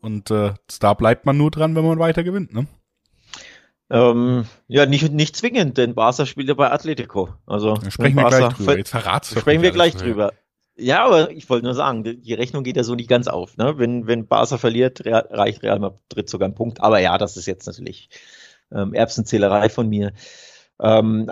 Und 0.02 0.32
äh, 0.32 0.54
da 0.80 0.94
bleibt 0.94 1.26
man 1.26 1.38
nur 1.38 1.52
dran, 1.52 1.76
wenn 1.76 1.86
man 1.86 2.00
weiter 2.00 2.24
gewinnt, 2.24 2.54
ne? 2.54 2.68
Ähm, 3.92 4.46
ja, 4.68 4.86
nicht, 4.86 5.12
nicht 5.12 5.36
zwingend, 5.36 5.78
denn 5.78 5.96
Barca 5.96 6.26
spielt 6.28 6.48
ja 6.48 6.54
bei 6.54 6.72
Atletico. 6.72 7.30
Also 7.48 7.74
da 7.74 7.90
sprechen 7.90 8.18
wir 8.18 8.26
gleich 8.26 8.54
drüber. 8.54 8.78
Jetzt 8.78 8.92
verratst 8.92 9.36
du 9.36 9.40
Sprechen 9.40 9.64
wir 9.64 9.72
gleich 9.72 9.96
drüber. 9.96 10.34
Ja, 10.78 11.04
aber 11.04 11.32
ich 11.32 11.50
wollte 11.50 11.66
nur 11.66 11.74
sagen, 11.74 12.04
die 12.04 12.34
Rechnung 12.34 12.64
geht 12.64 12.78
ja 12.78 12.84
so 12.84 12.96
nicht 12.96 13.10
ganz 13.10 13.28
auf. 13.28 13.58
Ne? 13.58 13.78
Wenn, 13.78 14.08
wenn 14.08 14.28
Barca 14.28 14.58
verliert, 14.58 15.02
reicht 15.06 15.64
Real 15.64 15.80
Madrid 15.80 16.30
sogar 16.30 16.46
einen 16.46 16.56
Punkt. 16.56 16.82
Aber 16.82 17.00
ja, 17.00 17.18
das 17.18 17.36
ist 17.36 17.48
jetzt 17.48 17.66
natürlich 17.66 18.10
ähm, 18.74 18.94
Erbsenzählerei 18.94 19.70
von 19.70 19.90
mir. 19.90 20.14
Ähm, 20.82 21.32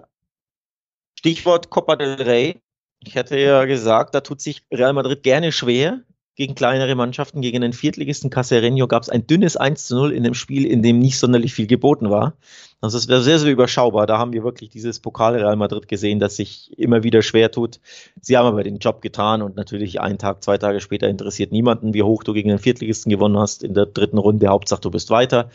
Stichwort 1.18 1.70
Copa 1.70 1.96
del 1.96 2.22
Rey. 2.22 2.62
Ich 3.00 3.18
hatte 3.18 3.38
ja 3.40 3.66
gesagt, 3.66 4.16
da 4.16 4.22
tut 4.22 4.42
sich 4.42 4.64
Real 4.72 4.94
Madrid 4.94 5.24
gerne 5.24 5.52
schwer 5.52 6.02
gegen 6.38 6.56
kleinere 6.56 6.96
Mannschaften. 6.96 7.42
Gegen 7.42 7.62
den 7.62 7.74
Viertligisten 7.74 8.30
Casereño 8.30 8.88
gab 8.88 9.04
es 9.04 9.10
ein 9.10 9.26
dünnes 9.28 9.58
1 9.58 9.88
zu 9.88 9.96
0 9.96 10.12
in 10.14 10.24
dem 10.24 10.36
Spiel, 10.36 10.66
in 10.66 10.84
dem 10.84 11.00
nicht 11.00 11.18
sonderlich 11.18 11.54
viel 11.54 11.68
geboten 11.68 12.10
war. 12.10 12.38
Also 12.80 13.00
es 13.00 13.08
wäre 13.08 13.24
sehr, 13.24 13.40
sehr 13.40 13.52
überschaubar. 13.52 14.06
Da 14.06 14.20
haben 14.20 14.34
wir 14.34 14.44
wirklich 14.44 14.70
dieses 14.70 15.00
Pokal 15.00 15.36
Real 15.36 15.56
Madrid 15.56 15.88
gesehen, 15.88 16.20
das 16.20 16.36
sich 16.36 16.78
immer 16.78 17.02
wieder 17.02 17.24
schwer 17.24 17.52
tut. 17.52 17.80
Sie 18.22 18.38
haben 18.38 18.46
aber 18.46 18.64
den 18.64 18.78
Job 18.78 19.02
getan 19.02 19.42
und 19.42 19.56
natürlich 19.56 20.00
einen 20.00 20.20
Tag, 20.20 20.44
zwei 20.44 20.60
Tage 20.60 20.80
später 20.80 21.08
interessiert 21.08 21.52
niemanden, 21.52 21.96
wie 21.96 22.04
hoch 22.04 22.24
du 22.24 22.34
gegen 22.34 22.50
den 22.50 22.60
Viertligisten 22.60 23.10
gewonnen 23.10 23.40
hast 23.40 23.64
in 23.64 23.74
der 23.74 23.88
dritten 23.88 24.20
Runde. 24.20 24.48
Hauptsache, 24.48 24.82
du 24.82 24.92
bist 24.92 25.10
weiter. 25.10 25.50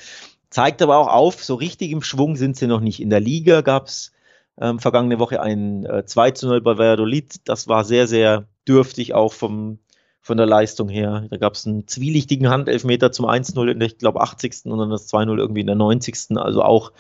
Zeigt 0.52 0.82
aber 0.82 0.98
auch 0.98 1.08
auf, 1.08 1.42
so 1.42 1.54
richtig 1.54 1.92
im 1.92 2.02
Schwung 2.02 2.36
sind 2.36 2.58
sie 2.58 2.66
noch 2.66 2.80
nicht. 2.80 3.00
In 3.00 3.08
der 3.08 3.20
Liga 3.20 3.62
gab 3.62 3.86
es 3.86 4.12
ähm, 4.60 4.78
vergangene 4.78 5.18
Woche 5.18 5.40
ein 5.40 5.86
äh, 5.86 6.04
2 6.04 6.32
zu 6.32 6.46
0 6.46 6.60
bei 6.60 6.76
Valladolid. 6.76 7.48
Das 7.48 7.68
war 7.68 7.84
sehr, 7.84 8.06
sehr 8.06 8.44
dürftig 8.68 9.14
auch 9.14 9.32
vom, 9.32 9.78
von 10.20 10.36
der 10.36 10.44
Leistung 10.44 10.90
her. 10.90 11.26
Da 11.30 11.38
gab 11.38 11.54
es 11.54 11.66
einen 11.66 11.88
zwielichtigen 11.88 12.50
Handelfmeter 12.50 13.12
zum 13.12 13.24
1-0 13.24 13.70
in 13.70 13.78
der, 13.78 13.88
ich 13.88 13.96
glaube, 13.96 14.20
80. 14.20 14.66
und 14.66 14.78
dann 14.78 14.90
das 14.90 15.10
2-0 15.10 15.38
irgendwie 15.38 15.62
in 15.62 15.68
der 15.68 15.76
90. 15.76 16.36
Also 16.36 16.62
auch 16.62 16.92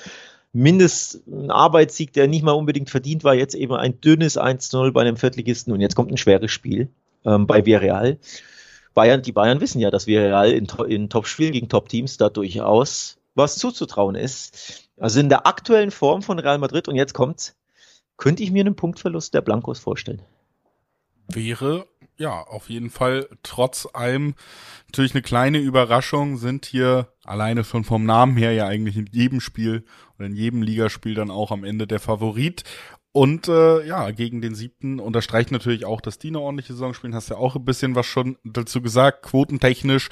mindestens 0.54 1.22
ein 1.26 1.50
Arbeitssieg, 1.50 2.14
der 2.14 2.28
nicht 2.28 2.44
mal 2.44 2.52
unbedingt 2.52 2.88
verdient 2.88 3.22
war. 3.22 3.34
Jetzt 3.34 3.54
eben 3.54 3.74
ein 3.74 4.00
dünnes 4.00 4.40
1-0 4.40 4.92
bei 4.92 5.02
einem 5.02 5.18
Viertligisten 5.18 5.74
und 5.74 5.82
jetzt 5.82 5.94
kommt 5.94 6.10
ein 6.10 6.16
schweres 6.16 6.50
Spiel 6.50 6.88
ähm, 7.26 7.46
bei 7.46 7.66
Villarreal. 7.66 8.16
Bayern, 8.94 9.20
die 9.20 9.32
Bayern 9.32 9.60
wissen 9.60 9.78
ja, 9.78 9.90
dass 9.90 10.06
Villarreal 10.06 10.52
in, 10.52 10.68
in 10.88 11.10
Top-Spielen 11.10 11.52
gegen 11.52 11.68
Top-Teams 11.68 12.16
da 12.16 12.30
durchaus 12.30 13.18
was 13.34 13.56
zuzutrauen 13.56 14.14
ist. 14.14 14.88
Also 14.98 15.20
in 15.20 15.28
der 15.28 15.46
aktuellen 15.46 15.90
Form 15.90 16.22
von 16.22 16.38
Real 16.38 16.58
Madrid, 16.58 16.88
und 16.88 16.96
jetzt 16.96 17.14
kommt's, 17.14 17.56
könnte 18.16 18.42
ich 18.42 18.50
mir 18.50 18.60
einen 18.60 18.76
Punktverlust 18.76 19.34
der 19.34 19.40
Blancos 19.40 19.80
vorstellen. 19.80 20.22
Wäre, 21.28 21.86
ja, 22.16 22.42
auf 22.42 22.68
jeden 22.68 22.90
Fall 22.90 23.28
trotz 23.42 23.88
allem 23.92 24.34
natürlich 24.86 25.14
eine 25.14 25.22
kleine 25.22 25.58
Überraschung, 25.58 26.36
sind 26.36 26.66
hier 26.66 27.08
alleine 27.24 27.64
schon 27.64 27.84
vom 27.84 28.04
Namen 28.04 28.36
her 28.36 28.52
ja 28.52 28.66
eigentlich 28.66 28.96
in 28.96 29.08
jedem 29.10 29.40
Spiel 29.40 29.84
oder 30.18 30.26
in 30.26 30.34
jedem 30.34 30.62
Ligaspiel 30.62 31.14
dann 31.14 31.30
auch 31.30 31.50
am 31.50 31.64
Ende 31.64 31.86
der 31.86 32.00
Favorit. 32.00 32.64
Und 33.12 33.46
äh, 33.46 33.86
ja, 33.86 34.10
gegen 34.10 34.40
den 34.40 34.54
siebten 34.54 34.98
unterstreicht 34.98 35.52
natürlich 35.52 35.84
auch, 35.84 36.00
dass 36.00 36.18
die 36.18 36.28
eine 36.28 36.40
ordentliche 36.40 36.72
Saison 36.72 36.94
spielen. 36.94 37.14
Hast 37.14 37.28
ja 37.28 37.36
auch 37.36 37.56
ein 37.56 37.64
bisschen 37.64 37.94
was 37.94 38.06
schon 38.06 38.38
dazu 38.42 38.80
gesagt. 38.80 39.22
Quotentechnisch 39.24 40.08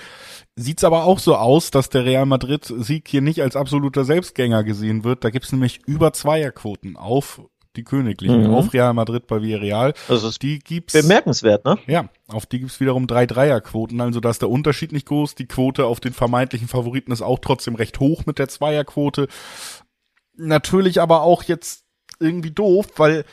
sieht's 0.55 0.85
aber 0.85 1.05
auch 1.05 1.19
so 1.19 1.35
aus, 1.37 1.71
dass 1.71 1.89
der 1.89 2.05
Real 2.05 2.27
Madrid-Sieg 2.27 3.09
hier 3.09 3.23
nicht 3.23 3.41
als 3.41 3.57
absoluter 3.57 4.05
Selbstgänger 4.05 4.65
gesehen 4.65 5.03
wird. 5.03 5.25
Da 5.25 5.31
gibt's 5.31 5.51
nämlich 5.51 5.81
über 5.87 6.13
Zweierquoten 6.13 6.99
auf 6.99 7.41
die 7.77 7.85
Königlichen, 7.85 8.49
mhm. 8.49 8.55
auf 8.55 8.73
Real 8.75 8.93
Madrid 8.93 9.27
bei 9.27 9.41
Villarreal. 9.41 9.95
Also 10.09 10.31
die 10.31 10.59
gibt's 10.59 10.93
bemerkenswert, 10.93 11.65
ne? 11.65 11.79
Ja, 11.87 12.09
auf 12.29 12.45
die 12.45 12.59
gibt's 12.59 12.81
wiederum 12.81 13.07
drei 13.07 13.27
Dreierquoten, 13.27 14.01
also 14.01 14.21
da 14.21 14.31
ist 14.31 14.43
der 14.43 14.51
Unterschied 14.51 14.93
nicht 14.93 15.07
groß. 15.07 15.37
Die 15.37 15.47
Quote 15.47 15.87
auf 15.87 16.01
den 16.01 16.13
vermeintlichen 16.13 16.69
Favoriten 16.69 17.13
ist 17.13 17.23
auch 17.23 17.39
trotzdem 17.39 17.77
recht 17.77 18.01
hoch 18.01 18.27
mit 18.27 18.39
der 18.39 18.49
Zweierquote. 18.49 19.29
Natürlich 20.37 21.01
aber 21.01 21.23
auch 21.23 21.45
jetzt 21.45 21.85
irgendwie 22.21 22.51
doof, 22.53 22.87
weil 22.97 23.25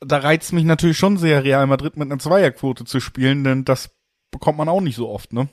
da 0.00 0.18
reizt 0.18 0.52
mich 0.52 0.64
natürlich 0.64 0.98
schon 0.98 1.16
sehr, 1.16 1.44
Real 1.44 1.66
Madrid 1.66 1.96
mit 1.96 2.10
einer 2.10 2.18
Zweierquote 2.18 2.84
zu 2.84 3.00
spielen, 3.00 3.44
denn 3.44 3.64
das 3.64 3.90
bekommt 4.30 4.58
man 4.58 4.68
auch 4.68 4.80
nicht 4.80 4.96
so 4.96 5.08
oft, 5.08 5.32
ne? 5.32 5.48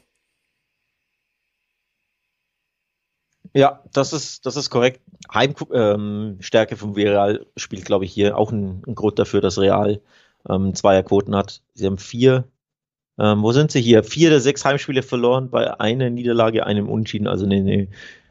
Ja, 3.54 3.84
das 3.93 4.13
ist, 4.13 4.46
das 4.46 4.56
ist 4.56 4.70
korrekt. 4.70 5.02
Heimstärke 5.34 6.74
ähm, 6.74 6.78
vom 6.78 6.93
Real 6.93 7.46
spielt, 7.56 7.86
glaube 7.86 8.06
ich, 8.06 8.12
hier 8.12 8.38
auch 8.38 8.52
ein, 8.52 8.82
Grund 8.84 9.20
dafür, 9.20 9.41
dass 9.41 9.58
Real 9.58 10.02
ähm, 10.50 10.76
Zweierquoten 10.76 11.36
hat. 11.36 11.62
Sie 11.74 11.86
haben 11.86 11.98
vier, 11.98 12.46
ähm, 13.17 13.41
wo 13.41 13.52
sind 13.54 13.72
sie 13.72 13.82
hier? 13.82 14.04
Vier 14.04 14.30
der 14.30 14.41
sechs 14.41 14.65
Heimspiele 14.65 15.02
verloren, 15.02 15.50
bei 15.50 15.80
einer 15.80 16.10
Niederlage, 16.10 16.65
einem 16.65 16.89
Unentschieden, 16.89 17.28
also 17.28 17.46
eine, 17.46 17.56
eine 17.56 17.88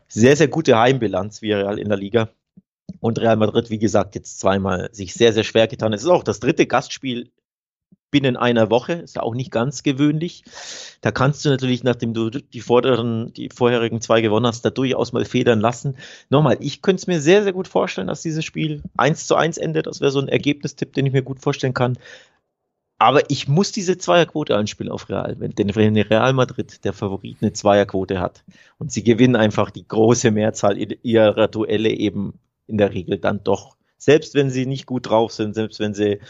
sehr, 0.09 0.37
sehr 0.37 0.49
gute 0.49 0.79
Heimbilanz 0.79 1.43
wie 1.43 1.53
Real 1.53 1.79
in 1.79 1.89
der 1.89 1.99
Liga. 1.99 2.29
Und 3.01 3.18
Real 3.18 3.37
Madrid, 3.37 3.70
wie 3.70 3.79
gesagt, 3.79 4.14
jetzt 4.14 4.40
zweimal 4.40 4.88
sich 4.92 5.14
sehr, 5.14 5.33
sehr 5.33 5.44
schwer 5.44 5.68
getan. 5.68 5.92
Es 5.92 6.03
ist 6.03 6.09
auch 6.09 6.25
das 6.25 6.40
dritte 6.40 6.66
Gastspiel 6.66 7.31
binnen 8.11 8.37
einer 8.37 8.70
Woche, 8.70 8.94
ist 8.94 9.16
ja 9.16 9.22
auch 9.22 9.35
nicht 9.35 9.51
ganz 9.51 9.83
gewöhnlich. 9.83 10.44
Da 11.01 11.11
kannst 11.11 11.44
du 11.44 11.51
natürlich, 11.51 11.83
nachdem 11.83 12.14
du 12.14 12.31
die 12.31 12.61
vorderen, 12.61 13.33
die 13.35 13.51
vorherigen 13.51 14.01
zwei 14.01 14.20
gewonnen 14.20 14.46
hast, 14.46 14.64
da 14.64 14.70
durchaus 14.70 15.12
mal 15.12 15.25
federn 15.25 15.61
lassen. 15.61 15.96
Nochmal, 16.31 16.57
ich 16.61 16.83
könnte 16.83 17.01
es 17.01 17.07
mir 17.07 17.20
sehr, 17.20 17.42
sehr 17.42 17.53
gut 17.53 17.68
vorstellen, 17.68 18.07
dass 18.07 18.22
dieses 18.22 18.44
Spiel 18.44 18.83
1 18.96 19.27
zu 19.27 19.35
1 19.35 19.59
endet. 19.59 19.87
Das 19.87 20.01
wäre 20.01 20.12
so 20.12 20.20
ein 20.20 20.29
Ergebnistipp, 20.29 20.94
den 20.94 21.07
ich 21.07 21.12
mir 21.12 21.22
gut 21.22 21.40
vorstellen 21.40 21.75
kann. 21.75 21.99
Aber 22.99 23.31
ich 23.31 23.49
muss 23.49 23.72
diese 23.72 23.99
Zweierquote 23.99 24.57
anspielen 24.57 24.90
auf 24.90 25.11
Real. 25.11 25.37
Wenn, 25.38 25.51
denn 25.51 25.75
wenn 25.75 25.96
Real 25.99 26.33
Madrid, 26.33 26.85
der 26.85 26.94
Favorit, 26.94 27.38
eine 27.42 27.53
Zweierquote 27.53 28.20
hat 28.20 28.44
und 28.79 28.90
sie 28.90 29.03
gewinnen 29.03 29.37
einfach 29.37 29.70
die 29.70 29.87
große 29.87 30.31
Mehrzahl 30.31 30.79
ihrer 30.79 31.49
Duelle 31.49 31.90
eben 31.90 32.38
in 32.66 32.79
der 32.79 32.92
Regel 32.92 33.18
dann 33.18 33.42
doch 33.44 33.76
selbst 33.98 34.35
wenn 34.35 34.50
sie 34.50 34.66
nicht 34.66 34.87
gut 34.87 35.09
drauf 35.09 35.33
sind, 35.33 35.55
selbst 35.55 35.81
wenn 35.81 35.94
sie 35.94 36.20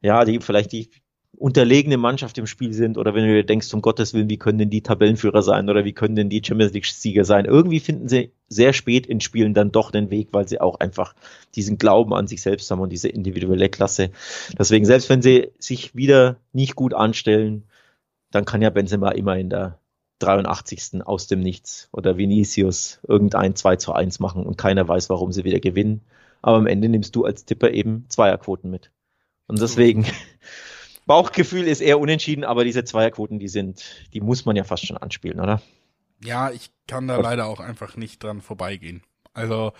ja 0.00 0.24
die 0.24 0.40
vielleicht 0.40 0.72
die 0.72 0.90
unterlegene 1.36 1.96
Mannschaft 1.96 2.36
im 2.38 2.46
Spiel 2.46 2.74
sind 2.74 2.98
oder 2.98 3.14
wenn 3.14 3.24
du 3.24 3.32
dir 3.32 3.44
denkst, 3.44 3.72
um 3.72 3.80
Gottes 3.80 4.12
Willen, 4.12 4.28
wie 4.28 4.36
können 4.36 4.58
denn 4.58 4.68
die 4.68 4.82
Tabellenführer 4.82 5.42
sein 5.42 5.70
oder 5.70 5.84
wie 5.84 5.94
können 5.94 6.16
denn 6.16 6.28
die 6.28 6.42
Champions 6.44 6.72
League 6.74 6.86
Sieger 6.86 7.24
sein? 7.24 7.46
Irgendwie 7.46 7.80
finden 7.80 8.08
sie 8.08 8.32
sehr 8.48 8.72
spät 8.72 9.06
in 9.06 9.20
Spielen 9.20 9.54
dann 9.54 9.72
doch 9.72 9.90
den 9.90 10.10
Weg, 10.10 10.28
weil 10.32 10.46
sie 10.46 10.60
auch 10.60 10.80
einfach 10.80 11.14
diesen 11.54 11.78
Glauben 11.78 12.12
an 12.12 12.26
sich 12.26 12.42
selbst 12.42 12.70
haben 12.70 12.80
und 12.80 12.90
diese 12.90 13.08
individuelle 13.08 13.70
Klasse. 13.70 14.10
Deswegen, 14.58 14.84
selbst 14.84 15.08
wenn 15.08 15.22
sie 15.22 15.50
sich 15.58 15.94
wieder 15.94 16.36
nicht 16.52 16.74
gut 16.74 16.92
anstellen, 16.92 17.64
dann 18.30 18.44
kann 18.44 18.60
ja 18.60 18.70
Benzema 18.70 19.10
immer 19.12 19.38
in 19.38 19.48
der 19.50 19.78
83. 20.20 21.04
aus 21.04 21.26
dem 21.26 21.40
Nichts 21.40 21.88
oder 21.92 22.16
Vinicius 22.16 23.00
irgendein 23.06 23.56
2 23.56 23.76
zu 23.76 23.92
1 23.92 24.20
machen 24.20 24.44
und 24.46 24.56
keiner 24.56 24.86
weiß, 24.86 25.10
warum 25.10 25.32
sie 25.32 25.44
wieder 25.44 25.60
gewinnen. 25.60 26.02
Aber 26.42 26.56
am 26.56 26.66
Ende 26.66 26.88
nimmst 26.88 27.16
du 27.16 27.24
als 27.24 27.44
Tipper 27.44 27.70
eben 27.72 28.06
Zweierquoten 28.08 28.70
mit. 28.70 28.90
Und 29.46 29.60
deswegen, 29.60 30.06
Bauchgefühl 31.06 31.66
ist 31.66 31.80
eher 31.80 31.98
unentschieden, 31.98 32.44
aber 32.44 32.64
diese 32.64 32.84
Zweierquoten, 32.84 33.38
die 33.38 33.48
sind, 33.48 33.84
die 34.12 34.20
muss 34.20 34.44
man 34.44 34.56
ja 34.56 34.64
fast 34.64 34.86
schon 34.86 34.96
anspielen, 34.96 35.40
oder? 35.40 35.60
Ja, 36.22 36.50
ich 36.50 36.70
kann 36.86 37.08
da 37.08 37.16
leider 37.16 37.46
auch 37.46 37.60
einfach 37.60 37.96
nicht 37.96 38.22
dran 38.22 38.40
vorbeigehen. 38.40 39.02
Also, 39.32 39.72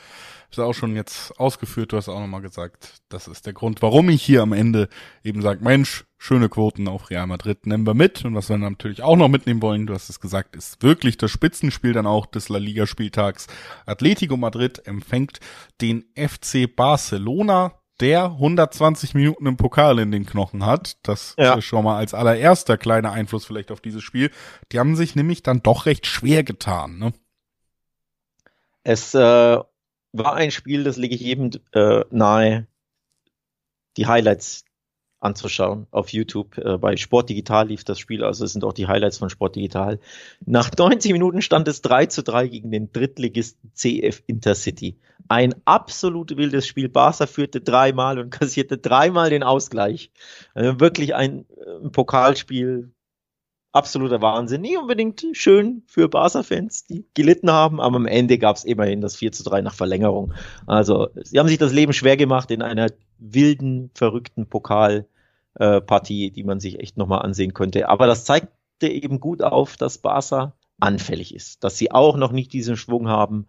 ist 0.51 0.59
auch 0.59 0.75
schon 0.75 0.97
jetzt 0.97 1.39
ausgeführt, 1.39 1.93
du 1.93 1.97
hast 1.97 2.09
auch 2.09 2.21
nochmal 2.21 2.41
gesagt, 2.41 3.03
das 3.09 3.29
ist 3.29 3.47
der 3.47 3.53
Grund, 3.53 3.83
warum 3.83 4.09
ich 4.09 4.23
hier 4.23 4.43
am 4.43 4.53
Ende 4.53 4.89
eben 5.23 5.43
sage, 5.43 5.63
Mensch, 5.63 6.05
schöne 6.19 6.49
Quoten 6.49 6.89
auf 6.89 7.11
Real 7.11 7.27
Madrid 7.27 7.67
nehmen 7.67 7.87
wir 7.87 7.95
mit. 7.95 8.25
Und 8.25 8.35
was 8.35 8.49
wir 8.49 8.59
natürlich 8.59 9.03
auch 9.03 9.17
noch 9.17 9.29
mitnehmen 9.29 9.63
wollen, 9.63 9.87
du 9.87 9.95
hast 9.95 10.11
es 10.11 10.21
gesagt, 10.21 10.55
ist 10.55 10.83
wirklich 10.83 11.19
das 11.19 11.31
Spitzenspiel 11.31 11.93
dann 11.93 12.07
auch 12.07 12.27
des 12.27 12.49
La 12.49 12.59
Liga 12.59 12.87
Spieltags. 12.87 13.47
Atletico 13.87 14.37
Madrid 14.37 14.87
empfängt 14.87 15.41
den 15.81 16.05
FC 16.15 16.75
Barcelona 16.75 17.73
der 18.01 18.25
120 18.25 19.15
Minuten 19.15 19.47
im 19.47 19.57
Pokal 19.57 19.99
in 19.99 20.11
den 20.11 20.27
Knochen 20.27 20.65
hat. 20.65 20.97
Das 21.03 21.35
ja. 21.39 21.55
ist 21.55 21.65
schon 21.65 21.85
mal 21.85 21.99
als 21.99 22.15
allererster 22.15 22.79
kleiner 22.79 23.13
Einfluss 23.13 23.45
vielleicht 23.45 23.71
auf 23.71 23.81
dieses 23.81 24.03
Spiel. 24.03 24.31
Die 24.73 24.79
haben 24.79 24.97
sich 24.97 25.15
nämlich 25.15 25.43
dann 25.43 25.63
doch 25.63 25.87
recht 25.87 26.07
schwer 26.07 26.43
getan. 26.43 26.99
Ne? 26.99 27.13
Es 28.83 29.15
äh, 29.15 29.19
war 29.19 30.35
ein 30.35 30.51
Spiel, 30.51 30.85
das 30.85 30.97
lege 30.97 31.15
ich 31.15 31.21
jedem 31.21 31.51
äh, 31.73 32.05
nahe, 32.11 32.67
die 33.97 34.07
Highlights 34.07 34.65
anzuschauen 35.21 35.87
auf 35.91 36.09
YouTube. 36.11 36.57
Äh, 36.59 36.79
bei 36.79 36.97
Sport 36.97 37.29
Digital 37.29 37.69
lief 37.69 37.85
das 37.85 37.99
Spiel, 37.99 38.25
also 38.25 38.45
es 38.45 38.53
sind 38.53 38.65
auch 38.65 38.73
die 38.73 38.87
Highlights 38.87 39.19
von 39.19 39.31
Sport 39.31 39.57
Digital. 39.57 40.01
Nach 40.45 40.71
90 40.77 41.13
Minuten 41.13 41.43
stand 41.43 41.69
es 41.69 41.83
3 41.83 42.07
zu 42.07 42.23
3 42.23 42.49
gegen 42.49 42.71
den 42.71 42.91
Drittligisten 42.93 43.73
CF 43.75 44.23
Intercity. 44.27 44.99
Ein 45.29 45.55
absolut 45.65 46.37
wildes 46.37 46.67
Spiel. 46.67 46.89
Barca 46.89 47.27
führte 47.27 47.61
dreimal 47.61 48.19
und 48.19 48.31
kassierte 48.31 48.79
dreimal 48.79 49.31
den 49.31 49.43
Ausgleich. 49.43 50.11
Also 50.55 50.81
wirklich 50.81 51.15
ein, 51.15 51.45
ein 51.81 51.87
äh, 51.87 51.91
Pokalspiel, 51.91 52.91
absoluter 53.73 54.21
Wahnsinn. 54.21 54.63
Nie 54.63 54.77
unbedingt 54.77 55.25
schön 55.33 55.83
für 55.87 56.09
Barca-Fans, 56.09 56.87
die 56.87 57.05
gelitten 57.15 57.51
haben, 57.51 57.81
aber 57.81 57.97
am 57.97 58.07
Ende 58.07 58.39
gab 58.39 58.57
es 58.57 58.65
immerhin 58.65 59.01
das 59.01 59.17
4 59.17 59.33
zu 59.33 59.45
3 59.45 59.63
nach 59.63 59.75
Verlängerung. 59.75 60.35
Also, 60.67 61.09
sie 61.15 61.39
haben 61.39 61.49
sich 61.49 61.59
das 61.59 61.73
Leben 61.73 61.93
schwer 61.93 62.17
gemacht 62.17 62.51
in 62.51 62.63
einer 62.63 62.89
wilden, 63.19 63.91
verrückten 63.95 64.47
Pokalpartie, 64.47 66.27
äh, 66.27 66.31
die 66.31 66.45
man 66.45 66.61
sich 66.61 66.81
echt 66.81 66.97
nochmal 66.97 67.23
ansehen 67.23 67.55
könnte. 67.55 67.89
Aber 67.89 68.07
das 68.07 68.25
zeigte 68.25 68.51
eben 68.89 69.21
gut 69.21 69.43
auf, 69.43 69.77
dass 69.77 69.99
Barca 69.99 70.55
anfällig 70.81 71.35
ist, 71.35 71.63
dass 71.63 71.79
sie 71.79 71.93
auch 71.93 72.17
noch 72.17 72.33
nicht 72.33 72.53
diesen 72.53 72.77
Schwung 72.77 73.09
haben, 73.09 73.47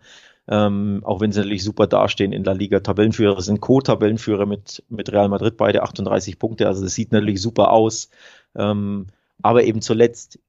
ähm, 0.47 1.01
auch 1.03 1.21
wenn 1.21 1.31
sie 1.31 1.39
natürlich 1.39 1.63
super 1.63 1.87
dastehen 1.87 2.33
in 2.33 2.43
der 2.43 2.55
Liga. 2.55 2.81
Tabellenführer 2.81 3.41
sind 3.41 3.61
Co-Tabellenführer 3.61 4.45
mit, 4.45 4.83
mit 4.89 5.11
Real 5.11 5.29
Madrid, 5.29 5.55
beide 5.57 5.83
38 5.83 6.37
Punkte, 6.37 6.67
also 6.67 6.83
das 6.83 6.93
sieht 6.93 7.11
natürlich 7.11 7.41
super 7.41 7.71
aus. 7.71 8.09
Ähm, 8.55 9.07
aber 9.41 9.63
eben 9.63 9.81
zuletzt 9.81 10.39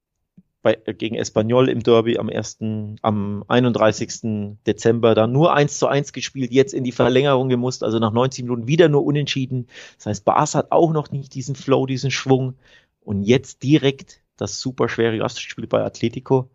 bei, 0.62 0.74
gegen 0.74 1.16
Espanyol 1.16 1.68
im 1.68 1.82
Derby 1.82 2.18
am 2.18 2.28
1., 2.28 2.58
am 3.02 3.44
31. 3.48 4.56
Dezember 4.66 5.14
dann 5.14 5.32
nur 5.32 5.52
1 5.52 5.78
zu 5.78 5.88
1 5.88 6.12
gespielt, 6.12 6.52
jetzt 6.52 6.72
in 6.72 6.84
die 6.84 6.92
Verlängerung 6.92 7.48
gemusst, 7.48 7.82
also 7.82 7.98
nach 7.98 8.12
90 8.12 8.44
Minuten 8.44 8.68
wieder 8.68 8.88
nur 8.88 9.04
unentschieden. 9.04 9.66
Das 9.96 10.06
heißt, 10.06 10.24
Barca 10.24 10.58
hat 10.58 10.72
auch 10.72 10.92
noch 10.92 11.10
nicht 11.10 11.34
diesen 11.34 11.56
Flow, 11.56 11.86
diesen 11.86 12.10
Schwung 12.10 12.54
und 13.00 13.22
jetzt 13.22 13.62
direkt 13.62 14.20
das 14.36 14.60
super 14.60 14.88
schwere 14.88 15.18
Gastspiel 15.18 15.66
bei 15.66 15.82
Atletico. 15.82 16.48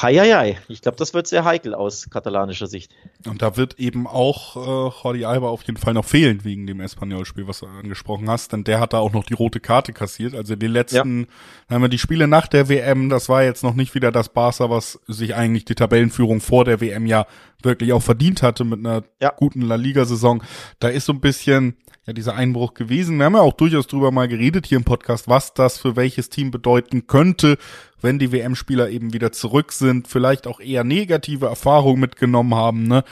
Heieiei, 0.00 0.58
ich 0.66 0.80
glaube, 0.80 0.96
das 0.96 1.14
wird 1.14 1.28
sehr 1.28 1.44
heikel 1.44 1.72
aus 1.72 2.10
katalanischer 2.10 2.66
Sicht. 2.66 2.90
Und 3.28 3.42
da 3.42 3.56
wird 3.56 3.78
eben 3.78 4.08
auch 4.08 4.56
äh, 4.56 4.92
Jordi 5.02 5.24
Alba 5.24 5.48
auf 5.48 5.62
jeden 5.62 5.78
Fall 5.78 5.94
noch 5.94 6.04
fehlen 6.04 6.44
wegen 6.44 6.66
dem 6.66 6.80
Espanyol-Spiel, 6.80 7.46
was 7.46 7.60
du 7.60 7.66
angesprochen 7.66 8.28
hast, 8.28 8.52
denn 8.52 8.64
der 8.64 8.80
hat 8.80 8.92
da 8.92 8.98
auch 8.98 9.12
noch 9.12 9.24
die 9.24 9.34
rote 9.34 9.60
Karte 9.60 9.92
kassiert. 9.92 10.34
Also 10.34 10.56
die 10.56 10.66
letzten, 10.66 11.20
ja. 11.68 11.74
haben 11.76 11.82
wir 11.82 11.88
die 11.88 11.98
Spiele 11.98 12.26
nach 12.26 12.48
der 12.48 12.68
WM, 12.68 13.08
das 13.08 13.28
war 13.28 13.44
jetzt 13.44 13.62
noch 13.62 13.74
nicht 13.74 13.94
wieder 13.94 14.10
das 14.10 14.30
Barca, 14.30 14.68
was 14.68 14.98
sich 15.06 15.36
eigentlich 15.36 15.64
die 15.64 15.76
Tabellenführung 15.76 16.40
vor 16.40 16.64
der 16.64 16.80
WM 16.80 17.06
ja 17.06 17.26
wirklich 17.62 17.92
auch 17.92 18.02
verdient 18.02 18.42
hatte 18.42 18.64
mit 18.64 18.80
einer 18.80 19.04
ja. 19.20 19.32
guten 19.36 19.62
La 19.62 19.76
Liga-Saison. 19.76 20.42
Da 20.80 20.88
ist 20.88 21.06
so 21.06 21.12
ein 21.12 21.20
bisschen 21.20 21.76
ja 22.06 22.12
dieser 22.12 22.34
Einbruch 22.34 22.74
gewesen. 22.74 23.18
Wir 23.18 23.26
haben 23.26 23.34
ja 23.34 23.40
auch 23.40 23.54
durchaus 23.54 23.86
drüber 23.86 24.10
mal 24.10 24.28
geredet 24.28 24.66
hier 24.66 24.76
im 24.76 24.84
Podcast, 24.84 25.28
was 25.28 25.54
das 25.54 25.78
für 25.78 25.96
welches 25.96 26.28
Team 26.28 26.50
bedeuten 26.50 27.06
könnte, 27.06 27.56
wenn 28.02 28.18
die 28.18 28.30
WM-Spieler 28.30 28.90
eben 28.90 29.14
wieder 29.14 29.32
zurück 29.32 29.72
sind, 29.72 30.06
vielleicht 30.06 30.46
auch 30.46 30.60
eher 30.60 30.84
negative 30.84 31.46
Erfahrungen 31.46 32.00
mitgenommen 32.00 32.54
haben. 32.54 32.82
Ne? 32.86 33.04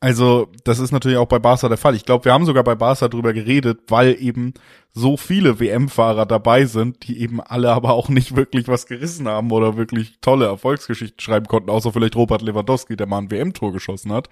Also 0.00 0.48
das 0.64 0.80
ist 0.80 0.90
natürlich 0.90 1.18
auch 1.18 1.28
bei 1.28 1.38
Barca 1.38 1.68
der 1.68 1.78
Fall. 1.78 1.94
Ich 1.94 2.04
glaube, 2.04 2.24
wir 2.24 2.32
haben 2.32 2.44
sogar 2.44 2.64
bei 2.64 2.74
Barca 2.74 3.06
drüber 3.06 3.32
geredet, 3.32 3.82
weil 3.88 4.16
eben 4.20 4.54
so 4.92 5.16
viele 5.16 5.60
WM-Fahrer 5.60 6.26
dabei 6.26 6.64
sind, 6.64 7.06
die 7.06 7.20
eben 7.20 7.40
alle 7.40 7.70
aber 7.70 7.92
auch 7.92 8.08
nicht 8.08 8.34
wirklich 8.34 8.66
was 8.66 8.86
gerissen 8.86 9.28
haben 9.28 9.52
oder 9.52 9.76
wirklich 9.76 10.18
tolle 10.20 10.46
Erfolgsgeschichten 10.46 11.20
schreiben 11.20 11.46
konnten, 11.46 11.70
außer 11.70 11.92
vielleicht 11.92 12.16
Robert 12.16 12.42
Lewandowski, 12.42 12.96
der 12.96 13.06
mal 13.06 13.18
ein 13.18 13.30
WM-Tor 13.30 13.72
geschossen 13.72 14.12
hat. 14.12 14.28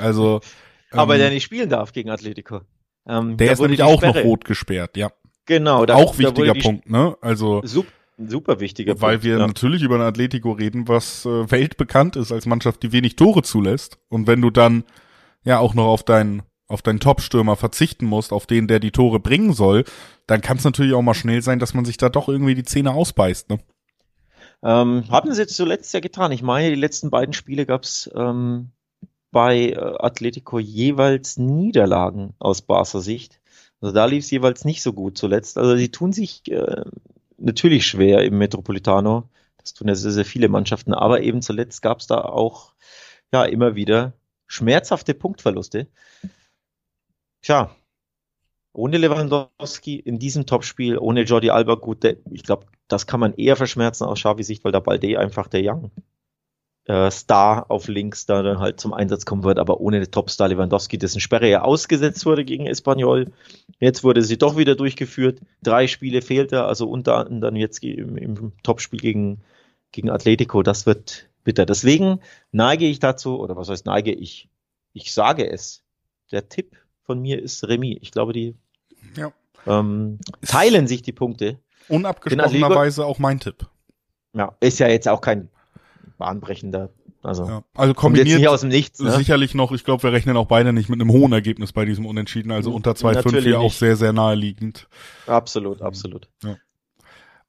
Also 0.00 0.40
aber 0.92 1.14
ähm, 1.14 1.20
der 1.20 1.30
nicht 1.30 1.42
spielen 1.42 1.68
darf 1.68 1.92
gegen 1.92 2.10
Atletico. 2.10 2.60
Ähm, 3.08 3.36
der 3.36 3.52
ist 3.52 3.60
nämlich 3.60 3.82
auch 3.82 3.98
Sperre. 3.98 4.18
noch 4.18 4.24
rot 4.24 4.44
gesperrt, 4.44 4.96
ja. 4.96 5.10
Genau. 5.46 5.86
Da, 5.86 5.94
auch 5.94 6.18
wichtiger 6.18 6.54
Punkt, 6.54 6.90
ne? 6.90 7.16
Also 7.22 7.62
super, 7.64 7.90
super 8.18 8.60
wichtiger 8.60 9.00
Weil 9.00 9.14
Punkt, 9.16 9.24
wir 9.24 9.38
ja. 9.38 9.46
natürlich 9.46 9.82
über 9.82 9.94
ein 9.94 10.02
Atletico 10.02 10.52
reden, 10.52 10.88
was 10.88 11.24
äh, 11.24 11.50
weltbekannt 11.50 12.16
ist 12.16 12.32
als 12.32 12.44
Mannschaft, 12.44 12.82
die 12.82 12.92
wenig 12.92 13.16
Tore 13.16 13.42
zulässt. 13.42 13.98
Und 14.08 14.26
wenn 14.26 14.42
du 14.42 14.50
dann 14.50 14.84
ja 15.44 15.58
auch 15.58 15.74
noch 15.74 15.86
auf 15.86 16.02
deinen 16.02 16.42
auf 16.70 16.82
deinen 16.82 17.00
Top-Stürmer 17.00 17.56
verzichten 17.56 18.04
musst, 18.04 18.30
auf 18.30 18.44
den, 18.46 18.68
der 18.68 18.78
die 18.78 18.90
Tore 18.90 19.20
bringen 19.20 19.54
soll, 19.54 19.84
dann 20.26 20.42
kann 20.42 20.58
es 20.58 20.64
natürlich 20.64 20.92
auch 20.92 21.00
mal 21.00 21.14
schnell 21.14 21.40
sein, 21.40 21.58
dass 21.58 21.72
man 21.72 21.86
sich 21.86 21.96
da 21.96 22.10
doch 22.10 22.28
irgendwie 22.28 22.54
die 22.54 22.62
Zähne 22.62 22.92
ausbeißt, 22.92 23.48
ne? 23.48 23.58
Ähm, 24.62 25.04
haben 25.08 25.32
sie 25.32 25.40
jetzt 25.40 25.56
zuletzt 25.56 25.94
ja 25.94 26.00
getan. 26.00 26.32
Ich 26.32 26.42
meine, 26.42 26.68
die 26.68 26.80
letzten 26.80 27.10
beiden 27.10 27.32
Spiele 27.32 27.64
gab's 27.64 28.10
ähm, 28.14 28.72
bei 29.30 29.70
äh, 29.70 29.76
Atletico 29.76 30.58
jeweils 30.58 31.36
Niederlagen 31.36 32.34
aus 32.38 32.62
Barca 32.62 33.00
Sicht. 33.00 33.40
Also 33.80 33.94
da 33.94 34.06
lief 34.06 34.24
es 34.24 34.30
jeweils 34.30 34.64
nicht 34.64 34.82
so 34.82 34.92
gut 34.92 35.18
zuletzt. 35.18 35.58
Also 35.58 35.76
die 35.76 35.90
tun 35.90 36.12
sich 36.12 36.50
äh, 36.50 36.84
natürlich 37.36 37.86
schwer 37.86 38.24
im 38.24 38.38
Metropolitano. 38.38 39.28
Das 39.58 39.74
tun 39.74 39.88
ja 39.88 39.94
sehr, 39.94 40.12
sehr 40.12 40.24
viele 40.24 40.48
Mannschaften. 40.48 40.94
Aber 40.94 41.22
eben 41.22 41.42
zuletzt 41.42 41.82
gab 41.82 42.00
es 42.00 42.06
da 42.06 42.20
auch 42.22 42.72
ja 43.32 43.44
immer 43.44 43.74
wieder 43.74 44.14
schmerzhafte 44.46 45.14
Punktverluste. 45.14 45.86
Tja, 47.42 47.74
ohne 48.72 48.98
Lewandowski 48.98 49.96
in 49.96 50.18
diesem 50.18 50.46
Topspiel, 50.46 50.98
ohne 50.98 51.22
Jordi 51.22 51.50
Alba, 51.50 51.74
gut, 51.74 52.02
der, 52.02 52.16
ich 52.30 52.42
glaube, 52.42 52.66
das 52.88 53.06
kann 53.06 53.20
man 53.20 53.34
eher 53.34 53.56
verschmerzen 53.56 54.04
aus 54.04 54.20
Xavi 54.20 54.42
Sicht, 54.42 54.64
weil 54.64 54.72
der 54.72 54.80
Balde 54.80 55.18
einfach 55.18 55.48
der 55.48 55.60
Young 55.62 55.90
äh, 56.88 57.10
Star 57.10 57.70
auf 57.70 57.86
links 57.86 58.24
da 58.24 58.42
dann 58.42 58.60
halt 58.60 58.80
zum 58.80 58.94
Einsatz 58.94 59.26
kommen 59.26 59.44
wird, 59.44 59.58
aber 59.58 59.80
ohne 59.80 60.00
den 60.00 60.10
Topstar 60.10 60.48
Lewandowski, 60.48 60.96
dessen 60.96 61.20
Sperre 61.20 61.48
ja 61.48 61.62
ausgesetzt 61.62 62.24
wurde 62.24 62.46
gegen 62.46 62.66
Espanyol. 62.66 63.30
Jetzt 63.78 64.04
wurde 64.04 64.22
sie 64.22 64.38
doch 64.38 64.56
wieder 64.56 64.74
durchgeführt. 64.74 65.40
Drei 65.62 65.86
Spiele 65.86 66.22
fehlte, 66.22 66.64
also 66.64 66.88
unter 66.88 67.26
anderem 67.26 67.56
jetzt 67.56 67.84
im, 67.84 68.16
im 68.16 68.52
Topspiel 68.62 69.00
gegen, 69.00 69.42
gegen 69.92 70.08
Atletico. 70.08 70.62
Das 70.62 70.86
wird 70.86 71.28
bitter. 71.44 71.66
Deswegen 71.66 72.20
neige 72.52 72.86
ich 72.86 73.00
dazu, 73.00 73.38
oder 73.38 73.54
was 73.54 73.68
heißt 73.68 73.84
neige 73.84 74.12
ich? 74.12 74.48
Ich 74.94 75.12
sage 75.12 75.48
es. 75.48 75.84
Der 76.32 76.48
Tipp 76.48 76.76
von 77.04 77.20
mir 77.20 77.42
ist 77.42 77.68
Remis. 77.68 77.98
Ich 78.00 78.12
glaube, 78.12 78.32
die 78.32 78.54
ja. 79.14 79.30
ähm, 79.66 80.20
teilen 80.46 80.86
sich 80.86 81.02
die 81.02 81.12
Punkte. 81.12 81.58
Unabgesprochenerweise 81.88 83.04
auch 83.04 83.18
mein 83.18 83.40
Tipp. 83.40 83.66
Ja, 84.32 84.56
ist 84.60 84.78
ja 84.78 84.88
jetzt 84.88 85.08
auch 85.08 85.20
kein 85.20 85.50
bahnbrechender. 86.18 86.90
Also, 87.22 87.46
ja, 87.46 87.64
also 87.74 87.94
kombiniert 87.94 88.38
nicht 88.38 88.48
aus 88.48 88.60
dem 88.60 88.68
Nichts. 88.68 89.00
Ne? 89.00 89.10
Sicherlich 89.12 89.54
noch, 89.54 89.72
ich 89.72 89.84
glaube, 89.84 90.02
wir 90.02 90.12
rechnen 90.12 90.36
auch 90.36 90.46
beide 90.46 90.72
nicht 90.72 90.88
mit 90.88 91.00
einem 91.00 91.10
hohen 91.10 91.32
Ergebnis 91.32 91.72
bei 91.72 91.84
diesem 91.84 92.06
Unentschieden, 92.06 92.52
also 92.52 92.72
unter 92.72 92.92
2,5 92.92 93.40
hier 93.40 93.60
auch 93.60 93.72
sehr, 93.72 93.96
sehr 93.96 94.12
naheliegend. 94.12 94.88
Absolut, 95.26 95.82
absolut. 95.82 96.28
Ja. 96.44 96.56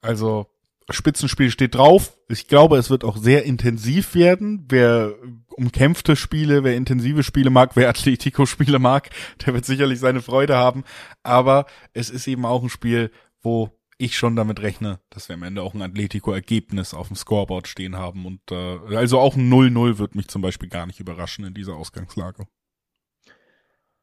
Also 0.00 0.46
Spitzenspiel 0.92 1.50
steht 1.50 1.74
drauf. 1.74 2.16
Ich 2.28 2.48
glaube, 2.48 2.78
es 2.78 2.90
wird 2.90 3.04
auch 3.04 3.16
sehr 3.16 3.44
intensiv 3.44 4.14
werden. 4.14 4.66
Wer 4.68 5.14
umkämpfte 5.50 6.16
Spiele, 6.16 6.64
wer 6.64 6.76
intensive 6.76 7.22
Spiele 7.22 7.50
mag, 7.50 7.76
wer 7.76 7.88
Atletico-Spiele 7.88 8.78
mag, 8.78 9.10
der 9.46 9.54
wird 9.54 9.64
sicherlich 9.64 10.00
seine 10.00 10.22
Freude 10.22 10.56
haben. 10.56 10.84
Aber 11.22 11.66
es 11.92 12.10
ist 12.10 12.26
eben 12.26 12.44
auch 12.44 12.62
ein 12.62 12.70
Spiel, 12.70 13.10
wo 13.42 13.70
ich 14.00 14.16
schon 14.16 14.34
damit 14.34 14.60
rechne, 14.60 14.98
dass 15.10 15.28
wir 15.28 15.34
am 15.34 15.42
Ende 15.42 15.62
auch 15.62 15.74
ein 15.74 15.82
Atletico-Ergebnis 15.82 16.94
auf 16.94 17.08
dem 17.08 17.16
Scoreboard 17.16 17.68
stehen 17.68 17.96
haben. 17.96 18.24
Und 18.24 18.40
äh, 18.50 18.96
also 18.96 19.18
auch 19.18 19.36
ein 19.36 19.52
0-0 19.52 19.98
wird 19.98 20.14
mich 20.14 20.28
zum 20.28 20.40
Beispiel 20.42 20.68
gar 20.68 20.86
nicht 20.86 21.00
überraschen 21.00 21.44
in 21.44 21.54
dieser 21.54 21.76
Ausgangslage. 21.76 22.46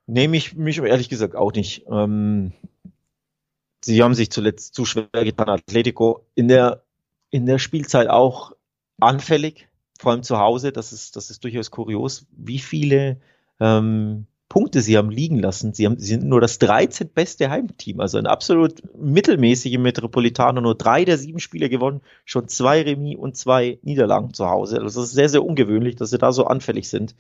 Nehme 0.06 0.38
ich 0.38 0.56
mich 0.56 0.78
ehrlich 0.78 1.10
gesagt 1.10 1.36
auch 1.36 1.52
nicht. 1.52 1.86
Ähm, 1.90 2.54
sie 3.84 4.04
haben 4.04 4.14
sich 4.14 4.30
zuletzt 4.30 4.76
zu 4.76 4.86
schwer 4.86 5.10
getan. 5.12 5.50
Atletico 5.50 6.26
in 6.36 6.48
der, 6.48 6.84
in 7.32 7.46
der 7.46 7.58
Spielzeit 7.58 8.08
auch 8.08 8.54
anfällig, 9.00 9.68
vor 10.00 10.12
allem 10.12 10.24
zu 10.24 10.38
Hause. 10.38 10.72
Das 10.72 10.94
ist, 10.94 11.16
das 11.16 11.32
ist 11.32 11.44
durchaus 11.44 11.72
kurios, 11.72 12.28
wie 12.32 12.60
viele 12.60 13.20
ähm, 13.60 14.28
Punkte 14.50 14.82
sie 14.82 14.98
haben 14.98 15.10
liegen 15.10 15.40
lassen. 15.40 15.74
Sie, 15.74 15.86
haben, 15.86 16.00
sie 16.00 16.08
sind 16.08 16.26
nur 16.26 16.40
das 16.40 16.58
13. 16.60 17.10
beste 17.10 17.50
Heimteam, 17.50 18.00
also 18.00 18.18
ein 18.18 18.28
absolut 18.28 18.82
mittelmäßige 18.98 19.78
Metropolitaner, 19.78 20.62
nur 20.62 20.76
drei 20.76 21.04
der 21.04 21.18
sieben 21.18 21.40
Spiele 21.40 21.70
gewonnen, 21.70 22.02
schon 22.24 22.48
zwei 22.48 22.82
Remis 22.82 23.18
und 23.18 23.36
zwei 23.36 23.80
Niederlagen 23.82 24.34
zu 24.34 24.50
Hause. 24.50 24.82
Also 24.82 25.02
das 25.02 25.10
ist 25.10 25.16
sehr, 25.16 25.30
sehr 25.30 25.44
ungewöhnlich, 25.44 25.96
dass 25.96 26.12
sie 26.12 26.18
da 26.18 26.32
so 26.32 26.46
anfällig 26.46 26.90
sind. 26.90 27.16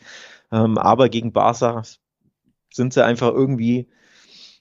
Ähm, 0.51 0.77
aber 0.77 1.09
gegen 1.09 1.33
Barca 1.33 1.83
sind 2.71 2.93
sie 2.93 3.03
einfach 3.03 3.33
irgendwie 3.33 3.87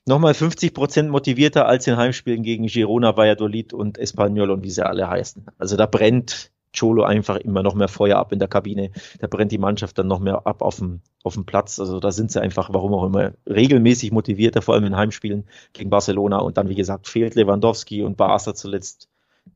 nochmal 0.07 0.35
50 0.35 0.75
Prozent 0.75 1.11
motivierter 1.11 1.67
als 1.67 1.87
in 1.87 1.97
Heimspielen 1.97 2.43
gegen 2.43 2.67
Girona, 2.67 3.17
Valladolid 3.17 3.73
und 3.73 3.99
Espanyol 3.99 4.51
und 4.51 4.65
wie 4.65 4.71
sie 4.71 4.87
alle 4.87 5.09
heißen. 5.09 5.47
Also 5.59 5.77
da 5.77 5.87
brennt 5.87 6.51
Cholo 6.75 7.05
einfach 7.05 7.37
immer 7.37 7.63
noch 7.63 7.75
mehr 7.75 7.89
Feuer 7.89 8.19
ab 8.19 8.33
in 8.33 8.39
der 8.39 8.49
Kabine. 8.49 8.91
Da 9.19 9.27
brennt 9.27 9.53
die 9.53 9.59
Mannschaft 9.59 9.99
dann 9.99 10.07
noch 10.07 10.21
mehr 10.21 10.47
ab 10.47 10.63
auf 10.63 10.77
dem, 10.77 11.01
auf 11.23 11.35
dem 11.35 11.47
Platz. 11.47 11.79
Also 11.81 12.01
da 12.01 12.13
sind 12.13 12.31
sie 12.31 12.41
einfach, 12.41 12.71
warum 12.73 12.95
auch 12.95 13.05
immer, 13.05 13.33
regelmäßig 13.47 14.13
motivierter, 14.13 14.63
vor 14.63 14.75
allem 14.75 14.85
in 14.85 14.97
Heimspielen 14.97 15.45
gegen 15.73 15.91
Barcelona. 15.91 16.39
Und 16.39 16.57
dann, 16.57 16.69
wie 16.69 16.75
gesagt, 16.75 17.09
fehlt 17.09 17.35
Lewandowski 17.35 18.03
und 18.03 18.17
Barca 18.17 18.55
zuletzt 18.55 19.09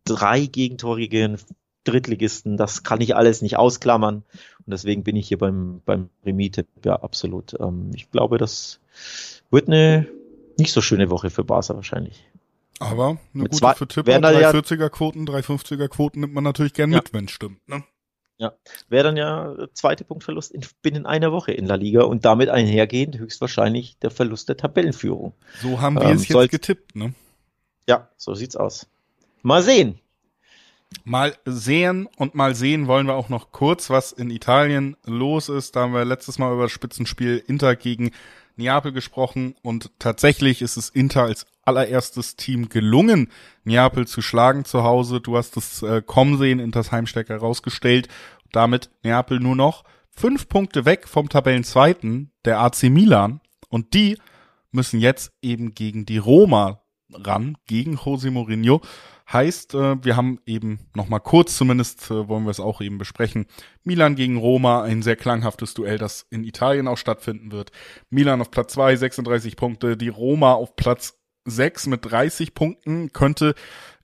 drei 0.05 0.47
gegentorige 0.47 1.37
Drittligisten. 1.85 2.57
Das 2.57 2.83
kann 2.83 3.01
ich 3.01 3.17
alles 3.17 3.43
nicht 3.43 3.57
ausklammern. 3.57 4.17
Und 4.17 4.67
deswegen 4.67 5.03
bin 5.03 5.17
ich 5.17 5.29
hier 5.29 5.39
beim, 5.39 5.83
beim 5.85 6.11
Remis-Tipp. 6.25 6.69
Ja, 6.85 6.97
absolut. 6.97 7.59
Ähm, 7.59 7.91
ich 7.95 8.11
glaube, 8.11 8.39
das 8.39 8.81
wird 9.51 9.69
eine 9.69 10.07
nicht 10.59 10.73
so 10.73 10.81
schöne 10.81 11.11
Woche 11.11 11.31
für 11.31 11.45
Barca 11.45 11.75
wahrscheinlich. 11.75 12.30
Aber 12.81 13.19
eine 13.35 13.43
mit 13.43 13.53
gute 13.53 13.87
Tipper, 13.87 14.13
340er 14.13 14.89
Quoten, 14.89 15.29
350er 15.29 15.89
Quoten 15.89 16.21
nimmt 16.21 16.33
man 16.33 16.43
natürlich 16.43 16.73
gern 16.73 16.91
ja. 16.91 16.99
mit, 16.99 17.13
wenn 17.13 17.27
es 17.27 17.31
stimmt. 17.31 17.69
Ne? 17.69 17.85
Ja, 18.39 18.55
wäre 18.89 19.05
dann 19.05 19.19
ja 19.19 19.55
zweite 19.75 20.03
Punktverlust 20.03 20.51
in, 20.51 20.65
binnen 20.81 21.05
einer 21.05 21.31
Woche 21.31 21.53
in 21.53 21.67
La 21.67 21.75
Liga 21.75 22.05
und 22.05 22.25
damit 22.25 22.49
einhergehend 22.49 23.19
höchstwahrscheinlich 23.19 23.99
der 23.99 24.11
Verlust 24.11 24.49
der 24.49 24.57
Tabellenführung. 24.57 25.35
So 25.61 25.83
haben 25.83 25.97
wir 25.97 26.05
ähm, 26.05 26.17
es 26.17 26.27
jetzt 26.27 26.51
getippt, 26.51 26.97
ne? 26.97 27.13
Ja, 27.87 28.09
so 28.17 28.35
sieht's 28.35 28.57
aus. 28.57 28.87
Mal 29.43 29.63
sehen. 29.63 30.01
Mal 31.05 31.37
sehen 31.45 32.09
und 32.17 32.35
mal 32.35 32.55
sehen 32.55 32.87
wollen 32.87 33.07
wir 33.07 33.15
auch 33.15 33.29
noch 33.29 33.53
kurz, 33.53 33.91
was 33.91 34.11
in 34.11 34.31
Italien 34.31 34.97
los 35.05 35.51
ist. 35.51 35.77
Da 35.77 35.81
haben 35.81 35.93
wir 35.93 36.07
letztes 36.07 36.39
Mal 36.39 36.53
über 36.55 36.63
das 36.63 36.73
Spitzenspiel 36.73 37.45
Inter 37.47 37.77
gegen 37.77 38.11
Neapel 38.61 38.93
gesprochen 38.93 39.55
und 39.63 39.91
tatsächlich 39.99 40.63
ist 40.63 40.77
es 40.77 40.91
Inter 40.91 41.23
als 41.23 41.47
allererstes 41.65 42.37
Team 42.37 42.69
gelungen, 42.69 43.31
Neapel 43.65 44.07
zu 44.07 44.23
schlagen 44.23 44.65
zu 44.65 44.85
Hause. 44.85 45.21
Du 45.21 45.37
hast 45.37 45.57
es 45.57 45.83
äh, 45.83 46.03
kommen 46.03 46.39
sehen, 46.39 46.61
Inters 46.61 46.93
Heimstecker 46.93 47.37
rausgestellt. 47.39 48.09
Damit 48.53 48.91
Neapel 49.03 49.41
nur 49.41 49.57
noch 49.57 49.85
fünf 50.11 50.49
Punkte 50.49 50.85
weg 50.85 51.09
vom 51.09 51.29
Tabellenzweiten, 51.29 52.33
der 52.45 52.61
AC 52.61 52.85
Milan. 52.85 53.41
Und 53.69 53.95
die 53.95 54.19
müssen 54.73 55.01
jetzt 55.01 55.33
eben 55.43 55.75
gegen 55.75 56.05
die 56.05 56.19
Roma 56.19 56.83
ran, 57.13 57.57
gegen 57.67 57.97
Jose 57.97 58.31
Mourinho. 58.31 58.81
Heißt, 59.33 59.75
äh, 59.75 60.03
wir 60.03 60.17
haben 60.17 60.41
eben 60.45 60.81
noch 60.95 61.09
mal 61.09 61.21
kurz 61.21 61.57
zumindest, 61.57 62.11
äh, 62.11 62.29
wollen 62.29 62.45
wir 62.45 62.51
es 62.51 62.59
auch 62.59 62.81
eben 62.81 62.99
besprechen, 62.99 63.47
Milan 63.85 64.17
gegen 64.17 64.37
Roma, 64.37 64.83
ein 64.83 65.03
sehr 65.03 65.17
klanghaftes 65.17 65.75
Duell, 65.75 65.99
das 65.99 66.27
in 66.31 66.43
Italien 66.43 66.89
auch 66.89 66.99
stattfinden 66.99 67.53
wird. 67.53 67.71
Milan 68.11 68.41
auf 68.41 68.51
Platz 68.51 68.73
2, 68.73 68.97
36 68.97 69.57
Punkte, 69.57 69.97
die 69.97 70.09
Roma 70.09 70.55
auf 70.55 70.75
Platz 70.75 71.21
6 71.45 71.87
mit 71.87 72.11
30 72.11 72.55
Punkten, 72.55 73.13
könnte 73.13 73.55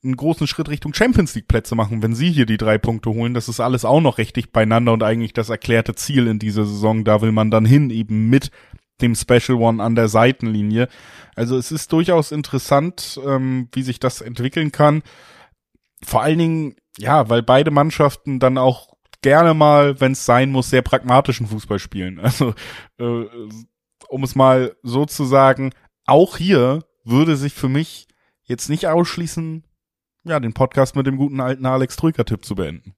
einen 0.05 0.17
großen 0.17 0.47
Schritt 0.47 0.69
Richtung 0.69 0.95
Champions 0.95 1.35
League 1.35 1.49
Plätze 1.49 1.75
machen, 1.75 2.03
wenn 2.03 2.15
sie 2.15 2.31
hier 2.31 2.47
die 2.47 2.57
drei 2.57 2.79
Punkte 2.79 3.11
holen. 3.11 3.35
Das 3.35 3.49
ist 3.49 3.59
alles 3.59 3.85
auch 3.85 4.01
noch 4.01 4.19
richtig 4.19 4.53
beieinander 4.53 4.93
und 4.93 5.03
eigentlich 5.03 5.33
das 5.33 5.49
erklärte 5.49 5.97
Ziel 5.97 6.29
in 6.29 6.39
dieser 6.39 6.65
Saison. 6.65 7.05
Da 7.05 7.21
will 7.21 7.33
man 7.33 7.51
dann 7.51 7.65
hin, 7.65 7.91
eben 7.91 8.31
mit 8.31 8.51
dem 9.01 9.15
Special 9.15 9.59
One 9.59 9.83
an 9.83 9.95
der 9.95 10.09
Seitenlinie. 10.09 10.89
Also 11.35 11.57
es 11.57 11.71
ist 11.71 11.93
durchaus 11.93 12.33
interessant, 12.33 13.21
ähm, 13.27 13.69
wie 13.73 13.83
sich 13.83 14.01
das 14.01 14.21
entwickeln 14.21 14.73
kann. 14.73 15.03
Vor 16.03 16.23
allen 16.23 16.39
Dingen, 16.39 16.77
ja, 16.99 17.29
weil 17.29 17.43
beide 17.43 17.71
Mannschaften 17.71 18.39
dann 18.39 18.59
auch 18.59 18.97
gerne 19.23 19.55
mal, 19.55 20.01
wenn 20.01 20.13
es 20.13 20.25
sein 20.25 20.51
muss, 20.51 20.71
sehr 20.71 20.83
pragmatischen 20.83 21.47
Fußball 21.47 21.79
spielen. 21.79 22.21
Also 22.23 22.55
äh, 22.99 23.25
um 24.09 24.23
es 24.23 24.35
mal 24.35 24.77
so 24.83 25.05
zu 25.05 25.25
sagen, 25.25 25.73
auch 26.07 26.37
hier 26.37 26.85
würde 27.05 27.37
sich 27.37 27.55
für 27.55 27.69
mich 27.69 28.07
jetzt 28.45 28.69
nicht 28.69 28.87
ausschließen, 28.87 29.65
ja, 30.25 30.41
den 30.41 30.55
Podcast 30.55 30.97
mit 30.97 31.07
dem 31.07 31.17
guten 31.17 31.41
alten 31.41 31.67
Alex 31.67 31.97
Trüger-Tipp 31.97 32.45
zu 32.45 32.55
beenden. 32.55 32.95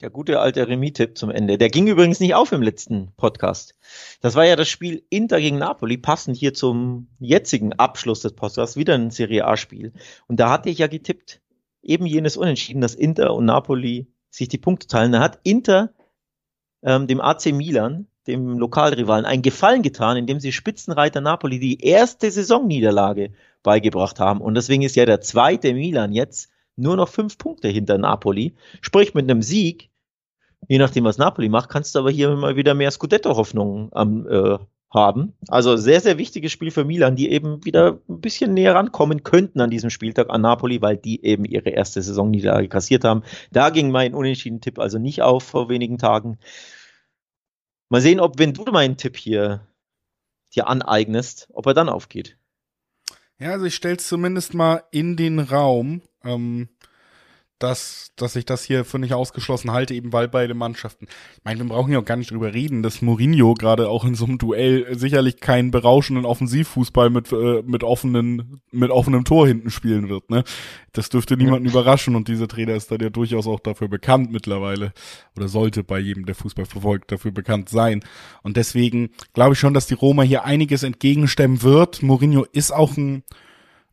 Der 0.00 0.10
gute 0.10 0.38
alte 0.38 0.68
Remis-Tipp 0.68 1.18
zum 1.18 1.28
Ende. 1.28 1.58
Der 1.58 1.70
ging 1.70 1.88
übrigens 1.88 2.20
nicht 2.20 2.36
auf 2.36 2.52
im 2.52 2.62
letzten 2.62 3.10
Podcast. 3.16 3.74
Das 4.20 4.36
war 4.36 4.46
ja 4.46 4.54
das 4.54 4.68
Spiel 4.68 5.02
Inter 5.10 5.40
gegen 5.40 5.58
Napoli, 5.58 5.96
passend 5.96 6.36
hier 6.36 6.54
zum 6.54 7.08
jetzigen 7.18 7.72
Abschluss 7.72 8.20
des 8.20 8.34
Podcasts, 8.34 8.76
wieder 8.76 8.94
ein 8.94 9.10
Serie 9.10 9.44
A-Spiel. 9.44 9.92
Und 10.28 10.38
da 10.38 10.50
hatte 10.50 10.70
ich 10.70 10.78
ja 10.78 10.86
getippt, 10.86 11.40
eben 11.82 12.06
jenes 12.06 12.36
Unentschieden, 12.36 12.80
dass 12.80 12.94
Inter 12.94 13.34
und 13.34 13.46
Napoli 13.46 14.06
sich 14.30 14.46
die 14.46 14.58
Punkte 14.58 14.86
teilen. 14.86 15.10
Da 15.10 15.18
hat 15.18 15.40
Inter 15.42 15.92
ähm, 16.84 17.08
dem 17.08 17.20
AC 17.20 17.46
Milan, 17.46 18.06
dem 18.28 18.56
Lokalrivalen, 18.56 19.24
einen 19.24 19.42
Gefallen 19.42 19.82
getan, 19.82 20.16
indem 20.16 20.38
sie 20.38 20.52
Spitzenreiter 20.52 21.20
Napoli 21.20 21.58
die 21.58 21.80
erste 21.80 22.30
Saisonniederlage 22.30 23.32
beigebracht 23.64 24.20
haben. 24.20 24.42
Und 24.42 24.54
deswegen 24.54 24.82
ist 24.82 24.94
ja 24.94 25.06
der 25.06 25.22
zweite 25.22 25.74
Milan 25.74 26.12
jetzt 26.12 26.50
nur 26.78 26.96
noch 26.96 27.08
fünf 27.08 27.38
Punkte 27.38 27.68
hinter 27.68 27.98
Napoli. 27.98 28.54
Sprich, 28.80 29.14
mit 29.14 29.30
einem 29.30 29.42
Sieg, 29.42 29.90
je 30.68 30.78
nachdem, 30.78 31.04
was 31.04 31.18
Napoli 31.18 31.48
macht, 31.48 31.68
kannst 31.68 31.94
du 31.94 32.00
aber 32.00 32.10
hier 32.10 32.34
mal 32.36 32.56
wieder 32.56 32.74
mehr 32.74 32.90
Scudetto-Hoffnungen 32.90 33.90
äh, 34.26 34.58
haben. 34.90 35.34
Also 35.48 35.76
sehr, 35.76 36.00
sehr 36.00 36.18
wichtiges 36.18 36.52
Spiel 36.52 36.70
für 36.70 36.84
Milan, 36.84 37.16
die 37.16 37.30
eben 37.30 37.64
wieder 37.64 37.98
ein 38.08 38.20
bisschen 38.20 38.54
näher 38.54 38.74
rankommen 38.74 39.22
könnten 39.22 39.60
an 39.60 39.70
diesem 39.70 39.90
Spieltag 39.90 40.30
an 40.30 40.40
Napoli, 40.40 40.80
weil 40.80 40.96
die 40.96 41.24
eben 41.24 41.44
ihre 41.44 41.70
erste 41.70 42.00
Saisonniederlage 42.00 42.68
kassiert 42.68 43.04
haben. 43.04 43.22
Da 43.52 43.70
ging 43.70 43.90
mein 43.90 44.14
Unentschieden-Tipp 44.14 44.78
also 44.78 44.98
nicht 44.98 45.22
auf 45.22 45.42
vor 45.42 45.68
wenigen 45.68 45.98
Tagen. 45.98 46.38
Mal 47.90 48.00
sehen, 48.00 48.20
ob, 48.20 48.38
wenn 48.38 48.54
du 48.54 48.64
meinen 48.64 48.96
Tipp 48.96 49.16
hier 49.16 49.66
dir 50.54 50.68
aneignest, 50.68 51.48
ob 51.52 51.66
er 51.66 51.74
dann 51.74 51.88
aufgeht. 51.88 52.38
Ja, 53.38 53.52
also 53.52 53.66
ich 53.66 53.74
stelle 53.74 53.96
es 53.96 54.08
zumindest 54.08 54.54
mal 54.54 54.82
in 54.90 55.16
den 55.16 55.38
Raum. 55.38 56.02
Ähm, 56.28 56.68
dass, 57.58 58.12
dass 58.14 58.36
ich 58.36 58.46
das 58.46 58.62
hier 58.62 58.84
für 58.84 58.98
nicht 58.98 59.14
ausgeschlossen 59.14 59.72
halte, 59.72 59.92
eben 59.92 60.12
weil 60.12 60.28
beide 60.28 60.54
Mannschaften. 60.54 61.06
Ich 61.36 61.44
meine, 61.44 61.58
wir 61.58 61.68
brauchen 61.68 61.92
ja 61.92 61.98
auch 61.98 62.04
gar 62.04 62.16
nicht 62.16 62.30
drüber 62.30 62.54
reden, 62.54 62.84
dass 62.84 63.02
Mourinho 63.02 63.54
gerade 63.54 63.88
auch 63.88 64.04
in 64.04 64.14
so 64.14 64.26
einem 64.26 64.38
Duell 64.38 64.96
sicherlich 64.96 65.40
keinen 65.40 65.72
berauschenden 65.72 66.24
Offensivfußball 66.24 67.10
mit, 67.10 67.32
äh, 67.32 67.62
mit 67.66 67.82
offenen, 67.82 68.60
mit 68.70 68.90
offenem 68.90 69.24
Tor 69.24 69.48
hinten 69.48 69.70
spielen 69.70 70.08
wird, 70.08 70.30
ne? 70.30 70.44
Das 70.92 71.10
dürfte 71.10 71.36
niemanden 71.36 71.66
ja. 71.66 71.72
überraschen 71.72 72.16
und 72.16 72.28
dieser 72.28 72.48
Trainer 72.48 72.74
ist 72.74 72.90
dann 72.90 73.00
ja 73.00 73.10
durchaus 73.10 73.46
auch 73.46 73.60
dafür 73.60 73.88
bekannt 73.88 74.32
mittlerweile. 74.32 74.92
Oder 75.36 75.48
sollte 75.48 75.84
bei 75.84 75.98
jedem, 75.98 76.26
der 76.26 76.34
Fußball 76.34 76.64
verfolgt, 76.64 77.12
dafür 77.12 77.30
bekannt 77.30 77.68
sein. 77.68 78.02
Und 78.42 78.56
deswegen 78.56 79.10
glaube 79.32 79.52
ich 79.52 79.60
schon, 79.60 79.74
dass 79.74 79.86
die 79.86 79.94
Roma 79.94 80.22
hier 80.22 80.44
einiges 80.44 80.82
entgegenstemmen 80.82 81.62
wird. 81.62 82.02
Mourinho 82.02 82.46
ist 82.52 82.72
auch 82.72 82.96
ein, 82.96 83.22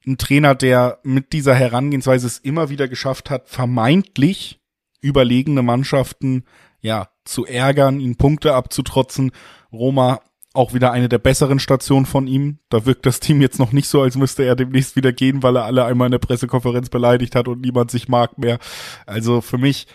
ein 0.05 0.17
Trainer, 0.17 0.55
der 0.55 0.99
mit 1.03 1.33
dieser 1.33 1.55
Herangehensweise 1.55 2.27
es 2.27 2.37
immer 2.37 2.69
wieder 2.69 2.87
geschafft 2.87 3.29
hat, 3.29 3.49
vermeintlich 3.49 4.61
überlegene 5.01 5.61
Mannschaften 5.61 6.43
ja 6.79 7.09
zu 7.25 7.45
ärgern, 7.45 7.99
ihnen 7.99 8.15
Punkte 8.15 8.53
abzutrotzen. 8.53 9.31
Roma 9.71 10.21
auch 10.53 10.73
wieder 10.73 10.91
eine 10.91 11.09
der 11.09 11.17
besseren 11.17 11.59
Stationen 11.59 12.05
von 12.05 12.27
ihm. 12.27 12.59
Da 12.69 12.85
wirkt 12.85 13.05
das 13.05 13.19
Team 13.19 13.41
jetzt 13.41 13.59
noch 13.59 13.71
nicht 13.71 13.87
so, 13.87 14.01
als 14.01 14.15
müsste 14.15 14.43
er 14.43 14.55
demnächst 14.55 14.95
wieder 14.95 15.11
gehen, 15.11 15.43
weil 15.43 15.57
er 15.57 15.65
alle 15.65 15.85
einmal 15.85 16.07
in 16.07 16.11
der 16.11 16.19
Pressekonferenz 16.19 16.89
beleidigt 16.89 17.35
hat 17.35 17.47
und 17.47 17.61
niemand 17.61 17.91
sich 17.91 18.07
mag 18.07 18.37
mehr. 18.37 18.59
Also 19.05 19.41
für 19.41 19.57
mich 19.57 19.87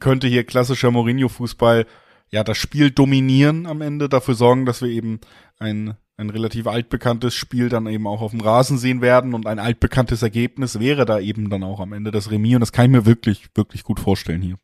könnte 0.00 0.26
hier 0.26 0.44
klassischer 0.44 0.90
Mourinho-Fußball 0.90 1.86
ja 2.30 2.44
das 2.44 2.58
Spiel 2.58 2.90
dominieren 2.90 3.66
am 3.66 3.80
Ende, 3.80 4.08
dafür 4.08 4.34
sorgen, 4.34 4.66
dass 4.66 4.82
wir 4.82 4.88
eben 4.88 5.20
ein 5.58 5.96
ein 6.18 6.30
relativ 6.30 6.66
altbekanntes 6.66 7.32
Spiel 7.34 7.68
dann 7.68 7.86
eben 7.86 8.06
auch 8.06 8.20
auf 8.20 8.32
dem 8.32 8.40
Rasen 8.40 8.76
sehen 8.76 9.00
werden 9.00 9.34
und 9.34 9.46
ein 9.46 9.60
altbekanntes 9.60 10.22
Ergebnis 10.22 10.80
wäre 10.80 11.06
da 11.06 11.20
eben 11.20 11.48
dann 11.48 11.62
auch 11.62 11.78
am 11.78 11.92
Ende 11.92 12.10
das 12.10 12.30
Remis 12.30 12.56
und 12.56 12.60
das 12.60 12.72
kann 12.72 12.86
ich 12.86 12.90
mir 12.90 13.06
wirklich, 13.06 13.48
wirklich 13.54 13.84
gut 13.84 14.00
vorstellen 14.00 14.42
hier. 14.42 14.56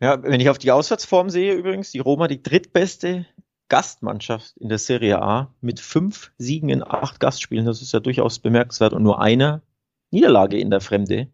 Ja, 0.00 0.22
wenn 0.22 0.40
ich 0.40 0.50
auf 0.50 0.58
die 0.58 0.70
Auswärtsform 0.70 1.30
sehe 1.30 1.54
übrigens, 1.54 1.90
die 1.90 1.98
Roma 1.98 2.28
die 2.28 2.42
drittbeste 2.42 3.26
Gastmannschaft 3.68 4.56
in 4.58 4.68
der 4.68 4.78
Serie 4.78 5.20
A 5.20 5.54
mit 5.60 5.80
fünf 5.80 6.30
Siegen 6.36 6.68
in 6.68 6.82
acht 6.82 7.20
Gastspielen, 7.20 7.64
das 7.64 7.80
ist 7.80 7.92
ja 7.92 8.00
durchaus 8.00 8.38
bemerkenswert 8.38 8.92
und 8.92 9.02
nur 9.02 9.20
eine 9.20 9.62
Niederlage 10.10 10.58
in 10.58 10.70
der 10.70 10.80
Fremde. 10.80 11.28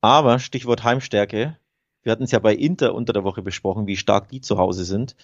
Aber 0.00 0.38
Stichwort 0.38 0.84
Heimstärke, 0.84 1.58
wir 2.02 2.12
hatten 2.12 2.24
es 2.24 2.32
ja 2.32 2.38
bei 2.38 2.54
Inter 2.54 2.94
unter 2.94 3.12
der 3.12 3.24
Woche 3.24 3.42
besprochen, 3.42 3.86
wie 3.86 3.96
stark 3.96 4.28
die 4.30 4.40
zu 4.40 4.58
Hause 4.58 4.84
sind. 4.84 5.16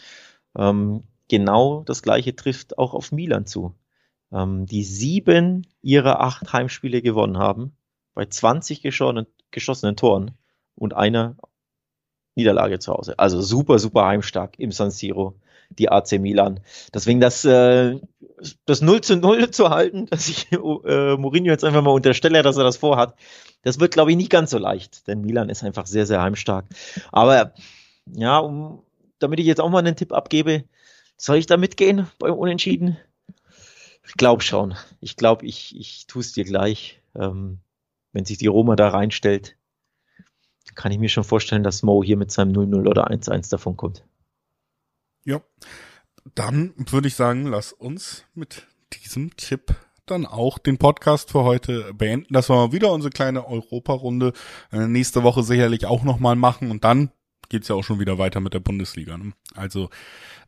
Ähm, 0.57 1.03
genau 1.29 1.83
das 1.85 2.03
gleiche 2.03 2.35
trifft 2.35 2.79
auch 2.79 2.95
auf 2.95 3.13
Milan 3.13 3.47
zu. 3.47 3.75
Ähm, 4.33 4.67
die 4.67 4.85
sieben 4.85 5.67
ihrer 5.83 6.21
acht 6.21 6.53
Heimspiele 6.53 7.03
gewonnen 7.03 7.39
haben, 7.39 7.77
bei 8.15 8.27
20 8.27 8.83
geschossenen, 8.83 9.27
geschossenen 9.51 9.97
Toren 9.97 10.33
und 10.75 10.95
einer 10.95 11.37
Niederlage 12.35 12.79
zu 12.79 12.93
Hause. 12.93 13.19
Also 13.19 13.41
super, 13.43 13.79
super 13.79 14.07
heimstark 14.07 14.59
im 14.59 14.71
San 14.71 14.91
Siro, 14.91 15.35
die 15.71 15.91
AC 15.91 16.13
Milan. 16.21 16.61
Deswegen 16.95 17.21
das, 17.21 17.45
äh, 17.45 17.99
das 18.65 18.81
0 18.81 19.01
zu 19.01 19.17
0 19.17 19.51
zu 19.51 19.71
halten, 19.71 20.07
dass 20.07 20.29
ich 20.29 20.51
äh, 20.53 21.17
Mourinho 21.17 21.51
jetzt 21.51 21.65
einfach 21.65 21.83
mal 21.83 21.91
unterstelle, 21.91 22.43
dass 22.43 22.57
er 22.57 22.65
das 22.65 22.77
vorhat, 22.77 23.15
das 23.63 23.81
wird, 23.81 23.93
glaube 23.93 24.13
ich, 24.13 24.17
nicht 24.17 24.31
ganz 24.31 24.51
so 24.51 24.59
leicht, 24.59 25.07
denn 25.09 25.23
Milan 25.23 25.49
ist 25.49 25.65
einfach 25.65 25.87
sehr, 25.87 26.07
sehr 26.07 26.23
heimstark. 26.23 26.67
Aber 27.13 27.55
ja, 28.07 28.39
um, 28.39 28.83
damit 29.19 29.41
ich 29.41 29.47
jetzt 29.47 29.61
auch 29.61 29.69
mal 29.69 29.81
einen 29.81 29.97
Tipp 29.97 30.13
abgebe, 30.13 30.65
soll 31.19 31.37
ich 31.37 31.47
da 31.47 31.57
mitgehen 31.57 32.09
beim 32.19 32.35
Unentschieden? 32.35 32.97
Ich 34.07 34.15
glaube 34.15 34.43
schon. 34.43 34.75
Ich 35.01 35.17
glaube, 35.17 35.45
ich, 35.45 35.79
ich 35.79 36.07
tue 36.07 36.23
es 36.23 36.33
dir 36.33 36.45
gleich. 36.45 37.03
Ähm, 37.15 37.59
wenn 38.13 38.25
sich 38.25 38.39
die 38.39 38.47
Roma 38.47 38.75
da 38.75 38.89
reinstellt, 38.89 39.57
kann 40.75 40.93
ich 40.93 40.99
mir 40.99 41.09
schon 41.09 41.25
vorstellen, 41.25 41.63
dass 41.63 41.83
Mo 41.83 42.03
hier 42.03 42.17
mit 42.17 42.31
seinem 42.31 42.53
0-0 42.53 42.89
oder 42.89 43.11
1-1 43.11 43.51
davon 43.51 43.77
kommt. 43.77 44.05
Ja, 45.25 45.43
dann 46.35 46.73
würde 46.77 47.09
ich 47.09 47.17
sagen, 47.17 47.47
lass 47.47 47.73
uns 47.73 48.25
mit 48.35 48.67
diesem 48.95 49.37
Tipp 49.37 49.75
dann 50.07 50.25
auch 50.25 50.59
den 50.59 50.79
Podcast 50.79 51.31
für 51.33 51.45
heute 51.45 51.93
beenden. 51.95 52.33
Das 52.33 52.49
war 52.49 52.73
wieder 52.73 52.93
unsere 52.93 53.11
kleine 53.11 53.47
Europarunde. 53.47 54.33
Äh, 54.73 54.87
nächste 54.87 55.23
Woche 55.23 55.43
sicherlich 55.43 55.85
auch 55.85 56.03
nochmal 56.03 56.37
machen 56.37 56.71
und 56.71 56.85
dann 56.85 57.11
geht's 57.49 57.69
ja 57.69 57.75
auch 57.75 57.83
schon 57.83 58.01
wieder 58.01 58.19
weiter 58.19 58.41
mit 58.41 58.55
der 58.55 58.61
Bundesliga. 58.61 59.17
Ne? 59.17 59.33
Also 59.55 59.91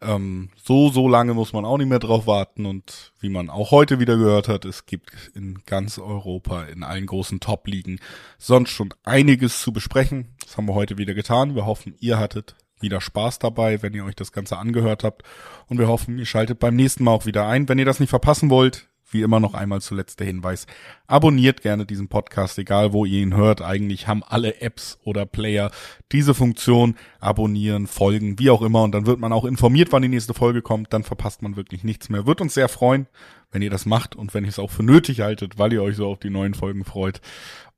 ähm, 0.01 0.51
so, 0.57 0.91
so 0.91 1.09
lange 1.09 1.35
muss 1.35 1.53
man 1.53 1.65
auch 1.65 1.79
nicht 1.79 1.89
mehr 1.89 1.99
drauf 1.99 2.27
warten 2.27 2.67
und 2.67 3.13
wie 3.21 3.29
man 3.29 3.51
auch 3.51 3.71
heute 3.71 4.01
wieder 4.01 4.17
gehört 4.17 4.49
hat, 4.49 4.65
es 4.65 4.87
gibt 4.87 5.11
in 5.35 5.61
ganz 5.67 5.99
Europa, 5.99 6.65
in 6.65 6.83
allen 6.83 7.07
großen 7.07 7.41
Top-Ligen 7.41 8.01
sonst 8.39 8.71
schon 8.71 8.95
einiges 9.05 9.61
zu 9.61 9.73
besprechen. 9.73 10.35
Das 10.43 10.57
haben 10.57 10.67
wir 10.67 10.75
heute 10.75 10.99
wieder 10.99 11.15
getan. 11.15 11.55
Wir 11.55 11.67
hoffen, 11.67 11.95
ihr 12.01 12.19
hattet 12.19 12.57
wieder 12.81 13.01
Spaß 13.01 13.39
dabei, 13.39 13.83
wenn 13.83 13.95
ihr 13.95 14.05
euch 14.05 14.17
das 14.17 14.33
Ganze 14.33 14.57
angehört 14.59 15.05
habt. 15.05 15.23
Und 15.69 15.79
wir 15.79 15.89
hoffen, 15.89 16.19
ihr 16.19 16.27
schaltet 16.27 16.59
beim 16.59 16.77
nächsten 16.77 17.05
Mal 17.05 17.13
auch 17.13 17.27
wieder 17.27 17.47
ein. 17.47 17.69
Wenn 17.69 17.79
ihr 17.79 17.85
das 17.85 18.01
nicht 18.01 18.11
verpassen 18.11 18.51
wollt, 18.51 18.89
wie 19.13 19.23
immer 19.23 19.41
noch 19.41 19.55
einmal 19.55 19.81
zuletzt 19.81 20.21
der 20.21 20.27
Hinweis. 20.27 20.67
Abonniert 21.07 21.63
gerne 21.63 21.87
diesen 21.87 22.09
Podcast, 22.09 22.59
egal 22.59 22.93
wo 22.93 23.05
ihr 23.05 23.23
ihn 23.23 23.37
hört. 23.37 23.63
Eigentlich 23.63 24.09
haben 24.09 24.23
alle 24.23 24.61
Apps 24.61 24.99
oder 25.05 25.27
Player 25.27 25.71
diese 26.13 26.35
Funktion. 26.35 26.97
Abonnieren, 27.19 27.87
folgen, 27.87 28.39
wie 28.39 28.51
auch 28.51 28.63
immer. 28.63 28.83
Und 28.83 28.93
dann 28.93 29.07
wird 29.07 29.21
man 29.21 29.33
auch 29.33 29.45
informiert, 29.45 29.93
wann 29.93 30.03
die 30.03 30.09
nächste 30.09 30.35
Folge 30.35 30.63
kommt. 30.63 30.93
Dann 30.93 31.03
verpasst 31.03 31.43
man 31.43 31.57
wirklich 31.57 31.85
nichts 31.85 32.09
mehr. 32.09 32.27
Wird 32.27 32.41
uns 32.41 32.55
sehr 32.55 32.69
freuen, 32.69 33.07
wenn 33.51 33.63
ihr 33.63 33.71
das 33.71 33.87
macht 33.87 34.17
und 34.17 34.35
wenn 34.35 34.45
ihr 34.45 34.51
es 34.51 34.59
auch 34.59 34.71
für 34.71 34.83
nötig 34.83 35.21
haltet, 35.21 35.59
weil 35.59 35.73
ihr 35.73 35.83
euch 35.83 35.97
so 35.97 36.07
auf 36.07 36.19
die 36.19 36.31
neuen 36.31 36.55
Folgen 36.55 36.85
freut. 36.85 37.21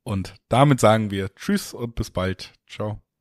Und 0.05 0.35
damit 0.49 0.81
sagen 0.81 1.11
wir 1.11 1.35
Tschüss 1.35 1.75
und 1.75 1.95
bis 1.95 2.11
bald. 2.11 2.53
Ciao. 2.69 3.12